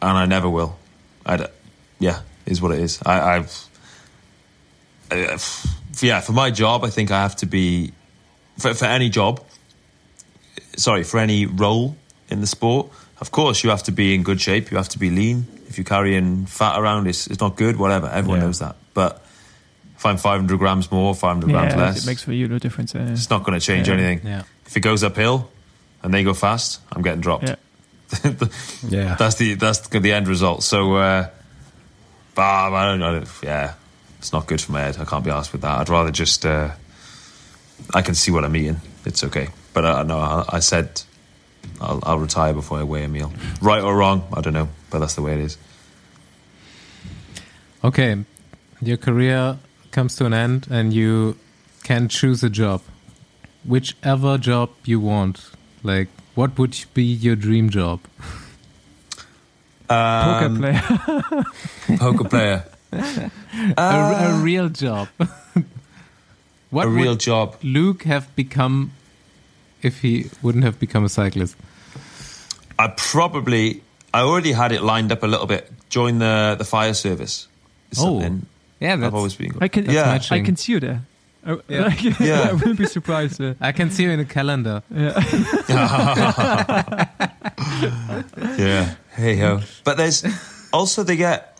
[0.00, 0.76] I never will.
[1.24, 1.46] I
[2.00, 2.98] yeah, is what it is.
[3.06, 3.66] I, I've
[6.02, 6.82] yeah for my job.
[6.82, 7.92] I think I have to be
[8.58, 9.44] for, for any job.
[10.76, 11.94] Sorry, for any role
[12.28, 12.90] in the sport.
[13.20, 14.70] Of course, you have to be in good shape.
[14.70, 15.46] You have to be lean.
[15.68, 17.76] If you're carrying fat around, it's, it's not good.
[17.76, 18.46] Whatever, everyone Yeah.
[18.46, 18.76] knows that.
[18.94, 19.22] But
[19.96, 22.94] if I'm 500 grams more, 500 grams Yeah, less, it makes for you no difference.
[22.94, 23.94] Uh, it's not going to change Yeah.
[23.94, 24.20] anything.
[24.24, 24.42] Yeah.
[24.66, 25.50] If it goes uphill
[26.02, 27.48] and they go fast, I'm getting dropped.
[27.48, 27.56] yeah.
[28.88, 29.16] Yeah.
[29.16, 30.62] that's the that's the, the end result.
[30.62, 31.28] So, uh,
[32.34, 33.24] but I don't know.
[33.42, 33.74] Yeah,
[34.18, 34.96] it's not good for my head.
[34.98, 35.78] I can't be asked with that.
[35.80, 36.46] I'd rather just.
[36.46, 36.70] Uh,
[37.94, 38.80] I can see what I'm eating.
[39.04, 39.48] It's okay.
[39.74, 41.02] But uh, no, I, I said
[41.80, 43.32] I'll, I'll retire before I weigh a meal.
[43.60, 44.68] Right or wrong, I don't know.
[44.90, 45.58] But that's the way it is.
[47.84, 48.24] Okay,
[48.80, 49.58] your career
[49.92, 51.36] comes to an end and you
[51.84, 52.82] can choose a job.
[53.64, 55.50] Whichever job you want.
[55.82, 58.00] Like, what would be your dream job?
[59.88, 60.82] Poker Um, player.
[61.98, 62.64] Poker player.
[62.92, 65.08] a, a real job.
[66.70, 67.56] what a real job.
[67.62, 68.92] Luke have become
[69.82, 71.56] if he wouldn't have become a cyclist?
[72.78, 73.82] I probably.
[74.14, 75.70] I already had it lined up a little bit.
[75.90, 77.46] Join the the fire service.
[77.90, 78.46] Is Oh, something
[78.80, 79.52] yeah, I've that's, always been.
[79.60, 79.84] I can.
[79.86, 80.04] yeah.
[80.06, 81.02] match- I can see you there.
[81.46, 81.82] Oh, Yeah.
[81.86, 82.48] like, Yeah.
[82.50, 83.40] I wouldn't be surprised.
[83.40, 84.82] Uh, I can see you in a calendar.
[84.90, 85.14] yeah.
[88.58, 88.94] Yeah.
[89.14, 89.60] Hey ho.
[89.84, 90.24] But there's
[90.72, 91.58] also they get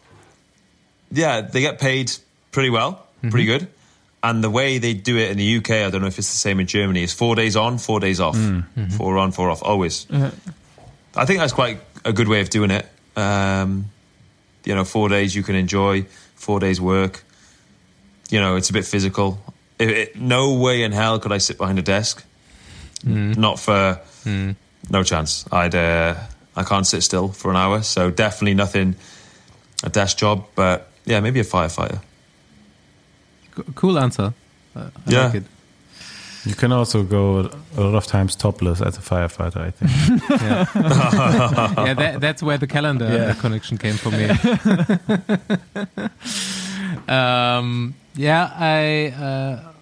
[1.10, 2.12] yeah, they get paid
[2.52, 3.68] pretty well, pretty good.
[4.22, 6.36] And the way they do it in the UK, I don't know if it's the
[6.38, 8.36] same in Germany, is four days on, four days off.
[8.96, 10.06] Four on, four off, always.
[11.14, 12.86] I think that's quite a good way of doing it.
[13.16, 13.86] Um,
[14.64, 16.02] you know, four days you can enjoy,
[16.34, 17.22] four days work.
[18.30, 19.38] You know, it's a bit physical.
[19.78, 22.24] It, it, no way in hell could I sit behind a desk.
[23.04, 24.00] Not for
[24.90, 25.44] no chance.
[25.52, 26.16] I'd uh,
[26.56, 28.96] I can't sit still for an hour, so definitely nothing
[29.84, 30.46] a desk job.
[30.56, 32.00] But yeah, maybe a firefighter.
[33.59, 34.32] C- Cool answer.
[34.76, 35.24] Uh, I Yeah.
[35.26, 35.44] like it.
[36.44, 39.90] You can also go a lot of times topless as a firefighter, I think.
[40.40, 40.66] Yeah,
[41.86, 43.35] yeah that, that's where the calendar Yeah.
[43.40, 44.28] connection came for me.
[47.09, 49.72] um, yeah, I uh,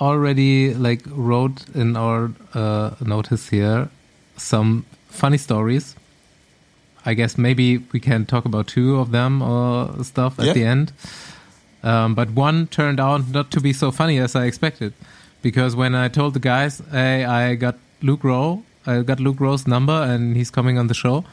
[0.00, 3.88] already like wrote in our uh, notice here
[4.36, 5.94] some funny stories.
[7.06, 10.52] I guess maybe we can talk about two of them or stuff at Yeah.
[10.54, 10.92] the end.
[11.82, 14.92] Um, but one turned out not to be so funny as I expected,
[15.42, 19.66] because when I told the guys, "Hey, I got Luke Rowe, I got Luke Rowe's
[19.66, 21.24] number, and he's coming on the show,"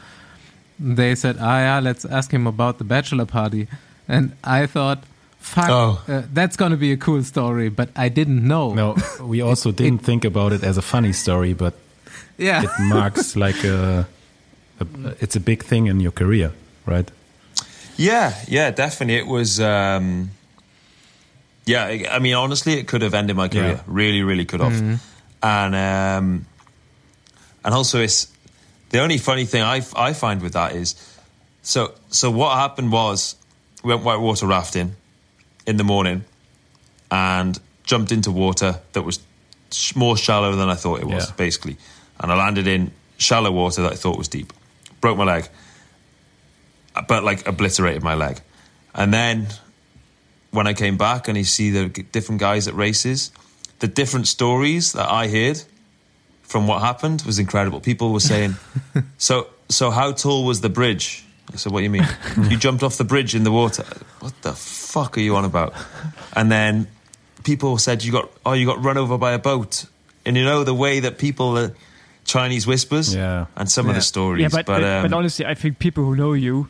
[0.80, 3.68] they said, "Ah, yeah, let's ask him about the bachelor party,"
[4.08, 5.04] and I thought,
[5.40, 6.00] "Fuck, Oh.
[6.08, 8.74] uh, that's gonna be a cool story," but I didn't know.
[8.74, 11.74] No, we also didn't think about it as a funny story, but
[12.38, 14.08] yeah, it marks like a,
[14.80, 14.86] a
[15.20, 16.52] it's a big thing in your career,
[16.86, 17.12] right?
[17.98, 19.18] Yeah, yeah, definitely.
[19.20, 19.60] It was.
[19.60, 20.30] Um,
[21.68, 23.74] yeah, I mean, honestly, it could have ended my career.
[23.74, 23.82] Yeah.
[23.86, 25.00] Really, really could have.
[25.44, 26.46] And um,
[27.64, 28.28] and also, it's
[28.90, 30.96] the only funny thing I I find with that is
[31.62, 32.32] so so.
[32.32, 33.36] What happened was
[33.84, 34.96] we went whitewater rafting
[35.68, 36.24] in the morning
[37.12, 39.20] and jumped into water that was
[39.72, 41.36] sh- more shallow than I thought it was, Yeah.
[41.36, 41.78] basically.
[42.20, 44.52] And I landed in shallow water that I thought was deep.
[45.02, 45.48] Broke my leg
[47.08, 48.42] but like obliterated my leg.
[48.96, 49.48] And then
[50.52, 53.32] when I came back and you see the different guys at races,
[53.80, 55.62] the different stories that I heard
[56.44, 57.80] from what happened was incredible.
[57.82, 58.56] People were saying,
[59.18, 62.08] "So, so how tall was the bridge?" I said, "What do you mean?
[62.50, 63.86] you jumped off the bridge in the water?
[64.20, 65.74] What the fuck are you on about?"
[66.34, 66.88] And then
[67.44, 69.86] people said, "You got oh, you got run over by a boat."
[70.26, 71.70] And you know the way that people uh,
[72.26, 73.46] Chinese whispers, Yeah.
[73.56, 76.16] and some of the stories, yeah, but but, um, but honestly, I think people who
[76.16, 76.68] know you,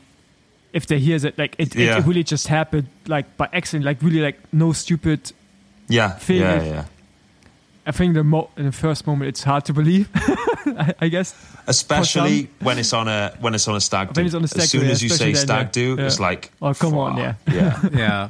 [0.78, 1.98] if they hear that, like it, Yeah.
[1.99, 5.20] it really just happened, like by accident, like really, like no stupid.
[5.90, 6.86] yeah, feel yeah, yeah.
[7.86, 10.08] I think the mo- in the first moment it's hard to believe.
[10.16, 11.34] I, I guess.
[11.68, 14.22] especially when it's on a when it's on a stag do.
[14.26, 15.72] It's on a stag as soon do, yeah, as you say then, stag yeah.
[15.72, 16.06] do, Yeah.
[16.08, 17.34] it's like Oh come on, yeah.
[17.60, 17.90] yeah.
[17.94, 18.30] yeah.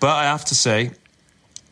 [0.00, 0.90] But I have to say,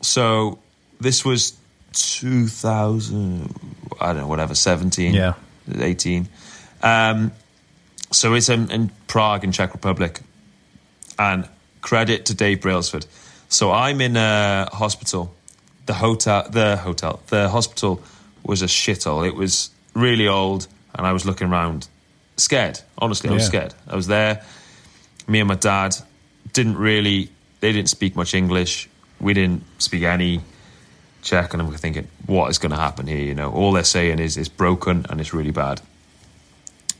[0.01, 0.59] so
[1.01, 1.57] this was
[1.93, 3.53] 2000,
[3.99, 5.33] I don't know, whatever, 17, Yeah.
[5.79, 6.27] 18.
[6.83, 7.31] Um,
[8.11, 10.21] so it's in, in Prague in Czech Republic,
[11.19, 11.47] and
[11.81, 13.05] credit to Dave Brailsford.
[13.49, 15.33] So I'm in a hospital.
[15.85, 18.01] The hotel, the hotel, the hospital
[18.43, 19.25] was a shithole.
[19.25, 21.87] It was really old, and I was looking around,
[22.35, 22.81] scared.
[22.97, 23.47] Honestly, I was Yeah.
[23.47, 23.73] scared.
[23.87, 24.43] I was there.
[25.27, 25.95] Me and my dad
[26.53, 27.29] didn't really.
[27.61, 28.89] They didn't speak much English.
[29.19, 30.41] We didn't speak any.
[31.23, 33.17] Czech, and I'm thinking, what is going to happen here?
[33.17, 35.81] You know, all they're saying is it's broken and it's really bad.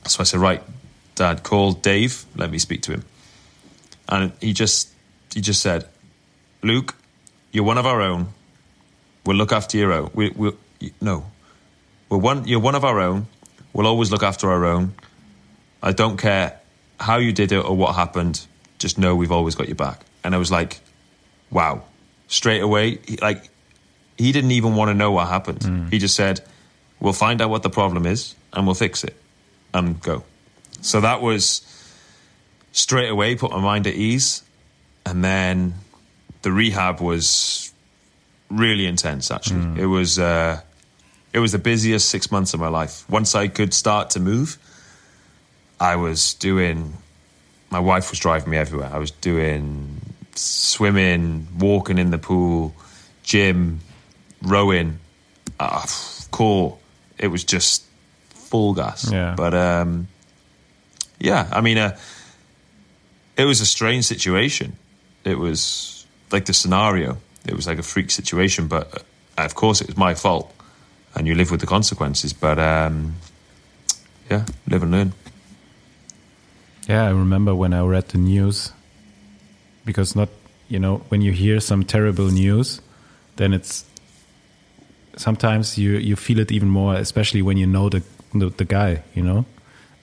[0.05, 0.61] So I said, right,
[1.17, 2.25] Dad, called Dave.
[2.35, 3.03] Let me speak to him.
[4.07, 4.89] And he just
[5.33, 5.87] he just said,
[6.63, 6.95] Luke,
[7.51, 8.27] you're one of our own.
[9.25, 10.11] We'll look after your own.
[10.13, 10.51] We, we,
[11.01, 11.25] no,
[12.07, 12.47] we're one.
[12.47, 13.27] You're one of our own.
[13.73, 14.93] We'll always look after our own.
[15.83, 16.59] I don't care
[16.99, 18.45] how you did it or what happened.
[18.77, 20.05] Just know we've always got your back.
[20.23, 20.79] And I was like,
[21.51, 21.83] wow.
[22.27, 23.49] Straight away, he, like
[24.17, 25.59] he didn't even want to know what happened.
[25.59, 25.91] Mm.
[25.91, 26.41] He just said,
[26.99, 29.15] "We'll find out what the problem is and we'll fix it
[29.73, 30.23] and go."
[30.81, 31.61] So that was
[32.71, 34.43] straight away put my mind at ease,
[35.05, 35.73] and then
[36.43, 37.73] the rehab was
[38.49, 39.31] really intense.
[39.31, 40.61] Actually, it was uh,
[41.33, 43.09] it was the busiest six months of my life.
[43.09, 44.57] Once I could start to move,
[45.79, 46.93] I was doing.
[47.69, 48.89] My wife was driving me everywhere.
[48.93, 49.99] I was doing
[50.35, 52.73] swimming, walking in the pool,
[53.23, 53.81] gym,
[54.41, 54.99] rowing,
[55.59, 55.85] uh,
[56.31, 56.77] core.
[57.17, 57.83] It was just
[58.29, 59.11] full gas.
[59.11, 59.33] Yeah.
[59.35, 60.07] But um,
[61.19, 61.97] yeah, I mean, uh,
[63.37, 64.77] it was a strange situation.
[65.23, 67.17] It was like the scenario.
[67.45, 69.03] It was like a freak situation, but
[69.37, 70.53] uh, of course it was my fault,
[71.15, 72.33] and you live with the consequences.
[72.33, 73.15] But um,
[74.29, 75.13] yeah, live and learn.
[76.87, 78.71] Yeah, I remember when I read the news
[79.85, 80.29] because not,
[80.69, 82.81] you know, when you hear some terrible news,
[83.35, 83.85] then it's
[85.15, 88.03] sometimes you you feel it even more, especially when you know the
[88.33, 89.45] the, the guy, you know.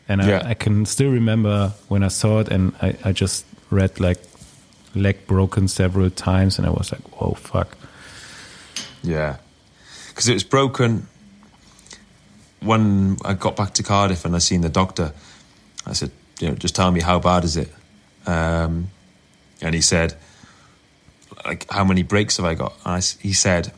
[0.09, 0.43] And I, Yeah.
[0.45, 4.19] I can still remember when I saw it, and I, I just read like
[4.95, 7.77] leg broken several times, and I was like, "Whoa, fuck!"
[9.03, 9.37] Yeah,
[10.09, 11.07] because it was broken
[12.61, 15.13] when I got back to Cardiff and I seen the doctor.
[15.87, 16.11] I said,
[16.41, 17.71] you know, just tell me how bad is it?
[18.27, 18.89] Um,
[19.61, 20.15] and he said,
[21.45, 22.73] like, how many breaks have I got?
[22.85, 23.73] And I s he said,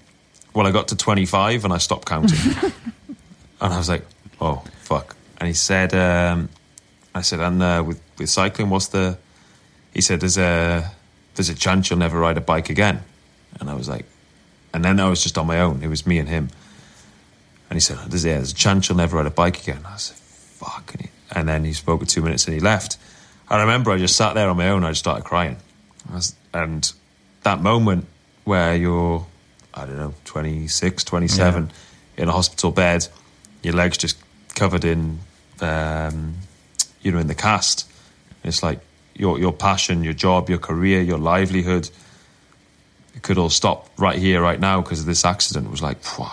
[0.55, 2.39] well, I got to 25 and I stopped counting.
[3.61, 4.05] and I was like,
[4.41, 5.17] oh, fuck.
[5.39, 6.49] And he said, um,
[7.15, 9.19] I said, and uh, with, with cycling, what's the,
[9.93, 10.91] he said, there's a,
[11.35, 13.03] there's a chance you'll never ride a bike again.
[13.61, 14.07] And I was like,
[14.75, 15.83] and then I was just on my own.
[15.83, 16.51] It was me and him.
[17.69, 19.81] And he said, there's, yeah, there's a chance you'll never ride a bike again.
[19.87, 20.93] I said, fuck.
[20.93, 22.99] And, he, and then he spoke for two minutes and he left.
[23.49, 24.85] I remember I just sat there on my own.
[24.85, 25.57] I just started crying.
[26.13, 26.93] Was, and
[27.43, 28.07] that moment
[28.45, 29.27] where you're,
[29.75, 31.71] I don't know, 26, 27,
[32.17, 33.09] in a hospital bed,
[33.63, 34.19] your legs just
[34.57, 35.21] covered in,
[35.61, 36.35] um,
[37.03, 37.89] you know, in the cast.
[38.43, 38.81] It's like
[39.15, 41.89] your your passion, your job, your career, your livelihood.
[43.15, 45.67] It could all stop right here, right now, because of this accident.
[45.67, 46.27] It was like, phew,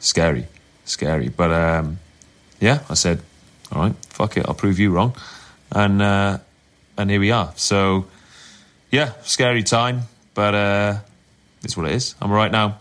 [0.00, 0.46] scary,
[0.84, 1.28] scary.
[1.28, 1.98] But um,
[2.60, 3.20] yeah, I said,
[3.70, 5.14] all right, fuck it, I'll prove you wrong,
[5.70, 6.38] and uh,
[6.98, 7.52] and here we are.
[7.56, 8.06] So
[8.90, 10.02] yeah, scary time,
[10.34, 10.98] but uh,
[11.62, 12.14] it's what it is.
[12.20, 12.79] I'm all right now.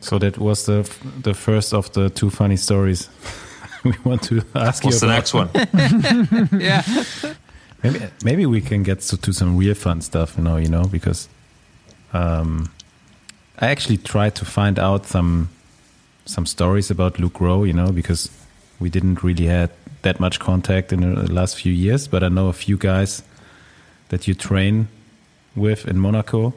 [0.00, 0.88] So that was the
[1.22, 3.08] the first of the two funny stories
[3.84, 5.50] we want to ask What's you the next one?
[6.60, 6.82] yeah.
[7.82, 10.86] Maybe maybe we can get to, to some real fun stuff, you know, you know,
[10.90, 11.28] because
[12.12, 12.70] um,
[13.60, 15.48] I actually tried to find out some
[16.24, 18.30] some stories about Luke Rowe, you know, because
[18.80, 19.70] we didn't really had
[20.02, 23.22] that much contact in the last few years, but I know a few guys
[24.08, 24.88] that you train
[25.54, 26.54] with in Monaco.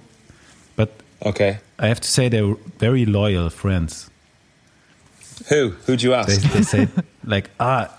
[0.75, 0.89] But
[1.23, 1.59] Okay.
[1.81, 4.09] I have to say they're very loyal friends.
[5.49, 5.71] Who?
[5.85, 6.41] Who'd you They, ask?
[6.53, 6.87] they say
[7.25, 7.89] like ah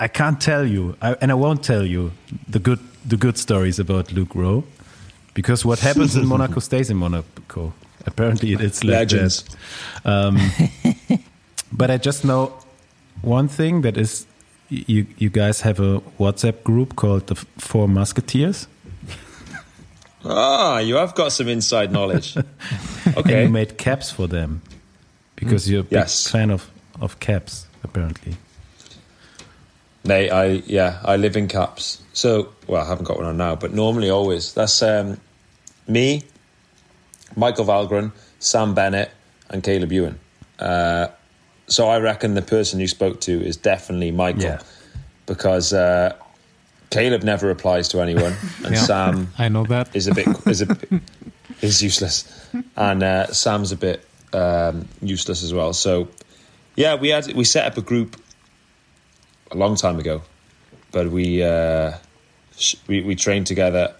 [0.00, 2.10] I can't tell you I, and I won't tell you
[2.48, 4.64] the good the good stories about Luke Rowe
[5.34, 7.72] because what happens in Monaco stays in Monaco
[8.06, 9.44] apparently it's like Legends.
[10.02, 10.12] that.
[10.12, 10.38] Um,
[11.72, 12.52] but I just know
[13.22, 14.26] one thing that is
[14.68, 18.66] you you guys have a WhatsApp group called the Four Musketeers
[20.24, 22.36] Ah, you have got some inside knowledge.
[23.04, 23.44] and Okay.
[23.44, 24.60] you made caps for them
[25.36, 26.28] because you're a big Yes.
[26.30, 26.70] fan of
[27.00, 28.36] of caps apparently
[30.04, 32.00] Mate, I yeah, I live in caps.
[32.12, 34.54] So well, I haven't got one on now, but normally always.
[34.54, 35.20] That's um,
[35.86, 36.22] me,
[37.36, 39.10] Michael Valgren, Sam Bennett,
[39.50, 40.18] and Caleb Ewan.
[40.58, 41.08] Uh,
[41.66, 44.60] so I reckon the person you spoke to is definitely Michael, Yeah.
[45.26, 46.14] because uh,
[46.90, 48.34] Caleb never replies to anyone,
[48.64, 48.82] and Yeah.
[48.82, 49.94] Sam I know that.
[49.94, 51.02] is a bit is a bit
[51.62, 52.24] is useless,
[52.76, 55.72] and uh, Sam's a bit um, useless as well.
[55.72, 56.08] So
[56.76, 58.16] yeah, we had we set up a group
[59.52, 60.22] a long time ago,
[60.92, 61.92] but we uh,
[62.56, 63.94] sh- we we trained together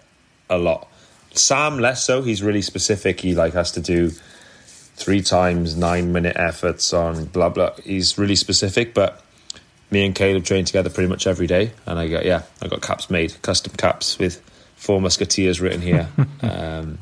[0.49, 0.87] a lot.
[1.33, 2.21] Sam less so.
[2.23, 3.21] He's really specific.
[3.21, 4.11] He like has to do
[4.95, 7.71] three times nine minute efforts on blah blah.
[7.83, 9.23] He's really specific, but.
[9.91, 12.81] Me and Caleb train together pretty much every day, and I got yeah, I got
[12.81, 14.41] caps made, custom caps with
[14.77, 16.07] four musketeers written here.
[16.41, 16.97] um,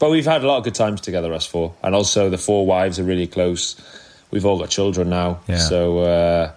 [0.00, 2.66] but we've had a lot of good times together, us four, and also the four
[2.66, 3.76] wives are really close.
[4.30, 5.58] We've all got children now, Yeah.
[5.58, 6.52] so uh,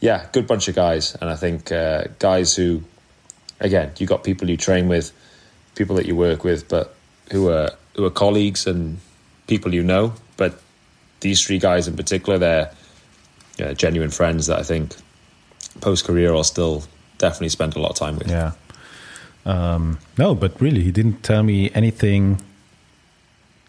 [0.00, 2.82] yeah, good bunch of guys, and I think uh, guys who,
[3.60, 5.12] again, you got people you train with,
[5.76, 6.94] people that you work with, but
[7.30, 8.98] who are who are colleagues and
[9.46, 10.12] people you know.
[10.36, 10.60] But
[11.20, 12.72] these three guys in particular, they're
[13.62, 14.96] yeah, genuine friends that I think
[15.80, 16.82] post career I'll still
[17.18, 18.28] definitely spend a lot of time with.
[18.28, 18.52] Yeah.
[19.46, 22.40] Um, no, but really, he didn't tell me anything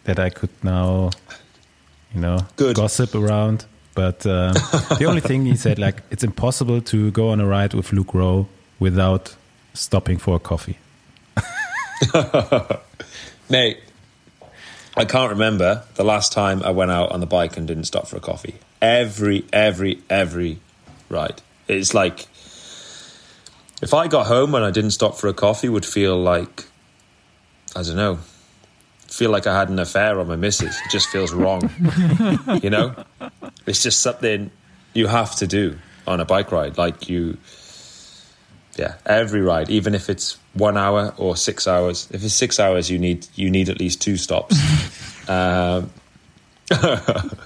[0.05, 1.11] that I could now,
[2.13, 2.75] you know, Good.
[2.75, 3.65] gossip around.
[3.95, 4.53] But uh,
[4.97, 8.13] the only thing he said, like, it's impossible to go on a ride with Luke
[8.13, 8.47] Rowe
[8.79, 9.35] without
[9.75, 10.79] stopping for a coffee.
[13.49, 13.77] Mate,
[14.97, 18.07] I can't remember the last time I went out on the bike and didn't stop
[18.07, 18.55] for a coffee.
[18.83, 20.59] Every, every, every
[21.09, 21.41] ride.
[21.67, 22.27] It's like
[23.81, 26.65] if I got home and I didn't stop for a coffee, would feel like
[27.75, 28.19] I don't know,
[29.07, 30.75] feel like I had an affair on my missus.
[30.85, 31.69] It just feels wrong,
[32.61, 32.95] you know.
[33.65, 34.51] It's just something
[34.93, 36.77] you have to do on a bike ride.
[36.77, 37.37] Like you,
[38.77, 42.07] yeah, every ride, even if it's one hour or six hours.
[42.11, 44.55] If it's six hours, you need you need at least two stops.
[45.29, 45.89] um,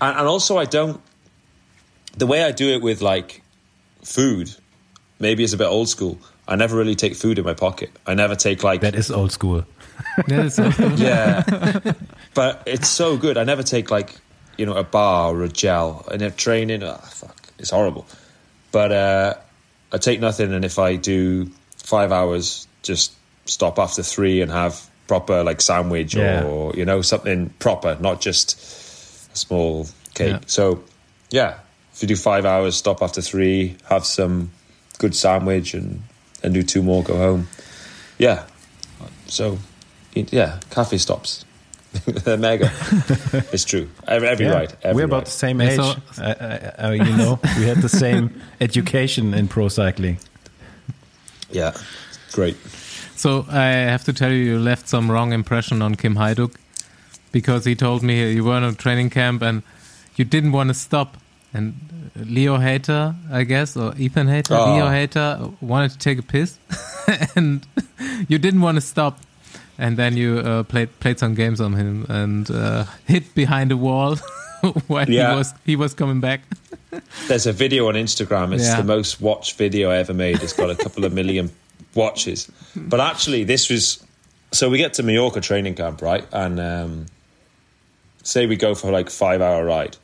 [0.00, 1.00] and, and also, I don't.
[2.16, 3.42] The way I do it with like
[4.02, 4.54] food,
[5.20, 6.18] maybe it's a bit old school.
[6.46, 7.90] I never really take food in my pocket.
[8.06, 9.64] I never take like That is old school.
[10.26, 11.42] Yeah, that's also- yeah,
[12.34, 13.36] but it's so good.
[13.36, 14.14] I never take like
[14.56, 16.06] you know a bar or a gel.
[16.10, 18.06] And if training, oh, fuck, it's horrible.
[18.72, 19.34] But uh,
[19.92, 23.12] I take nothing, and if I do five hours, just
[23.44, 26.44] stop after three and have proper like sandwich Yeah.
[26.44, 28.60] or you know something proper, not just a
[29.38, 30.32] small cake.
[30.32, 30.40] Yeah.
[30.46, 30.82] So
[31.30, 31.58] yeah,
[31.94, 34.50] if you do five hours, stop after three, have some
[34.98, 36.02] good sandwich, and
[36.42, 37.48] and do two more, go home.
[38.18, 38.44] Yeah,
[39.26, 39.58] so
[40.14, 41.44] yeah, cafe stops.
[42.04, 42.70] They're mega.
[43.52, 43.88] it's true.
[44.06, 44.52] Every, every Yeah.
[44.52, 44.76] ride.
[44.82, 45.26] Every We're about ride.
[45.26, 45.76] the same age.
[45.76, 50.18] so- I, I, I, you know, we had the same education in pro cycling.
[51.50, 51.72] Yeah,
[52.32, 52.56] great.
[53.16, 56.54] So I have to tell you, you left some wrong impression on Kim Heiduk
[57.38, 59.62] because he told me you were in a training camp and
[60.16, 61.08] you didn't want to stop.
[61.54, 61.72] And
[62.16, 64.74] Leo Hayter, I guess, or Ethan Hayter, Oh.
[64.74, 65.28] Leo Hayter
[65.60, 66.58] wanted to take a piss,
[67.36, 67.66] and
[68.30, 69.14] you didn't want to stop.
[69.78, 73.76] And then you uh, played played some games on him and uh, hid behind a
[73.76, 74.16] wall
[74.88, 75.30] while Yeah.
[75.30, 76.40] he was he was coming back.
[77.28, 78.52] There's a video on Instagram.
[78.54, 78.82] It's Yeah.
[78.82, 80.42] the most watched video I ever made.
[80.42, 81.50] It's got a couple of million
[81.94, 82.48] watches.
[82.74, 84.04] But actually, this was
[84.52, 86.24] so we get to Mallorca training camp, right?
[86.32, 87.06] And um,
[88.28, 89.96] say we go for like five hour ride.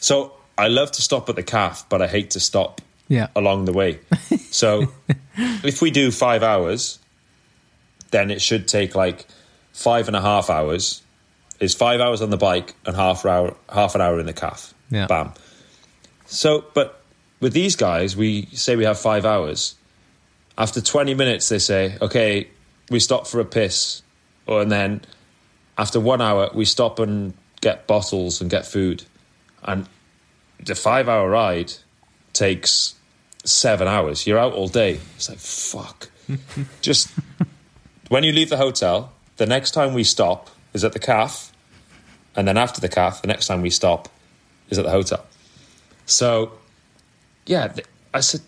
[0.00, 3.64] So I love to stop at the calf, but I hate to stop Yeah, along
[3.66, 4.00] the way.
[4.50, 4.90] So
[5.36, 6.98] if we do five hours,
[8.10, 9.26] then it should take like
[9.72, 11.02] five and a half hours.
[11.60, 14.72] Is five hours on the bike and half hour half an hour in the calf.
[14.90, 15.06] Yeah.
[15.06, 15.32] Bam.
[16.26, 17.00] So, but
[17.40, 19.74] with these guys, we say we have five hours.
[20.56, 22.48] After twenty minutes, they say, "Okay,
[22.90, 24.02] we stop for a piss,"
[24.46, 25.02] or and then
[25.78, 29.04] after one hour, we stop and get bottles and get food,
[29.62, 29.88] and
[30.62, 31.72] the five-hour ride
[32.32, 32.96] takes
[33.44, 34.26] seven hours.
[34.26, 35.00] You're out all day.
[35.16, 36.10] It's like fuck.
[36.82, 37.10] Just
[38.08, 41.52] when you leave the hotel, the next time we stop is at the calf,
[42.34, 44.08] and then after the calf, the next time we stop
[44.70, 45.24] is at the hotel.
[46.06, 46.52] So,
[47.46, 47.72] yeah,
[48.12, 48.40] I said,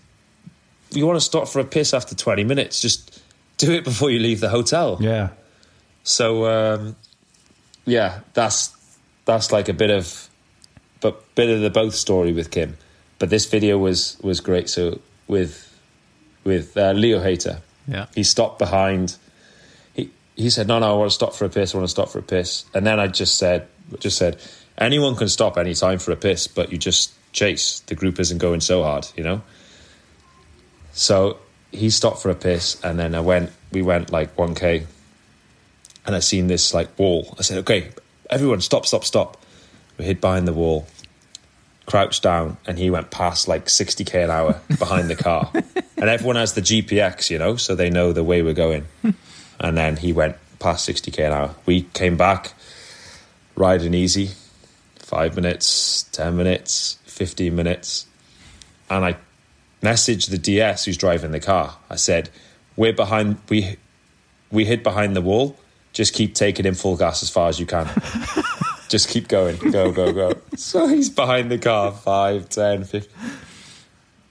[0.90, 2.80] you want to stop for a piss after 20 minutes?
[2.80, 3.22] Just
[3.58, 4.98] do it before you leave the hotel.
[5.00, 5.30] Yeah.
[6.02, 6.96] So um,
[7.84, 8.76] yeah, that's
[9.24, 10.28] that's like a bit of
[11.00, 12.76] but bit of the both story with Kim.
[13.18, 14.68] But this video was was great.
[14.68, 15.66] So with
[16.44, 19.16] with uh, Leo Hayter, yeah, he stopped behind.
[19.94, 21.74] He he said, "No, no, I want to stop for a piss.
[21.74, 24.40] I want to stop for a piss." And then I just said, just said,
[24.78, 27.80] anyone can stop any time for a piss, but you just chase.
[27.80, 29.42] The group isn't going so hard, you know.
[30.92, 31.38] So
[31.70, 33.50] he stopped for a piss, and then I went.
[33.72, 34.86] We went like one k,
[36.06, 37.34] and I seen this like wall.
[37.38, 37.90] I said, "Okay,
[38.28, 39.36] everyone, stop, stop, stop."
[39.98, 40.86] We hid behind the wall,
[41.86, 45.50] crouched down, and he went past like sixty k an hour behind the car.
[45.54, 48.86] and everyone has the GPX, you know, so they know the way we're going.
[49.60, 51.54] and then he went past sixty k an hour.
[51.66, 52.54] We came back,
[53.56, 54.30] riding easy,
[54.96, 58.06] five minutes, ten minutes, fifteen minutes,
[58.88, 59.16] and I
[59.82, 61.76] messaged the DS who's driving the car.
[61.88, 62.30] I said,
[62.76, 63.38] "We're behind.
[63.48, 63.76] We
[64.50, 65.56] we hid behind the wall.
[66.00, 67.86] Just keep taking in full gas as far as you can.
[68.88, 69.58] Just keep going.
[69.58, 73.12] Go, go, go." So he's behind the car, five, ten, fifty.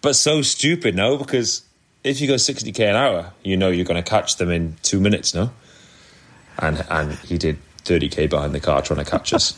[0.02, 1.16] But so stupid, no?
[1.16, 1.62] Because
[2.04, 4.78] if you go sixty k an hour, you know you're going to catch them in
[4.82, 5.52] two minutes, no?
[6.60, 9.56] and and he did 30k behind the car trying to catch us.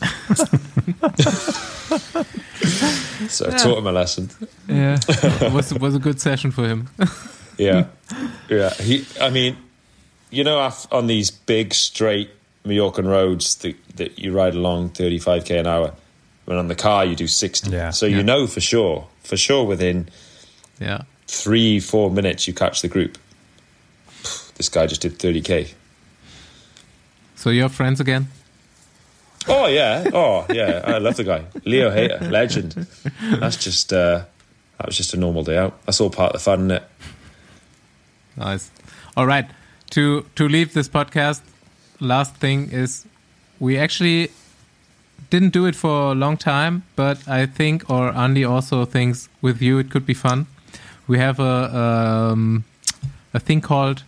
[3.28, 4.30] so I taught him a lesson.
[4.68, 4.98] Yeah.
[5.52, 6.88] was was a good session for him.
[7.58, 7.86] Yeah,
[8.48, 8.72] yeah.
[8.74, 9.56] He, I mean,
[10.32, 12.30] you know, on these big straight
[12.64, 15.92] Mallorcan roads that, that you ride along 35k an hour,
[16.46, 17.70] when on the car you do 60.
[17.70, 17.90] Yeah.
[17.90, 20.08] So you know for sure, for sure, within
[20.80, 21.02] yeah.
[21.26, 23.18] three, four minutes you catch the group.
[24.56, 25.74] This guy just did 30k.
[27.36, 28.28] So you're friends again?
[29.48, 30.82] Oh yeah, oh yeah.
[30.84, 32.72] I love the guy, Leo Hayter, legend.
[33.22, 34.24] That's just uh,
[34.78, 35.84] that was just a normal day out.
[35.84, 36.84] That's all part of the fun, isn't it?
[38.36, 38.70] Nice.
[39.16, 39.50] All right.
[39.92, 41.42] To to leave this podcast,
[42.00, 43.06] last thing is
[43.60, 44.30] we actually
[45.30, 49.60] didn't do it for a long time, but I think or Andy also thinks with
[49.60, 50.46] you it could be fun.
[51.06, 51.76] We have a
[52.32, 52.64] um,
[53.34, 54.02] a thing called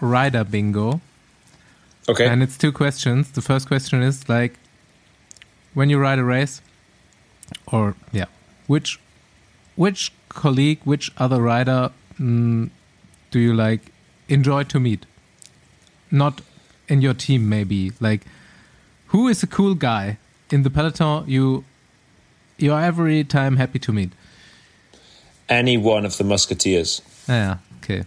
[0.00, 1.00] Rider Bingo,
[2.08, 2.26] Okay.
[2.26, 3.30] and it's two questions.
[3.30, 4.58] The first question is like
[5.74, 6.62] when you ride a race,
[7.66, 8.26] or yeah,
[8.66, 8.98] which
[9.76, 12.70] which colleague, which other rider mm,
[13.30, 13.92] do you like
[14.28, 15.06] enjoy to meet?
[16.10, 16.40] Not
[16.88, 17.92] in your team, maybe.
[18.00, 18.22] Like,
[19.08, 20.18] who is a cool guy
[20.50, 21.64] in the peloton you
[22.58, 24.10] you are every time happy to meet?
[25.48, 27.02] Any one of the Musketeers.
[27.28, 28.04] Yeah, okay.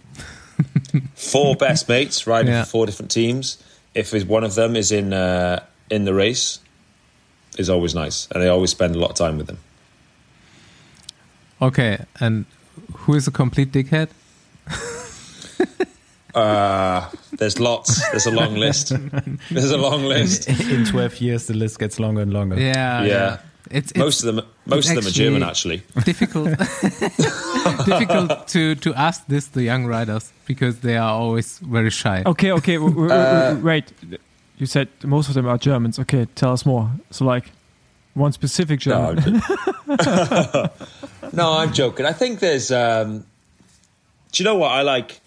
[1.14, 2.64] four best mates riding Yeah.
[2.64, 3.56] for four different teams.
[3.94, 6.60] If one of them is in uh, in the race,
[7.58, 9.58] is always nice, and I always spend a lot of time with them.
[11.60, 12.44] Okay, and
[13.04, 14.08] who is a complete dickhead?
[16.34, 18.00] Uh, there's lots.
[18.10, 18.92] There's a long list.
[19.50, 20.48] There's a long list.
[20.48, 22.58] In 12 years, the list gets longer and longer.
[22.58, 23.38] Yeah, Yeah.
[23.70, 25.82] It's, it's Most of them, most of them are German, actually.
[26.04, 26.48] difficult
[27.86, 32.22] difficult to to ask this the young riders because they are always very shy.
[32.26, 32.74] Okay, okay.
[32.74, 33.92] w- w- w- wait.
[34.58, 35.98] You said most of them are Germans.
[35.98, 36.90] Okay, tell us more.
[37.10, 37.50] So, like,
[38.14, 39.42] one specific No, German.
[39.88, 40.68] I'm,
[41.32, 42.04] no, I'm joking.
[42.04, 42.70] I think there's.
[42.70, 43.24] Um,
[44.32, 45.20] do you know what I like?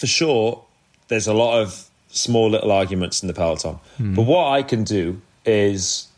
[0.00, 0.64] For sure,
[1.08, 3.78] there's a lot of small little arguments in the peloton.
[3.98, 4.14] Hmm.
[4.14, 6.08] But what I can do is,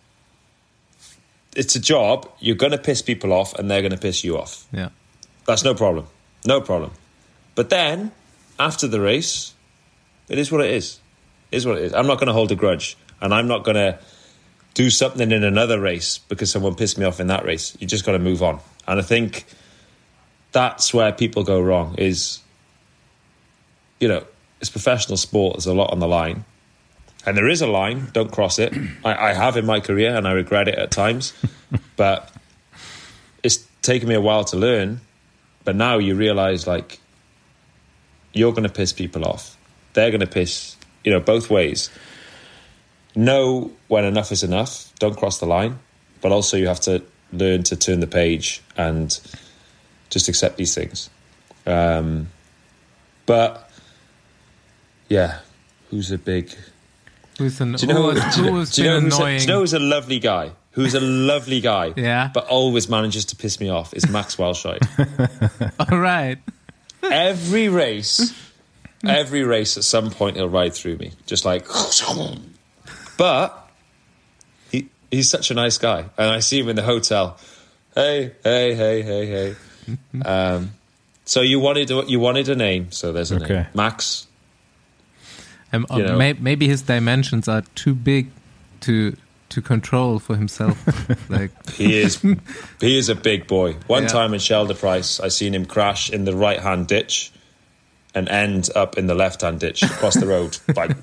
[1.57, 2.31] it's a job.
[2.39, 4.69] You're going to piss people off, and they're going to piss you off.
[4.71, 4.91] Yeah.
[5.49, 6.07] That's no problem.
[6.47, 6.93] No problem.
[7.57, 8.13] But then,
[8.57, 9.53] after the race,
[10.29, 11.01] it is what it is.
[11.51, 11.93] It is what it is.
[11.93, 12.97] I'm not going to hold a grudge.
[13.21, 13.99] And I'm not going to
[14.75, 17.77] do something in another race because someone pissed me off in that race.
[17.81, 18.61] You just got to move on.
[18.87, 19.45] And I think
[20.53, 22.39] that's where people go wrong is,
[24.03, 24.25] you know,
[24.61, 25.55] it's professional sport.
[25.55, 26.45] There's a lot on the line.
[27.25, 28.09] And there is a line.
[28.13, 28.75] Don't cross it.
[29.05, 31.33] I, I have in my career and I regret it at times.
[31.97, 32.29] but
[33.45, 35.01] it's taken me a while to learn.
[35.63, 36.99] But now you realize, like,
[38.33, 39.57] you're going to piss people off.
[39.93, 41.89] They're going to piss, you know, both ways.
[43.15, 44.93] Know when enough is enough.
[44.99, 45.79] Don't cross the line.
[46.21, 49.17] But also, you have to learn to turn the page and
[50.11, 51.09] just accept these things.
[51.67, 52.31] Um,
[53.27, 53.72] but
[55.13, 55.39] yeah,
[55.91, 56.51] who's a big?
[57.39, 58.11] Who's an Do you know?
[58.11, 59.39] who has, do you know, do you know who's a, annoying?
[59.39, 60.53] do you know who's a lovely guy?
[60.73, 61.93] Who's a lovely guy?
[61.97, 62.31] Yeah.
[62.33, 64.81] But always manages to piss me off is Max Walscheid.
[65.91, 66.39] All right.
[67.03, 68.33] every race,
[69.07, 71.67] every race, at some point he'll ride through me, just like.
[73.19, 73.69] But
[74.71, 77.37] he he's such a nice guy, and I see him in the hotel.
[77.95, 79.55] Hey, hey, hey, hey, hey.
[80.25, 80.71] um,
[81.25, 83.55] so you wanted a, you wanted a name, so there's a Okay.
[83.55, 84.27] name, Max.
[85.73, 86.17] Um, You know.
[86.19, 88.31] may, maybe his dimensions are too big
[88.81, 89.17] to
[89.49, 90.77] to control for himself.
[91.31, 92.21] like He is
[92.81, 93.77] he is a big boy.
[93.87, 94.09] One Yeah.
[94.09, 97.31] time in Scheldeprijs, I seen him crash in the right hand ditch
[98.15, 100.57] and end up in the left hand ditch across the road.
[100.77, 100.97] Like,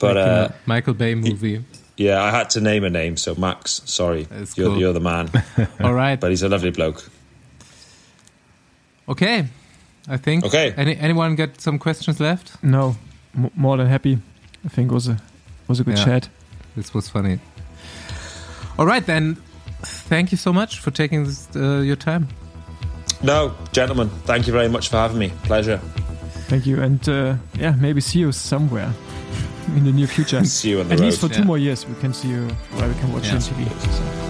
[0.00, 1.62] but like uh, a Michael Bay movie.
[1.96, 3.16] yeah, I had to name a name.
[3.16, 4.26] So Max, sorry,
[4.56, 4.78] you're, cool.
[4.78, 5.30] you're the man.
[5.80, 6.18] All right.
[6.18, 7.08] but he's a lovely bloke.
[9.08, 9.46] Okay.
[10.12, 10.44] I think.
[10.44, 10.74] Okay.
[10.76, 12.52] Any, anyone got some questions left?
[12.62, 12.96] No,
[13.36, 14.18] m- more than happy.
[14.64, 15.16] I think it was a
[15.68, 16.04] was a good Yeah.
[16.04, 16.28] chat.
[16.76, 17.38] This was funny.
[18.78, 19.36] All right then.
[19.82, 22.28] Thank you so much for taking this, uh, your time.
[23.22, 25.32] No, gentlemen, thank you very much for having me.
[25.44, 25.78] Pleasure.
[26.48, 28.92] Thank you, and uh, yeah, maybe see you somewhere
[29.76, 30.44] in the near future.
[30.44, 31.06] See you on the At road.
[31.06, 33.40] least for two more years, we can see you where we can watch you on
[33.40, 33.68] TV.
[33.80, 34.29] So.